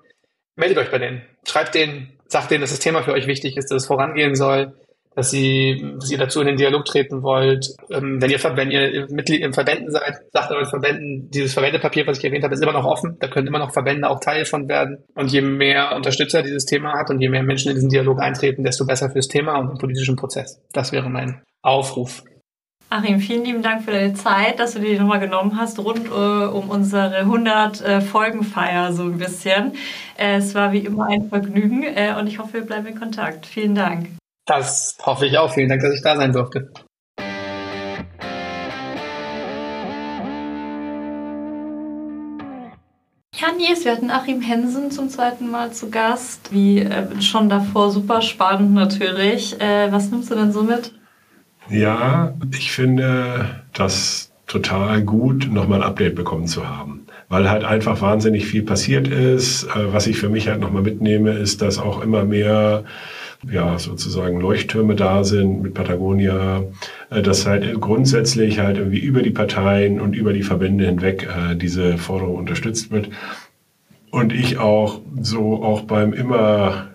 Meldet 0.58 0.78
euch 0.80 0.92
bei 0.92 1.00
denen. 1.00 1.22
Schreibt 1.48 1.76
denen, 1.76 2.20
sagt 2.28 2.52
denen, 2.52 2.60
dass 2.60 2.72
das 2.72 2.80
Thema 2.80 3.04
für 3.04 3.14
euch 3.14 3.26
wichtig 3.26 3.56
ist, 3.56 3.72
dass 3.72 3.84
es 3.84 3.88
vorangehen 3.88 4.36
soll 4.36 4.76
dass 5.16 5.30
sie, 5.30 5.94
dass 6.00 6.10
ihr 6.10 6.18
dazu 6.18 6.40
in 6.42 6.48
den 6.48 6.58
Dialog 6.58 6.86
treten 6.86 7.22
wollt. 7.22 7.76
Ähm, 7.90 8.22
wenn 8.22 8.30
ihr, 8.30 8.40
wenn 8.44 8.72
ihr 8.72 9.08
Mitglied 9.10 9.42
in 9.42 9.54
Verbänden 9.54 9.92
seid, 9.92 10.22
sagt 10.32 10.52
euren 10.52 10.66
Verbänden, 10.66 11.30
dieses 11.32 11.54
Verwendepapier, 11.54 12.08
was 12.08 12.18
ich 12.18 12.26
erwähnt 12.26 12.44
habe, 12.44 12.54
ist 12.54 12.64
immer 12.64 12.74
noch 12.74 12.86
offen. 12.86 13.18
Da 13.20 13.28
können 13.28 13.48
immer 13.48 13.60
noch 13.60 13.72
Verbände 13.74 14.10
auch 14.10 14.20
Teil 14.20 14.46
von 14.46 14.70
werden. 14.70 15.04
Und 15.16 15.32
je 15.32 15.42
mehr 15.42 15.96
Unterstützer 15.96 16.44
dieses 16.44 16.66
Thema 16.66 16.94
hat 16.94 17.10
und 17.10 17.20
je 17.20 17.30
mehr 17.30 17.44
Menschen 17.44 17.70
in 17.70 17.76
diesen 17.76 17.90
Dialog 17.90 18.22
eintreten, 18.22 18.64
desto 18.64 18.86
besser 18.86 19.10
fürs 19.10 19.28
Thema 19.28 19.58
und 19.58 19.70
den 19.70 19.78
politischen 19.78 20.16
Prozess. 20.16 20.62
Das 20.72 20.92
wäre 20.92 21.10
mein 21.10 21.42
Aufruf. 21.62 22.24
Achim, 22.90 23.20
vielen 23.22 23.46
lieben 23.46 23.62
Dank 23.62 23.84
für 23.84 23.92
deine 23.92 24.14
Zeit, 24.16 24.60
dass 24.60 24.74
du 24.74 24.80
dir 24.80 24.92
die 24.92 25.00
nochmal 25.00 25.22
genommen 25.22 25.58
hast, 25.58 25.80
rund 25.80 26.08
äh, 26.08 26.10
um 26.10 26.70
unsere 26.70 27.20
100 27.20 27.82
äh, 27.82 28.02
Folgenfeier 28.02 28.92
so 28.92 29.04
ein 29.04 29.18
bisschen. 29.18 29.74
Äh, 30.18 30.36
es 30.38 30.56
war 30.56 30.74
wie 30.74 30.80
immer 30.80 31.08
ein 31.08 31.30
Vergnügen 31.30 31.84
äh, 31.84 32.14
und 32.20 32.28
ich 32.28 32.40
hoffe, 32.40 32.56
wir 32.56 32.62
bleiben 32.66 32.88
in 32.88 33.00
Kontakt. 33.00 33.46
Vielen 33.46 33.76
Dank. 33.76 34.10
Das 34.46 34.98
hoffe 35.06 35.26
ich 35.26 35.38
auch. 35.38 35.54
Vielen 35.54 35.70
Dank, 35.70 35.82
dass 35.82 35.94
ich 35.94 36.02
da 36.02 36.16
sein 36.16 36.34
durfte. 36.34 36.72
Ja, 43.36 43.52
Nils, 43.58 43.86
wir 43.86 43.94
hatten 43.94 44.12
Achim 44.12 44.42
Hensen 44.42 44.92
zum 44.92 45.10
zweiten 45.10 45.50
Mal 45.50 45.72
zu 45.72 45.90
Gast. 45.90 46.54
Wie 46.54 46.80
äh, 46.80 47.22
schon 47.22 47.50
davor 47.50 47.90
super 47.90 48.22
spannend 48.22 48.74
natürlich. 48.74 49.60
Äh, 49.60 49.92
was 49.92 50.12
nimmst 50.12 50.30
du 50.30 50.36
denn 50.36 50.52
so 50.52 50.64
mit? 50.64 50.94
Ja, 51.70 52.34
ich 52.52 52.72
finde 52.72 53.64
das 53.74 54.32
total 54.46 55.02
gut, 55.04 55.50
nochmal 55.52 55.82
ein 55.82 55.88
Update 55.88 56.16
bekommen 56.16 56.46
zu 56.46 56.68
haben. 56.68 57.08
Weil 57.30 57.50
halt 57.50 57.64
einfach 57.64 58.02
wahnsinnig 58.02 58.46
viel 58.46 58.64
passiert 58.64 59.08
ist. 59.08 59.64
Äh, 59.64 59.94
was 59.94 60.06
ich 60.08 60.18
für 60.18 60.30
mich 60.30 60.48
halt 60.48 60.60
nochmal 60.60 60.84
mitnehme, 60.84 61.32
ist, 61.32 61.62
dass 61.62 61.80
auch 61.80 62.02
immer 62.02 62.26
mehr 62.26 62.84
ja, 63.50 63.80
sozusagen 63.80 64.40
Leuchttürme 64.40 64.96
da 64.96 65.24
sind 65.24 65.62
mit 65.62 65.74
Patagonia, 65.74 66.64
äh, 67.10 67.22
dass 67.22 67.46
halt 67.46 67.80
grundsätzlich 67.80 68.60
halt 68.60 68.78
irgendwie 68.78 69.00
über 69.00 69.22
die 69.22 69.32
Parteien 69.32 70.00
und 70.00 70.16
über 70.16 70.34
die 70.34 70.44
Verbände 70.44 70.86
hinweg 70.86 71.28
äh, 71.28 71.56
diese 71.56 71.98
Forderung 71.98 72.36
unterstützt 72.36 72.92
wird. 72.92 73.10
Und 74.12 74.34
ich 74.34 74.58
auch 74.58 75.02
so 75.22 75.64
auch 75.64 75.82
beim 75.82 76.14
immer 76.14 76.90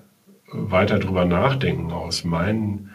weiter 0.52 0.98
drüber 0.98 1.24
nachdenken 1.24 1.90
aus 1.90 2.24
meinen 2.24 2.90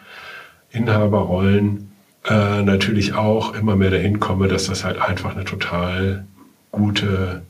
Inhaberrollen 0.70 1.92
äh, 2.24 2.62
natürlich 2.62 3.14
auch 3.14 3.54
immer 3.54 3.76
mehr 3.76 3.90
dahin 3.90 4.20
komme, 4.20 4.48
dass 4.48 4.66
das 4.66 4.84
halt 4.84 4.98
einfach 4.98 5.34
eine 5.34 5.44
total 5.44 6.24
gute 6.70 7.42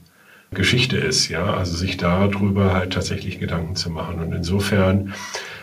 Geschichte 0.50 0.96
ist, 0.96 1.28
ja, 1.28 1.55
also 1.55 1.76
sich 1.76 1.96
darüber 1.96 2.74
halt 2.74 2.92
tatsächlich 2.92 3.38
Gedanken 3.38 3.76
zu 3.76 3.90
machen. 3.90 4.20
Und 4.20 4.32
insofern 4.32 5.14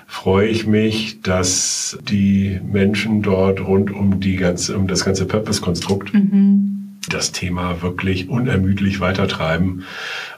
freue 0.10 0.48
ich 0.48 0.66
mich, 0.66 1.22
dass 1.22 2.00
die 2.02 2.60
Menschen 2.66 3.22
dort 3.22 3.62
rund 3.62 3.92
um 3.92 4.20
die 4.20 4.38
ganze, 4.38 4.76
um 4.76 4.88
das 4.88 5.06
ganze 5.06 5.28
Purpose-Konstrukt 5.28 6.16
mhm. 6.16 6.98
das 7.10 7.32
Thema 7.32 7.84
wirklich 7.84 8.28
unermüdlich 8.28 9.02
weitertreiben 9.02 9.84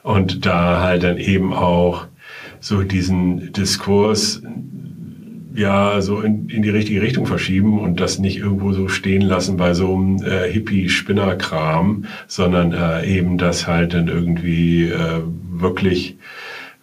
und 0.04 0.46
da 0.46 0.82
halt 0.82 1.04
dann 1.04 1.18
eben 1.18 1.54
auch 1.54 2.06
so 2.60 2.84
diesen 2.84 3.54
Diskurs 3.54 4.44
ja 5.56 6.02
so 6.02 6.20
in, 6.20 6.50
in 6.50 6.64
die 6.64 6.70
richtige 6.70 7.02
Richtung 7.02 7.26
verschieben 7.26 7.80
und 7.80 8.02
das 8.02 8.20
nicht 8.20 8.40
irgendwo 8.40 8.74
so 8.74 8.90
stehen 8.90 9.22
lassen 9.22 9.56
bei 9.56 9.74
so 9.74 9.96
einem 9.96 10.22
äh, 10.22 10.52
Hippie-Spinner-Kram, 10.52 12.06
sondern 12.28 12.74
äh, 12.74 13.06
eben 13.06 13.38
das 13.38 13.68
halt 13.68 13.94
dann 13.94 14.10
irgendwie 14.10 14.84
äh, 14.84 15.22
wirklich 15.50 16.18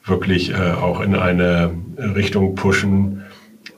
wirklich 0.09 0.51
äh, 0.51 0.73
auch 0.73 1.01
in 1.01 1.15
eine 1.15 1.73
Richtung 1.97 2.55
pushen 2.55 3.25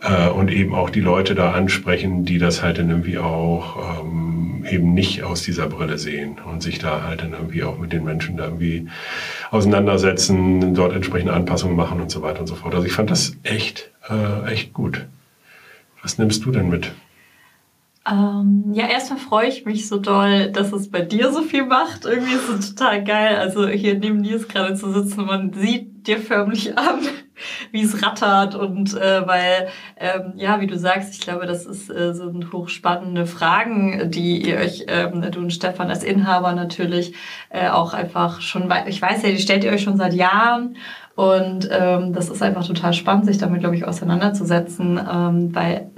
äh, 0.01 0.29
und 0.29 0.51
eben 0.51 0.75
auch 0.75 0.91
die 0.91 1.01
Leute 1.01 1.35
da 1.35 1.53
ansprechen, 1.53 2.25
die 2.25 2.39
das 2.39 2.63
halt 2.63 2.79
dann 2.79 2.91
irgendwie 2.91 3.19
auch 3.19 4.03
ähm, 4.03 4.65
eben 4.69 4.95
nicht 4.95 5.23
aus 5.23 5.43
dieser 5.43 5.67
Brille 5.67 5.99
sehen 5.99 6.39
und 6.51 6.63
sich 6.63 6.79
da 6.79 7.03
halt 7.03 7.23
dann 7.23 7.33
irgendwie 7.33 7.65
auch 7.65 7.79
mit 7.79 7.93
den 7.93 8.05
Menschen 8.05 8.37
da 8.37 8.45
irgendwie 8.45 8.89
auseinandersetzen, 9.51 10.75
dort 10.75 10.95
entsprechende 10.95 11.33
Anpassungen 11.33 11.77
machen 11.77 12.01
und 12.01 12.11
so 12.11 12.23
weiter 12.23 12.41
und 12.41 12.47
so 12.47 12.55
fort. 12.55 12.75
Also 12.75 12.87
ich 12.87 12.93
fand 12.93 13.11
das 13.11 13.37
echt, 13.43 13.91
äh, 14.09 14.51
echt 14.53 14.73
gut. 14.73 15.07
Was 16.03 16.19
nimmst 16.19 16.45
du 16.45 16.51
denn 16.51 16.69
mit? 16.69 16.93
Ähm, 18.11 18.65
ja, 18.73 18.89
erstmal 18.89 19.19
freue 19.19 19.49
ich 19.49 19.67
mich 19.67 19.87
so 19.87 19.99
doll, 19.99 20.51
dass 20.51 20.73
es 20.73 20.91
bei 20.91 21.03
dir 21.03 21.33
so 21.33 21.43
viel 21.43 21.67
macht. 21.67 22.07
Irgendwie 22.07 22.33
ist 22.33 22.49
es 22.49 22.75
total 22.75 23.05
geil. 23.05 23.37
Also 23.37 23.69
hier 23.69 23.99
neben 23.99 24.23
dir 24.23 24.37
ist 24.37 24.49
gerade 24.49 24.75
zu 24.75 24.91
sitzen, 24.93 25.27
man 25.27 25.53
sieht 25.53 25.90
dir 26.07 26.19
förmlich 26.19 26.77
an, 26.79 27.01
wie 27.73 27.83
es 27.83 28.03
rattert 28.03 28.55
und 28.55 28.95
äh, 28.95 29.27
weil, 29.27 29.69
ähm, 29.97 30.35
ja, 30.37 30.61
wie 30.61 30.67
du 30.67 30.79
sagst, 30.79 31.15
ich 31.15 31.21
glaube, 31.21 31.47
das 31.47 31.67
ist 31.67 31.91
äh, 31.91 32.15
so 32.15 32.33
hochspannende 32.53 33.27
Fragen, 33.27 34.11
die 34.11 34.47
ihr 34.47 34.59
euch, 34.59 34.87
ähm, 34.89 35.25
du 35.31 35.41
und 35.41 35.53
Stefan 35.53 35.91
als 35.91 36.05
Inhaber 36.05 36.53
natürlich 36.53 37.15
äh, 37.49 37.69
auch 37.69 37.95
einfach 37.95 38.41
schon, 38.41 38.71
ich 38.87 39.01
weiß 39.01 39.23
ja, 39.23 39.31
die 39.31 39.39
stellt 39.39 39.65
ihr 39.65 39.73
euch 39.73 39.83
schon 39.83 39.97
seit 39.97 40.15
Jahren 40.15 40.77
und 41.17 41.69
ähm, 41.71 42.13
das 42.13 42.29
ist 42.31 42.43
einfach 42.43 42.67
total 42.67 42.93
spannend, 42.93 43.27
sich 43.27 43.39
damit, 43.39 43.61
glaube 43.61 43.77
ich, 43.77 43.85
auseinanderzusetzen, 43.87 44.99
ähm, 44.99 45.55
weil 45.55 45.91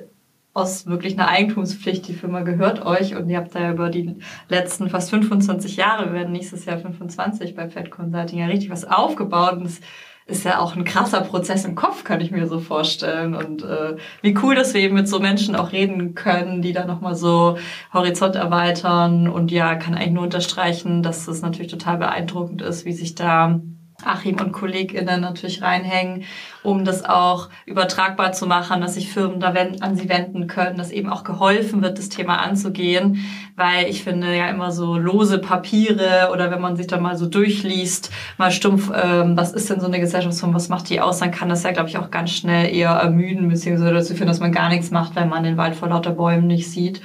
aus 0.55 0.87
wirklich 0.87 1.19
einer 1.19 1.29
Eigentumspflicht. 1.29 2.07
Die 2.09 2.15
Firma 2.15 2.41
gehört 2.41 2.85
euch 2.85 3.17
und 3.17 3.29
ihr 3.29 3.39
habt 3.39 3.55
da 3.55 3.71
über 3.71 3.89
die 3.89 4.17
letzten 4.49 4.91
fast 4.91 5.11
25 5.11 5.77
Jahre, 5.77 6.07
wir 6.07 6.13
werden 6.15 6.33
nächstes 6.33 6.65
Jahr 6.65 6.79
25 6.79 7.55
bei 7.55 7.69
Fed 7.69 7.91
Consulting 7.91 8.39
ja 8.39 8.47
richtig 8.47 8.71
was 8.71 8.85
aufgebaut 8.85 9.55
und 9.55 9.65
das 9.65 9.81
ist 10.27 10.45
ja 10.45 10.61
auch 10.61 10.77
ein 10.77 10.85
krasser 10.85 11.21
Prozess 11.23 11.65
im 11.65 11.75
Kopf, 11.75 12.05
kann 12.05 12.21
ich 12.21 12.31
mir 12.31 12.47
so 12.47 12.61
vorstellen. 12.61 13.35
Und 13.35 13.65
äh, 13.65 13.97
wie 14.23 14.37
cool, 14.43 14.55
dass 14.55 14.73
wir 14.73 14.81
eben 14.81 14.95
mit 14.95 15.09
so 15.09 15.19
Menschen 15.19 15.57
auch 15.57 15.73
reden 15.73 16.15
können, 16.15 16.63
die 16.63 16.73
da 16.73 16.85
nochmal 16.85 17.17
so 17.17 17.59
Horizont 17.93 18.37
erweitern. 18.37 19.29
Und 19.29 19.51
ja, 19.51 19.75
kann 19.75 19.95
eigentlich 19.95 20.13
nur 20.13 20.23
unterstreichen, 20.23 21.03
dass 21.03 21.27
es 21.27 21.43
natürlich 21.43 21.73
total 21.73 21.99
beeindruckend 21.99 22.63
ist, 22.63 22.85
wie 22.85 22.93
sich 22.93 23.15
da 23.17 23.61
Achim 24.05 24.41
und 24.41 24.53
KollegInnen 24.53 25.21
natürlich 25.21 25.63
reinhängen, 25.63 26.25
um 26.63 26.85
das 26.85 27.05
auch 27.05 27.49
übertragbar 27.67 28.33
zu 28.33 28.47
machen, 28.47 28.81
dass 28.81 28.95
sich 28.95 29.13
Firmen 29.13 29.41
da 29.41 29.53
an 29.81 29.97
sie 29.97 30.09
wenden 30.09 30.47
können, 30.47 30.77
dass 30.77 30.91
eben 30.91 31.09
auch 31.09 31.25
geholfen 31.25 31.83
wird, 31.83 31.99
das 31.99 32.09
Thema 32.09 32.39
anzugehen, 32.39 33.25
weil 33.57 33.89
ich 33.89 34.03
finde 34.03 34.35
ja 34.37 34.49
immer 34.49 34.71
so 34.71 34.97
lose 34.97 35.39
Papiere 35.39 36.31
oder 36.33 36.51
wenn 36.51 36.61
man 36.61 36.77
sich 36.77 36.87
da 36.87 36.99
mal 36.99 37.17
so 37.17 37.27
durchliest, 37.27 38.11
mal 38.39 38.51
stumpf, 38.51 38.91
ähm, 38.95 39.37
was 39.37 39.53
ist 39.53 39.71
denn 39.71 39.81
so 39.81 39.87
eine 39.87 40.01
Gesellschaftsform, 40.01 40.55
was 40.55 40.69
macht 40.69 40.89
die 40.89 41.01
aus, 41.01 41.19
dann 41.19 41.31
kann 41.31 41.49
das 41.49 41.63
ja, 41.63 41.73
glaube 41.73 41.89
ich, 41.89 41.99
auch 41.99 42.11
ganz 42.11 42.31
schnell 42.31 42.75
eher 42.75 42.91
ermüden, 42.91 43.49
beziehungsweise 43.49 43.93
dazu 43.93 44.15
führen, 44.15 44.29
dass 44.29 44.41
man 44.41 44.53
gar 44.53 44.69
nichts 44.69 44.91
macht, 44.91 45.17
wenn 45.17 45.29
man 45.29 45.45
den 45.45 45.57
Wald 45.57 45.75
vor 45.75 45.89
lauter 45.89 46.13
Bäumen 46.13 46.47
nicht 46.47 46.71
sieht 46.71 47.03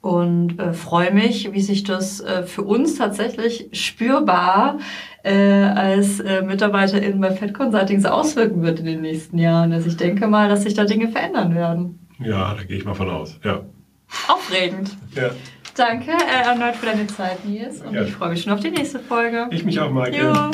und 0.00 0.58
äh, 0.60 0.72
freue 0.72 1.12
mich, 1.12 1.52
wie 1.52 1.60
sich 1.60 1.82
das 1.84 2.20
äh, 2.20 2.44
für 2.44 2.62
uns 2.62 2.96
tatsächlich 2.96 3.68
spürbar 3.72 4.78
äh, 5.24 5.32
als 5.32 6.20
äh, 6.20 6.42
MitarbeiterInnen 6.42 7.20
bei 7.20 7.32
Fed 7.32 7.52
Consulting 7.52 8.00
so 8.00 8.08
auswirken 8.08 8.62
wird 8.62 8.78
in 8.80 8.86
den 8.86 9.00
nächsten 9.00 9.38
Jahren. 9.38 9.72
Also 9.72 9.88
ich 9.88 9.96
denke 9.96 10.28
mal, 10.28 10.48
dass 10.48 10.62
sich 10.62 10.74
da 10.74 10.84
Dinge 10.84 11.08
verändern 11.08 11.54
werden. 11.54 12.06
Ja, 12.20 12.54
da 12.54 12.62
gehe 12.62 12.78
ich 12.78 12.84
mal 12.84 12.94
von 12.94 13.10
aus. 13.10 13.38
Ja. 13.44 13.62
Aufregend. 14.28 14.96
Ja. 15.14 15.30
Danke 15.76 16.10
äh, 16.10 16.48
erneut 16.48 16.76
für 16.76 16.86
deine 16.86 17.06
Zeit, 17.06 17.44
Nils. 17.44 17.82
Und 17.82 17.94
ja. 17.94 18.02
ich 18.02 18.12
freue 18.12 18.30
mich 18.30 18.42
schon 18.42 18.52
auf 18.52 18.60
die 18.60 18.70
nächste 18.70 18.98
Folge. 18.98 19.48
Ich 19.50 19.64
mich 19.64 19.78
auch, 19.78 19.90
Michael. 19.90 20.34
Jo. 20.34 20.50